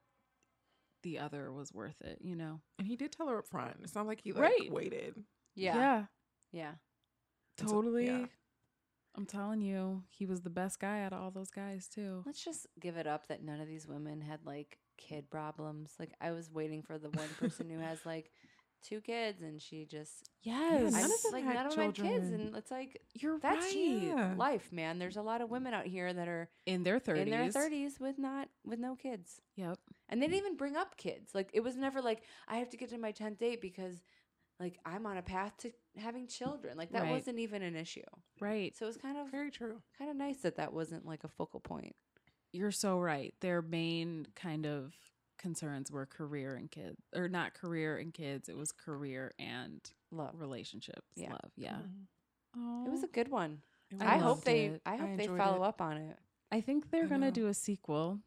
the 1.02 1.18
other 1.18 1.50
was 1.52 1.72
worth 1.72 2.00
it, 2.02 2.18
you 2.20 2.36
know. 2.36 2.60
And 2.78 2.86
he 2.86 2.96
did 2.96 3.12
tell 3.12 3.28
her 3.28 3.38
up 3.38 3.46
front. 3.46 3.76
It's 3.82 3.94
not 3.94 4.06
like 4.06 4.20
he 4.22 4.32
like 4.32 4.42
Right. 4.42 4.72
waited. 4.72 5.24
Yeah, 5.54 5.74
Yeah. 5.76 6.04
yeah. 6.52 6.72
Totally. 7.56 8.06
yeah. 8.06 8.26
I'm 9.16 9.26
telling 9.26 9.60
you, 9.60 10.04
he 10.08 10.24
was 10.24 10.42
the 10.42 10.50
best 10.50 10.78
guy 10.78 11.02
out 11.02 11.12
of 11.12 11.20
all 11.20 11.30
those 11.30 11.50
guys 11.50 11.88
too. 11.88 12.22
Let's 12.24 12.44
just 12.44 12.66
give 12.78 12.96
it 12.96 13.06
up 13.06 13.26
that 13.26 13.42
none 13.42 13.60
of 13.60 13.66
these 13.66 13.86
women 13.88 14.20
had 14.20 14.46
like 14.46 14.78
kid 14.98 15.30
problems. 15.30 15.94
Like 15.98 16.12
I 16.20 16.30
was 16.30 16.50
waiting 16.50 16.82
for 16.82 16.96
the 16.96 17.10
one 17.10 17.28
person 17.38 17.68
who 17.70 17.78
has 17.78 17.98
like 18.06 18.30
two 18.82 19.00
kids, 19.00 19.42
and 19.42 19.60
she 19.60 19.84
just 19.84 20.28
Yes. 20.42 20.92
None 20.92 20.94
I, 20.94 21.04
of 21.04 21.22
them 21.22 21.32
like 21.32 21.44
had 21.44 21.54
none 21.54 21.66
of 21.66 21.74
them 21.74 21.84
had 21.86 21.94
kids, 21.94 22.06
children. 22.28 22.40
and 22.40 22.56
it's 22.56 22.70
like 22.70 23.00
You're 23.14 23.38
that's 23.38 23.66
right. 23.66 23.76
Yeah. 23.76 24.34
life, 24.36 24.72
man. 24.72 24.98
There's 24.98 25.16
a 25.16 25.22
lot 25.22 25.40
of 25.40 25.50
women 25.50 25.74
out 25.74 25.86
here 25.86 26.12
that 26.12 26.28
are 26.28 26.48
In 26.66 26.82
their 26.82 26.98
30s. 26.98 27.16
in 27.22 27.30
their 27.30 27.50
thirties 27.50 28.00
with 28.00 28.18
not 28.18 28.48
with 28.64 28.78
no 28.78 28.96
kids. 28.96 29.40
Yep. 29.56 29.78
And 30.08 30.20
they 30.22 30.26
didn't 30.26 30.38
even 30.38 30.56
bring 30.56 30.76
up 30.76 30.96
kids. 30.96 31.34
Like 31.34 31.50
it 31.52 31.60
was 31.60 31.76
never 31.76 32.00
like 32.00 32.22
I 32.48 32.56
have 32.56 32.70
to 32.70 32.76
get 32.76 32.90
to 32.90 32.98
my 32.98 33.12
tenth 33.12 33.38
date 33.38 33.60
because 33.60 34.02
like 34.58 34.78
I'm 34.84 35.06
on 35.06 35.16
a 35.16 35.22
path 35.22 35.56
to 35.58 35.70
having 35.96 36.26
children. 36.26 36.76
Like 36.76 36.92
that 36.92 37.02
Right. 37.02 37.12
wasn't 37.12 37.38
even 37.38 37.62
an 37.62 37.76
issue. 37.76 38.02
Right. 38.40 38.76
So 38.76 38.86
it 38.86 38.88
was 38.88 38.96
kind 38.96 39.16
of 39.18 39.30
Very 39.30 39.50
true. 39.50 39.80
kind 39.98 40.10
of 40.10 40.16
nice 40.16 40.38
that 40.38 40.56
that 40.56 40.72
wasn't 40.72 41.06
like 41.06 41.24
a 41.24 41.28
focal 41.28 41.60
point. 41.60 41.94
You're 42.52 42.72
so 42.72 42.98
right. 42.98 43.32
Their 43.40 43.62
main 43.62 44.26
kind 44.34 44.66
of 44.66 44.92
concerns 45.40 45.90
were 45.90 46.06
career 46.06 46.54
and 46.54 46.70
kids, 46.70 46.96
or 47.14 47.28
not 47.28 47.54
career 47.54 47.96
and 47.98 48.14
kids. 48.14 48.48
It 48.48 48.56
was 48.56 48.70
career 48.70 49.32
and 49.40 49.80
Love. 50.12 50.34
relationships. 50.38 51.10
Yeah. 51.16 51.30
Love. 51.32 51.50
Yeah. 51.56 51.78
Mhm. 51.78 52.06
Oh, 52.56 52.84
It 52.86 52.90
was 52.90 53.02
a 53.02 53.08
good 53.08 53.28
one. 53.28 53.62
It 53.90 54.00
I, 54.02 54.18
hope 54.18 54.44
they 54.44 54.66
it. 54.66 54.82
I 54.86 54.96
hope 54.96 55.08
I 55.10 55.16
they 55.16 55.26
follow 55.26 55.64
it. 55.64 55.66
up 55.68 55.80
on 55.80 55.96
it. 55.96 56.16
I 56.52 56.60
think 56.60 56.90
they're 56.90 57.04
I 57.04 57.08
gonna 57.08 57.26
know. 57.26 57.30
do 57.32 57.46
a 57.48 57.54
sequel 57.54 58.20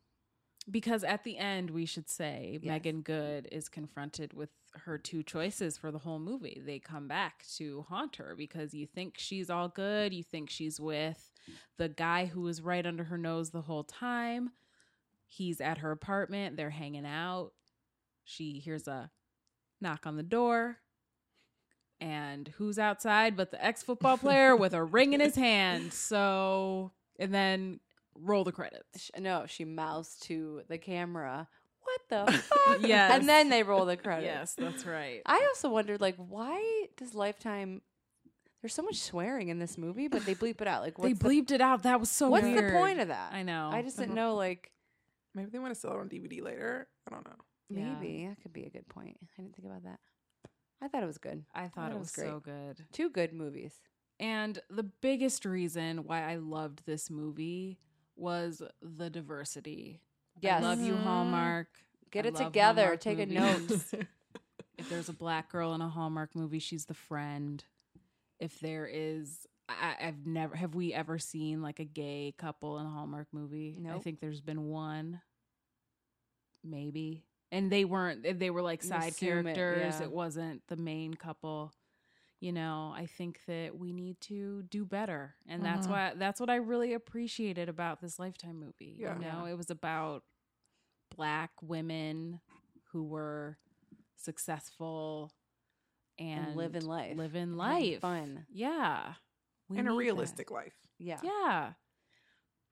because 0.69 1.03
at 1.03 1.23
the 1.23 1.37
end 1.37 1.69
we 1.69 1.85
should 1.85 2.09
say 2.09 2.59
Yes. 2.61 2.69
Meagan 2.69 3.01
Good 3.01 3.47
is 3.51 3.69
confronted 3.69 4.33
with 4.33 4.49
her 4.85 4.97
two 4.97 5.21
choices 5.23 5.77
for 5.77 5.91
the 5.91 5.99
whole 5.99 6.19
movie. 6.19 6.61
They 6.65 6.79
come 6.79 7.07
back 7.07 7.45
to 7.57 7.85
haunt 7.89 8.15
her 8.15 8.33
because 8.35 8.73
you 8.73 8.87
think 8.87 9.15
she's 9.17 9.49
all 9.49 9.67
good, 9.69 10.13
you 10.13 10.23
think 10.23 10.49
she's 10.49 10.79
with 10.79 11.31
the 11.77 11.89
guy 11.89 12.25
who 12.25 12.41
was 12.41 12.61
right 12.61 12.85
under 12.85 13.03
her 13.03 13.17
nose 13.17 13.51
the 13.51 13.61
whole 13.61 13.83
time. 13.83 14.51
He's 15.35 15.59
at 15.61 15.79
her 15.79 15.89
apartment, 15.91 16.57
they're 16.57 16.69
hanging 16.69 17.05
out. 17.07 17.53
She 18.23 18.59
hears 18.59 18.87
a 18.87 19.09
knock 19.81 20.05
on 20.05 20.15
the 20.15 20.23
door. 20.23 20.77
And 21.99 22.49
who's 22.57 22.77
outside 22.77 23.35
but 23.37 23.51
the 23.51 23.63
ex 23.63 23.81
football 23.81 24.17
player 24.19 24.55
with 24.55 24.73
a 24.73 24.83
ring 24.83 25.13
in 25.13 25.19
his 25.19 25.35
hand? 25.35 25.93
So, 25.93 26.91
and 27.17 27.33
then 27.33 27.79
roll 28.15 28.43
the 28.43 28.51
credits. 28.51 29.09
No, 29.17 29.45
she 29.47 29.65
mouths 29.65 30.17
to 30.23 30.61
the 30.67 30.77
camera. 30.77 31.47
What 31.81 32.01
the 32.27 32.31
fuck? 32.67 32.79
Yes. 32.81 33.11
And 33.19 33.27
then 33.27 33.49
they 33.49 33.63
roll 33.63 33.85
the 33.85 33.97
credits. 33.97 34.25
Yes, 34.25 34.55
that's 34.57 34.85
right. 34.85 35.21
I 35.25 35.45
also 35.49 35.69
wondered, 35.69 35.99
like, 36.01 36.15
why 36.17 36.87
does 36.97 37.13
Lifetime? 37.15 37.81
There's 38.61 38.73
so 38.73 38.83
much 38.83 38.95
swearing 39.01 39.49
in 39.49 39.59
this 39.59 39.77
movie, 39.77 40.07
but 40.07 40.25
they 40.25 40.35
bleep 40.35 40.61
it 40.61 40.67
out. 40.67 40.81
Like, 40.83 40.95
they 40.97 41.09
what's 41.09 41.19
the, 41.19 41.27
bleeped 41.27 41.51
it 41.51 41.59
out. 41.61 41.83
That 41.83 41.99
was 41.99 42.09
so 42.09 42.29
what's 42.29 42.43
weird. 42.45 42.73
the 42.73 42.77
point 42.77 42.99
of 42.99 43.09
that? 43.09 43.33
I 43.33 43.43
know. 43.43 43.69
I 43.73 43.81
just 43.81 43.97
didn't 43.97 44.17
Uh-huh. 44.17 44.27
know. 44.29 44.35
Like, 44.35 44.71
Maybe 45.35 45.49
they 45.49 45.59
want 45.59 45.73
to 45.73 45.79
sell 45.79 45.91
it 45.93 45.99
on 45.99 46.09
DVD 46.09 46.41
later. 46.43 46.87
I 47.07 47.11
don't 47.11 47.25
know. 47.25 47.35
Yeah. 47.69 47.95
maybe 47.99 48.27
that 48.27 48.41
could 48.41 48.53
be 48.53 48.65
a 48.65 48.69
good 48.69 48.87
point. 48.87 49.17
I 49.37 49.41
didn't 49.41 49.55
think 49.55 49.65
about 49.67 49.83
that. 49.83 49.99
I 50.81 50.87
thought 50.89 51.01
it 51.03 51.07
was 51.07 51.17
good. 51.17 51.43
I 51.55 51.67
thought 51.69 51.89
that 51.89 51.95
it 51.95 51.99
was 51.99 52.07
was 52.07 52.11
great. 52.15 52.27
so 52.27 52.39
good. 52.39 52.85
Two 52.91 53.09
good 53.09 53.33
movies. 53.33 53.73
And 54.19 54.59
the 54.69 54.83
biggest 54.83 55.45
reason 55.45 55.99
why 56.05 56.29
I 56.29 56.35
loved 56.35 56.85
this 56.85 57.09
movie 57.09 57.79
was 58.15 58.61
the 58.81 59.09
diversity. 59.09 60.01
Yes. 60.41 60.61
I 60.63 60.67
love 60.67 60.79
you, 60.81 60.93
Mhm. 60.93 61.03
Hallmark. 61.03 61.67
Get 62.11 62.25
I 62.25 62.29
it 62.29 62.35
together. 62.35 62.81
Hallmark 62.81 62.99
Take 62.99 63.19
a 63.19 63.25
note. 63.25 63.71
if 64.77 64.89
there's 64.89 65.09
a 65.09 65.13
black 65.13 65.49
girl 65.51 65.73
in 65.73 65.81
a 65.81 65.89
Hallmark 65.89 66.35
movie, 66.35 66.59
she's 66.59 66.85
the 66.85 66.93
friend. 66.93 67.63
if 68.39 68.59
there 68.59 68.85
is 68.91 69.47
I, 69.81 70.07
I've 70.07 70.25
never 70.25 70.55
have 70.55 70.75
we 70.75 70.93
ever 70.93 71.17
seen 71.19 71.61
like 71.61 71.79
a 71.79 71.85
gay 71.85 72.33
couple 72.37 72.77
in 72.79 72.85
a 72.85 72.89
Hallmark 72.89 73.27
movie? 73.31 73.75
I 73.77 73.81
Nope. 73.81 74.03
think 74.03 74.19
there's 74.19 74.41
been 74.41 74.65
one, 74.69 75.21
maybe, 76.63 77.23
and 77.51 77.71
they 77.71 77.85
weren't. 77.85 78.39
They 78.39 78.49
were 78.49 78.61
like 78.61 78.83
side 78.83 79.11
assume 79.11 79.47
it, 79.47 79.55
characters. 79.55 79.95
yeah. 79.99 80.03
It 80.03 80.11
wasn't 80.11 80.61
the 80.67 80.75
main 80.77 81.13
couple. 81.13 81.73
You 82.39 82.51
know, 82.51 82.93
I 82.95 83.05
think 83.05 83.39
that 83.47 83.77
we 83.77 83.93
need 83.93 84.19
to 84.21 84.63
do 84.63 84.83
better, 84.85 85.35
and 85.47 85.63
that's 85.63 85.87
Mhm. 85.87 85.91
why 85.91 86.13
that's 86.15 86.39
what 86.39 86.49
I 86.49 86.55
really 86.55 86.93
appreciated 86.93 87.69
about 87.69 88.01
this 88.01 88.19
Lifetime 88.19 88.59
movie. 88.59 88.97
Yeah. 88.99 89.13
You 89.15 89.21
know, 89.21 89.45
Yeah. 89.45 89.51
it 89.53 89.57
was 89.57 89.69
about 89.69 90.23
black 91.15 91.51
women 91.61 92.41
who 92.91 93.03
were 93.03 93.57
successful 94.17 95.31
and, 96.17 96.47
And 96.47 96.55
living 96.55 96.85
life. 96.85 97.17
living 97.17 97.55
life, 97.55 98.01
fun. 98.01 98.45
Yeah, 98.49 99.15
we 99.69 99.77
in 99.77 99.87
a 99.87 99.89
need 99.89 99.95
that. 99.95 99.99
realistic 99.99 100.51
life. 100.51 100.75
Yeah. 100.99 101.19
Yeah. 101.23 101.73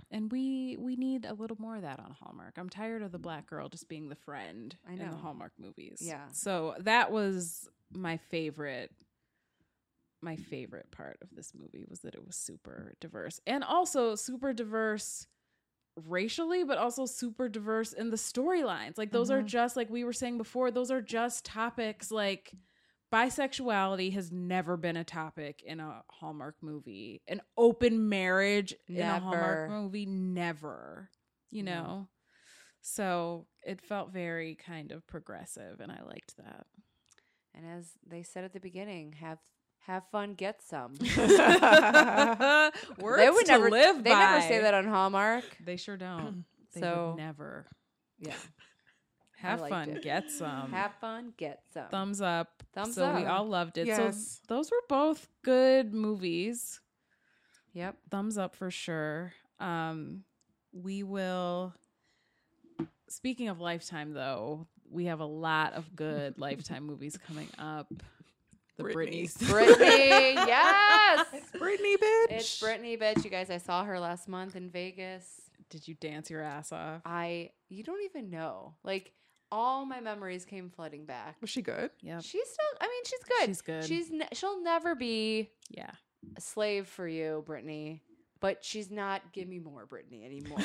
And 0.10 0.30
we 0.32 0.76
we 0.78 0.96
need 0.98 1.26
a 1.26 1.34
little 1.34 1.58
more 1.60 1.78
of 1.78 1.84
that 1.84 2.00
on 2.00 2.12
Hallmark. 2.20 2.58
I'm 2.58 2.70
tired 2.70 3.02
of 3.02 3.12
the 3.14 3.20
black 3.20 3.48
girl 3.48 3.70
just 3.70 3.88
being 3.88 4.10
the 4.10 4.16
friend 4.16 4.76
I 4.88 4.94
in 4.94 5.00
the. 5.00 5.16
Hallmark 5.16 5.54
movies. 5.58 6.00
Yeah. 6.02 6.28
So 6.34 6.76
that 6.80 7.12
was 7.12 7.70
my 7.94 8.18
favorite 8.18 8.92
my 10.22 10.36
favorite 10.36 10.92
part 10.92 11.18
of 11.24 11.30
this 11.36 11.54
movie 11.56 11.84
was 11.90 12.02
that 12.02 12.14
it 12.14 12.26
was 12.26 12.36
super 12.36 12.94
diverse. 13.00 13.40
And 13.48 13.64
also 13.64 14.14
super 14.16 14.54
diverse 14.54 15.26
racially, 16.06 16.64
but 16.64 16.78
also 16.78 17.06
super 17.08 17.50
diverse 17.50 17.92
in 17.94 18.12
the 18.12 18.18
storylines. 18.18 18.98
Like 19.00 19.12
those 19.12 19.32
are 19.32 19.42
Mhm. 19.42 19.48
just 19.48 19.76
like 19.76 19.90
we 19.90 20.04
were 20.04 20.14
saying 20.14 20.38
before, 20.38 20.70
those 20.72 20.92
are 20.92 21.02
just 21.02 21.44
topics 21.46 22.12
like 22.12 22.54
bisexuality 23.12 24.14
has 24.14 24.32
never 24.32 24.78
been 24.78 24.98
a 24.98 25.04
topic 25.04 25.62
in 25.66 25.80
a 25.80 26.02
Hallmark 26.10 26.56
movie. 26.62 27.22
An 27.28 27.42
open 27.58 28.10
marriage 28.10 28.74
in 28.88 29.02
a 29.02 29.20
Hallmark 29.20 29.70
movie, 29.70 30.06
never. 30.06 31.10
You 31.50 31.64
No. 31.64 31.72
know? 31.84 32.08
So 32.82 33.46
it 33.64 33.82
felt 33.82 34.12
very 34.12 34.56
kind 34.56 34.92
of 34.92 35.06
progressive, 35.06 35.80
and 35.82 35.92
I 35.92 36.02
liked 36.04 36.36
that. 36.38 36.66
And 37.54 37.66
as 37.68 37.92
they 38.08 38.24
said 38.24 38.44
at 38.44 38.54
the 38.54 38.60
beginning, 38.60 39.12
have 39.20 39.38
have 39.86 40.04
fun, 40.12 40.36
get 40.36 40.62
some. 40.62 40.94
Words 43.00 43.18
they 43.18 43.30
would 43.30 43.46
to 43.46 43.52
never 43.52 43.70
live 43.70 44.04
They 44.04 44.12
by. 44.12 44.20
never 44.20 44.42
say 44.42 44.62
that 44.62 44.74
on 44.74 44.86
Hallmark. 44.88 45.44
They 45.64 45.76
sure 45.78 45.98
don't. 45.98 46.46
They 46.74 46.82
So- 46.82 47.16
never. 47.18 47.68
Yeah. 48.20 48.36
Have 49.42 49.68
fun, 49.68 49.90
it. 49.90 50.04
get 50.04 50.30
some. 50.30 50.72
have 50.72 50.94
fun, 51.02 51.34
get 51.38 51.64
some. 51.74 51.88
Thumbs 51.90 52.22
up. 52.22 52.64
Thumbs 52.74 52.98
up. 52.98 53.16
so 53.16 53.20
we 53.20 53.26
all 53.26 53.46
loved 53.46 53.78
it. 53.78 53.88
Yes. 53.88 54.42
So 54.48 54.56
those 54.56 54.72
were 54.72 54.82
both 54.88 55.28
good 55.44 55.94
movies. 55.94 56.80
Yep. 57.74 57.98
Thumbs 58.10 58.38
up 58.38 58.56
for 58.56 58.70
sure. 58.70 59.34
Um, 59.60 60.24
we 60.74 61.04
will. 61.04 61.74
Speaking 63.08 63.50
of 63.50 63.60
Lifetime, 63.60 64.14
though, 64.14 64.68
we 64.90 65.06
have 65.06 65.20
a 65.20 65.26
lot 65.26 65.74
of 65.74 65.96
good 65.96 66.38
Lifetime 66.38 66.86
movies 66.86 67.18
coming 67.28 67.48
up. 67.58 67.92
The 68.78 68.84
Britney. 68.84 69.32
Britneys. 69.32 69.38
Britney, 69.78 70.36
yes. 70.36 71.28
Britney, 71.56 71.96
bitch. 71.96 72.32
It's 72.32 72.62
Britney, 72.62 73.00
bitch. 73.00 73.24
You 73.24 73.30
guys, 73.30 73.50
I 73.50 73.58
saw 73.58 73.84
her 73.84 74.00
last 74.00 74.28
month 74.28 74.56
in 74.56 74.70
Vegas. 74.70 75.42
Did 75.70 75.88
you 75.88 75.96
dance 75.96 76.30
your 76.30 76.42
ass 76.42 76.72
off? 76.72 77.02
I, 77.06 77.52
you 77.70 77.84
don't 77.84 78.04
even 78.04 78.30
know. 78.30 78.76
Like, 78.84 79.14
all 79.52 79.86
my 79.86 80.00
memories 80.00 80.46
came 80.46 80.70
flooding 80.70 81.06
back. 81.06 81.38
Was 81.42 81.50
she 81.50 81.62
good? 81.62 81.92
Yeah. 82.02 82.20
She's 82.22 82.48
still, 82.48 82.78
I 82.80 82.88
mean, 82.88 83.04
she's 83.06 83.24
good. 83.24 83.48
She's 83.48 83.62
good. 83.62 83.86
She's, 83.86 84.12
ne- 84.12 84.28
she'll 84.34 84.62
never 84.64 84.96
be 84.96 85.50
Yeah. 85.70 85.92
a 86.38 86.42
slave 86.42 86.88
for 86.88 87.08
you, 87.08 87.44
Britney. 87.48 88.00
But 88.40 88.64
she's 88.66 88.90
not 88.90 89.22
give 89.34 89.48
me 89.48 89.60
more 89.60 89.86
Britney 89.86 90.26
anymore. 90.26 90.58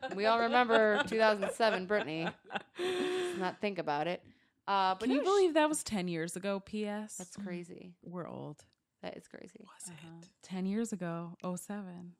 we 0.16 0.24
all 0.26 0.40
remember 0.40 1.02
2007 1.06 1.86
Britney. 1.86 2.32
Let's 2.78 3.38
not 3.38 3.60
think 3.60 3.78
about 3.78 4.06
it. 4.06 4.22
Uh, 4.66 4.94
but 4.94 5.00
Can 5.06 5.10
you 5.10 5.16
no, 5.18 5.22
sh- 5.22 5.26
believe 5.26 5.54
that 5.54 5.68
was 5.68 5.82
10 5.82 6.08
years 6.08 6.36
ago? 6.36 6.60
P.S. 6.64 7.16
that's 7.18 7.36
crazy. 7.36 7.92
We're 8.02 8.26
old. 8.26 8.64
That 9.02 9.18
is 9.18 9.28
crazy. 9.28 9.60
Was 9.60 9.90
Uh-huh. 9.90 10.08
it? 10.22 10.28
10 10.42 10.64
years 10.64 10.94
ago, 10.94 11.36
07. 11.42 12.12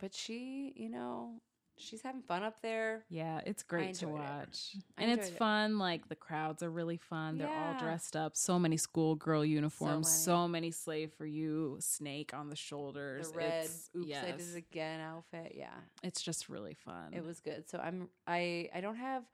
But 0.00 0.14
she, 0.14 0.72
you 0.74 0.88
know, 0.88 1.42
she's 1.78 2.02
having 2.02 2.22
fun 2.22 2.42
up 2.42 2.60
there. 2.62 3.04
Yeah, 3.08 3.40
it's 3.46 3.62
great 3.62 3.94
to 3.94 4.06
enjoyed 4.06 4.20
it. 4.20 4.24
watch. 4.24 4.76
And 4.96 5.10
it's 5.10 5.28
it. 5.28 5.38
fun. 5.38 5.78
Like 5.78 6.08
the 6.08 6.14
crowds 6.14 6.62
are 6.62 6.70
really 6.70 6.96
fun. 6.96 7.38
They're 7.38 7.48
all 7.48 7.78
dressed 7.78 8.16
up. 8.16 8.36
So 8.36 8.58
many 8.58 8.76
schoolgirl 8.76 9.44
uniforms. 9.44 10.06
many. 10.06 10.16
So 10.16 10.48
many 10.48 10.70
slave 10.70 11.12
for 11.16 11.26
you 11.26 11.76
snake 11.80 12.32
on 12.34 12.50
the 12.50 12.56
shoulders. 12.56 13.30
The 13.30 13.38
red 13.38 13.64
It's, 13.64 13.90
"Oops, 13.96 14.06
I 14.16 14.26
did 14.26 14.34
yes, 14.38 14.52
it 14.54 14.58
again" 14.58 15.00
outfit. 15.00 15.54
Yeah, 15.56 15.74
it's 16.02 16.22
just 16.22 16.48
really 16.48 16.74
fun. 16.74 17.12
it 17.12 17.24
was 17.24 17.40
good. 17.40 17.68
So 17.68 17.78
I'm, 17.78 18.08
I, 18.26 18.68
I 18.74 18.80
don't 18.80 18.96
have, 18.96 19.24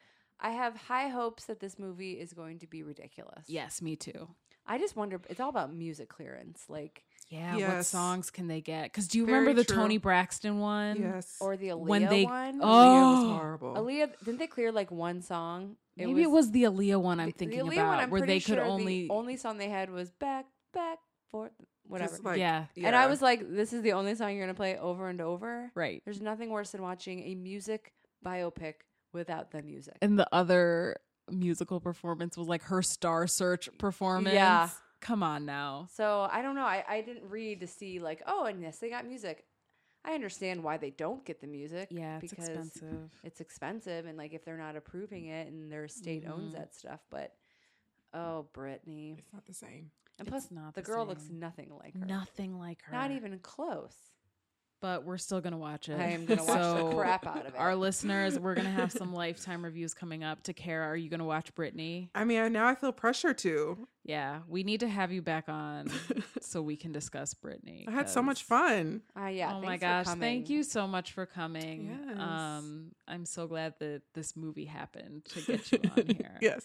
I 0.40 0.50
have 0.50 0.76
high 0.76 1.08
hopes 1.08 1.44
that 1.44 1.60
this 1.60 1.78
movie 1.78 2.12
is 2.12 2.32
going 2.32 2.58
to 2.60 2.66
be 2.66 2.82
ridiculous. 2.82 3.44
Yes, 3.46 3.80
me 3.82 3.96
too. 3.96 4.28
I 4.66 4.78
just 4.78 4.96
wonder. 4.96 5.20
It's 5.28 5.40
all 5.40 5.50
about 5.50 5.74
music 5.74 6.08
clearance, 6.08 6.64
like 6.68 7.04
Yeah, 7.30 7.76
what 7.76 7.84
songs 7.86 8.30
can 8.30 8.46
they 8.48 8.60
get? 8.60 8.84
Because 8.84 9.08
do 9.08 9.18
you 9.18 9.26
Very 9.26 9.38
remember 9.40 9.60
the 9.62 9.64
true. 9.66 9.76
Toni 9.82 9.98
Braxton 9.98 10.58
one? 10.60 11.00
Yes. 11.00 11.36
or 11.40 11.56
the 11.56 11.68
Aaliyah 11.68 11.78
When 11.86 12.06
they- 12.06 12.24
one. 12.24 12.60
Oh, 12.62 12.66
Aaliyah 12.66 13.12
was 13.30 13.38
horrible. 13.40 13.74
Aaliyah 13.74 14.18
didn't 14.24 14.38
they 14.38 14.46
clear 14.46 14.70
like 14.70 14.90
one 14.90 15.20
song? 15.22 15.76
Maybe 15.96 16.22
it 16.22 16.30
was 16.30 16.50
the 16.50 16.64
Aaliyah 16.64 17.00
one 17.00 17.20
I'm 17.20 17.26
the- 17.28 17.32
thinking 17.32 17.58
the 17.58 17.64
Aaliyah 17.64 17.72
about, 17.74 17.86
one, 17.88 17.98
I'm 18.00 18.10
where 18.10 18.20
they 18.26 18.40
could 18.40 18.54
sure 18.56 18.64
only. 18.64 19.08
the 19.08 19.12
only 19.14 19.36
song 19.36 19.58
they 19.58 19.68
had 19.68 19.90
was 19.90 20.10
back, 20.12 20.46
back, 20.72 20.98
forth, 21.30 21.52
whatever. 21.86 22.16
like, 22.22 22.38
yeah, 22.38 22.66
And 22.76 22.94
I 22.94 23.06
was 23.06 23.20
like, 23.22 23.48
this 23.50 23.72
is 23.72 23.82
the 23.82 23.92
only 23.92 24.14
song 24.14 24.32
you're 24.34 24.42
gonna 24.44 24.54
play 24.54 24.76
over 24.78 25.08
and 25.08 25.20
over. 25.20 25.70
right. 25.74 26.02
There's 26.04 26.20
nothing 26.20 26.50
worse 26.50 26.70
than 26.70 26.82
watching 26.82 27.20
a 27.24 27.34
music 27.34 27.92
biopic 28.24 28.74
without 29.12 29.50
the 29.50 29.62
music. 29.62 29.96
And 30.02 30.18
the 30.18 30.28
other 30.32 30.96
musical 31.30 31.80
performance 31.80 32.36
was 32.36 32.48
like 32.48 32.62
her 32.64 32.82
Star 32.82 33.26
Search 33.26 33.68
performance. 33.78 34.34
Yeah. 34.34 34.68
Come 35.04 35.22
on 35.22 35.44
now. 35.46 35.86
So 35.94 36.26
I 36.32 36.42
don't 36.42 36.54
know. 36.56 36.64
I, 36.64 36.82
I 36.88 37.00
didn't 37.02 37.30
read 37.30 37.60
to 37.60 37.66
see 37.68 38.00
like, 38.00 38.22
oh, 38.26 38.46
and 38.46 38.60
yes, 38.60 38.78
they 38.78 38.88
got 38.90 39.06
music. 39.06 39.44
I 40.04 40.12
understand 40.14 40.62
why 40.64 40.76
they 40.78 40.90
don't 40.90 41.24
get 41.24 41.40
the 41.40 41.46
music. 41.46 41.88
Yeah, 41.90 42.18
it's 42.20 42.30
because 42.32 42.48
expensive. 42.48 43.10
It's 43.22 43.40
expensive, 43.40 44.06
and 44.06 44.18
like 44.18 44.34
if 44.34 44.44
they're 44.44 44.58
not 44.58 44.76
approving 44.76 45.26
it 45.26 45.46
and 45.48 45.70
their 45.70 45.88
state 45.88 46.24
owns 46.26 46.52
Mhm. 46.54 46.56
that 46.58 46.74
stuff, 46.74 47.00
but 47.10 47.34
oh, 48.12 48.46
Britney, 48.54 49.18
It's 49.18 49.32
not 49.32 49.44
the 49.46 49.54
same. 49.54 49.90
and 50.18 50.26
plus 50.28 50.44
It's 50.44 50.52
not 50.52 50.74
the 50.74 50.80
the 50.82 50.86
girl 50.86 51.06
looks 51.06 51.28
nothing 51.30 51.70
like 51.78 51.94
her. 51.98 52.04
Nothing 52.06 52.58
like 52.58 52.82
her. 52.84 52.92
Not 52.92 53.10
even 53.12 53.38
close. 53.38 53.94
But 54.80 55.04
we're 55.04 55.16
still 55.18 55.40
gonna 55.40 55.56
watch 55.56 55.88
it. 55.88 55.98
I 55.98 56.08
am 56.08 56.26
gonna 56.26 56.44
watch 56.44 56.58
So, 56.58 56.88
the 56.90 56.96
crap 56.96 57.26
out 57.26 57.46
of 57.46 57.54
it. 57.54 57.58
Our 57.58 57.74
listeners, 57.74 58.38
we're 58.38 58.54
gonna 58.54 58.70
have 58.70 58.92
some 58.92 59.14
lifetime 59.14 59.64
reviews 59.64 59.94
coming 59.94 60.22
up. 60.22 60.42
To 60.42 60.52
Kara, 60.52 60.86
are 60.86 60.96
you 60.96 61.08
gonna 61.08 61.24
watch 61.24 61.54
Britney? 61.54 62.10
I 62.14 62.24
mean, 62.24 62.52
now 62.52 62.66
I 62.68 62.74
feel 62.74 62.92
pressure 62.92 63.32
to. 63.32 63.88
Yeah, 64.06 64.40
we 64.46 64.64
need 64.64 64.80
to 64.80 64.88
have 64.88 65.12
you 65.12 65.22
back 65.22 65.48
on 65.48 65.90
so 66.42 66.60
we 66.60 66.76
can 66.76 66.92
discuss 66.92 67.32
Britney. 67.32 67.88
I 67.88 67.90
had 67.90 68.10
so 68.10 68.20
much 68.20 68.42
fun. 68.42 69.00
Uh, 69.18 69.26
yeah. 69.28 69.54
oh 69.54 69.62
my 69.62 69.78
thanks 69.78 70.10
for 70.10 70.14
gosh, 70.14 70.20
thank 70.20 70.50
you 70.50 70.62
so 70.62 70.86
much 70.86 71.12
for 71.12 71.24
coming. 71.24 71.88
Yes. 72.10 72.18
Um, 72.20 72.92
I'm 73.08 73.24
so 73.24 73.46
glad 73.46 73.74
that 73.80 74.02
this 74.12 74.36
movie 74.36 74.66
happened 74.66 75.24
to 75.30 75.40
get 75.40 75.72
you 75.72 75.78
on 75.96 76.06
here. 76.16 76.36
yes. 76.42 76.64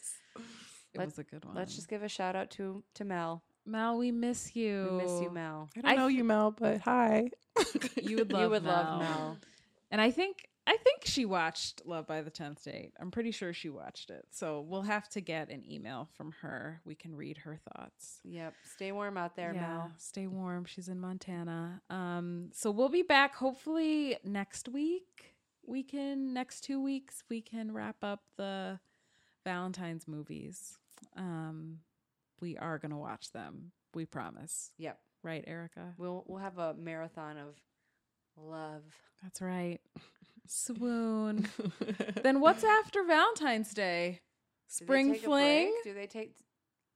It 0.94 0.98
Let- 0.98 1.06
was 1.08 1.18
a 1.20 1.24
good 1.24 1.46
one. 1.46 1.56
Let's 1.56 1.76
just 1.76 1.88
give 1.88 2.04
a 2.04 2.10
shout 2.10 2.36
out 2.36 2.50
to 2.52 2.84
to 2.96 3.06
Mel. 3.06 3.42
Mel, 3.66 3.98
we 3.98 4.12
miss 4.12 4.56
you. 4.56 4.90
We 4.92 4.98
miss 5.04 5.22
you, 5.22 5.30
Mel. 5.32 5.70
I 5.78 5.82
don't 5.82 5.92
I 5.92 5.96
know 5.96 6.08
th- 6.08 6.18
you, 6.18 6.24
Mel, 6.26 6.52
but 6.52 6.82
hi. 6.82 7.30
You 8.02 8.18
would 8.18 8.34
love 8.34 8.42
you 8.42 8.50
would 8.50 8.64
Mel. 8.64 8.74
love 8.74 9.00
Mel. 9.02 9.38
And 9.92 10.02
I 10.02 10.12
think 10.12 10.49
I 10.70 10.78
think 10.78 11.04
she 11.04 11.26
watched 11.26 11.82
Love 11.84 12.06
by 12.06 12.22
the 12.22 12.30
Tenth 12.30 12.64
Date. 12.64 12.94
I'm 13.00 13.10
pretty 13.10 13.32
sure 13.32 13.54
she 13.54 13.70
watched 13.70 14.12
it. 14.12 14.28
So 14.30 14.62
we'll 14.62 14.84
have 14.84 15.10
to 15.10 15.20
get 15.20 15.50
an 15.50 15.64
email 15.68 16.08
from 16.16 16.32
her. 16.42 16.80
We 16.86 16.94
can 16.94 17.16
read 17.16 17.40
her 17.40 17.58
thoughts. 17.58 18.20
Yep. 18.24 18.54
Stay 18.76 18.92
warm 18.92 19.18
out 19.18 19.36
there, 19.36 19.52
Mel. 19.52 19.92
Stay 19.98 20.28
warm. 20.28 20.66
She's 20.66 20.88
in 20.88 21.00
Montana. 21.00 21.82
Um, 21.90 22.52
so 22.54 22.70
we'll 22.70 22.88
be 22.88 23.02
back 23.02 23.34
hopefully 23.34 24.18
next 24.24 24.70
week. 24.70 25.34
We 25.66 25.82
can 25.82 26.36
next 26.36 26.62
two 26.62 26.80
weeks 26.80 27.24
we 27.30 27.42
can 27.42 27.74
wrap 27.74 28.04
up 28.04 28.22
the 28.38 28.80
Valentine's 29.44 30.08
movies. 30.08 30.78
Um, 31.18 31.80
we 32.42 32.58
are 32.58 32.78
gonna 32.78 33.00
watch 33.00 33.32
them. 33.32 33.72
We 33.96 34.06
promise. 34.06 34.72
Yep. 34.78 35.00
Right, 35.24 35.44
Erica? 35.48 35.96
We'll 35.98 36.26
we'll 36.28 36.44
have 36.44 36.60
a 36.60 36.76
marathon 36.76 37.38
of 37.38 37.56
love. 38.38 38.84
That's 39.24 39.42
right. 39.42 39.80
Swoon. 40.52 41.48
then 42.24 42.42
what's 42.42 42.64
after 42.64 43.04
Valentine's 43.04 43.72
Day? 43.72 44.22
Spring 44.68 45.14
fling? 45.14 45.74
Do 45.84 45.94
they 45.94 46.08
take? 46.08 46.36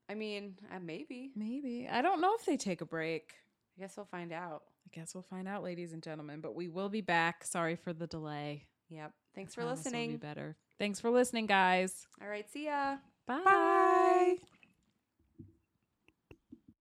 I 0.08 0.14
mean, 0.14 0.56
uh, 0.74 0.80
maybe. 0.82 1.30
Maybe. 1.36 1.88
I 1.90 2.02
don't 2.02 2.20
know 2.20 2.34
if 2.38 2.44
they 2.44 2.56
take 2.56 2.80
a 2.80 2.86
break. 2.86 3.32
I 3.78 3.82
guess 3.82 3.96
we'll 3.96 4.06
find 4.06 4.32
out. 4.32 4.62
I 4.86 4.90
guess 4.92 5.14
we'll 5.14 5.22
find 5.22 5.46
out, 5.46 5.62
ladies 5.62 5.92
and 5.92 6.02
gentlemen. 6.02 6.40
But 6.40 6.54
we 6.54 6.68
will 6.68 6.88
be 6.88 7.00
back. 7.00 7.44
Sorry 7.44 7.76
for 7.76 7.92
the 7.92 8.08
delay. 8.08 8.66
Yep. 8.90 9.12
Thanks 9.34 9.52
I 9.52 9.54
for 9.54 9.60
promise 9.62 9.84
we'll 9.84 9.92
be 9.92 9.98
listening. 9.98 10.16
better. 10.18 10.56
Thanks 10.78 11.00
for 11.00 11.10
listening, 11.10 11.46
guys. 11.46 12.06
All 12.20 12.28
right. 12.28 12.50
See 12.50 12.66
ya. 12.66 12.96
Bye. 13.26 13.40
Bye. 13.44 14.36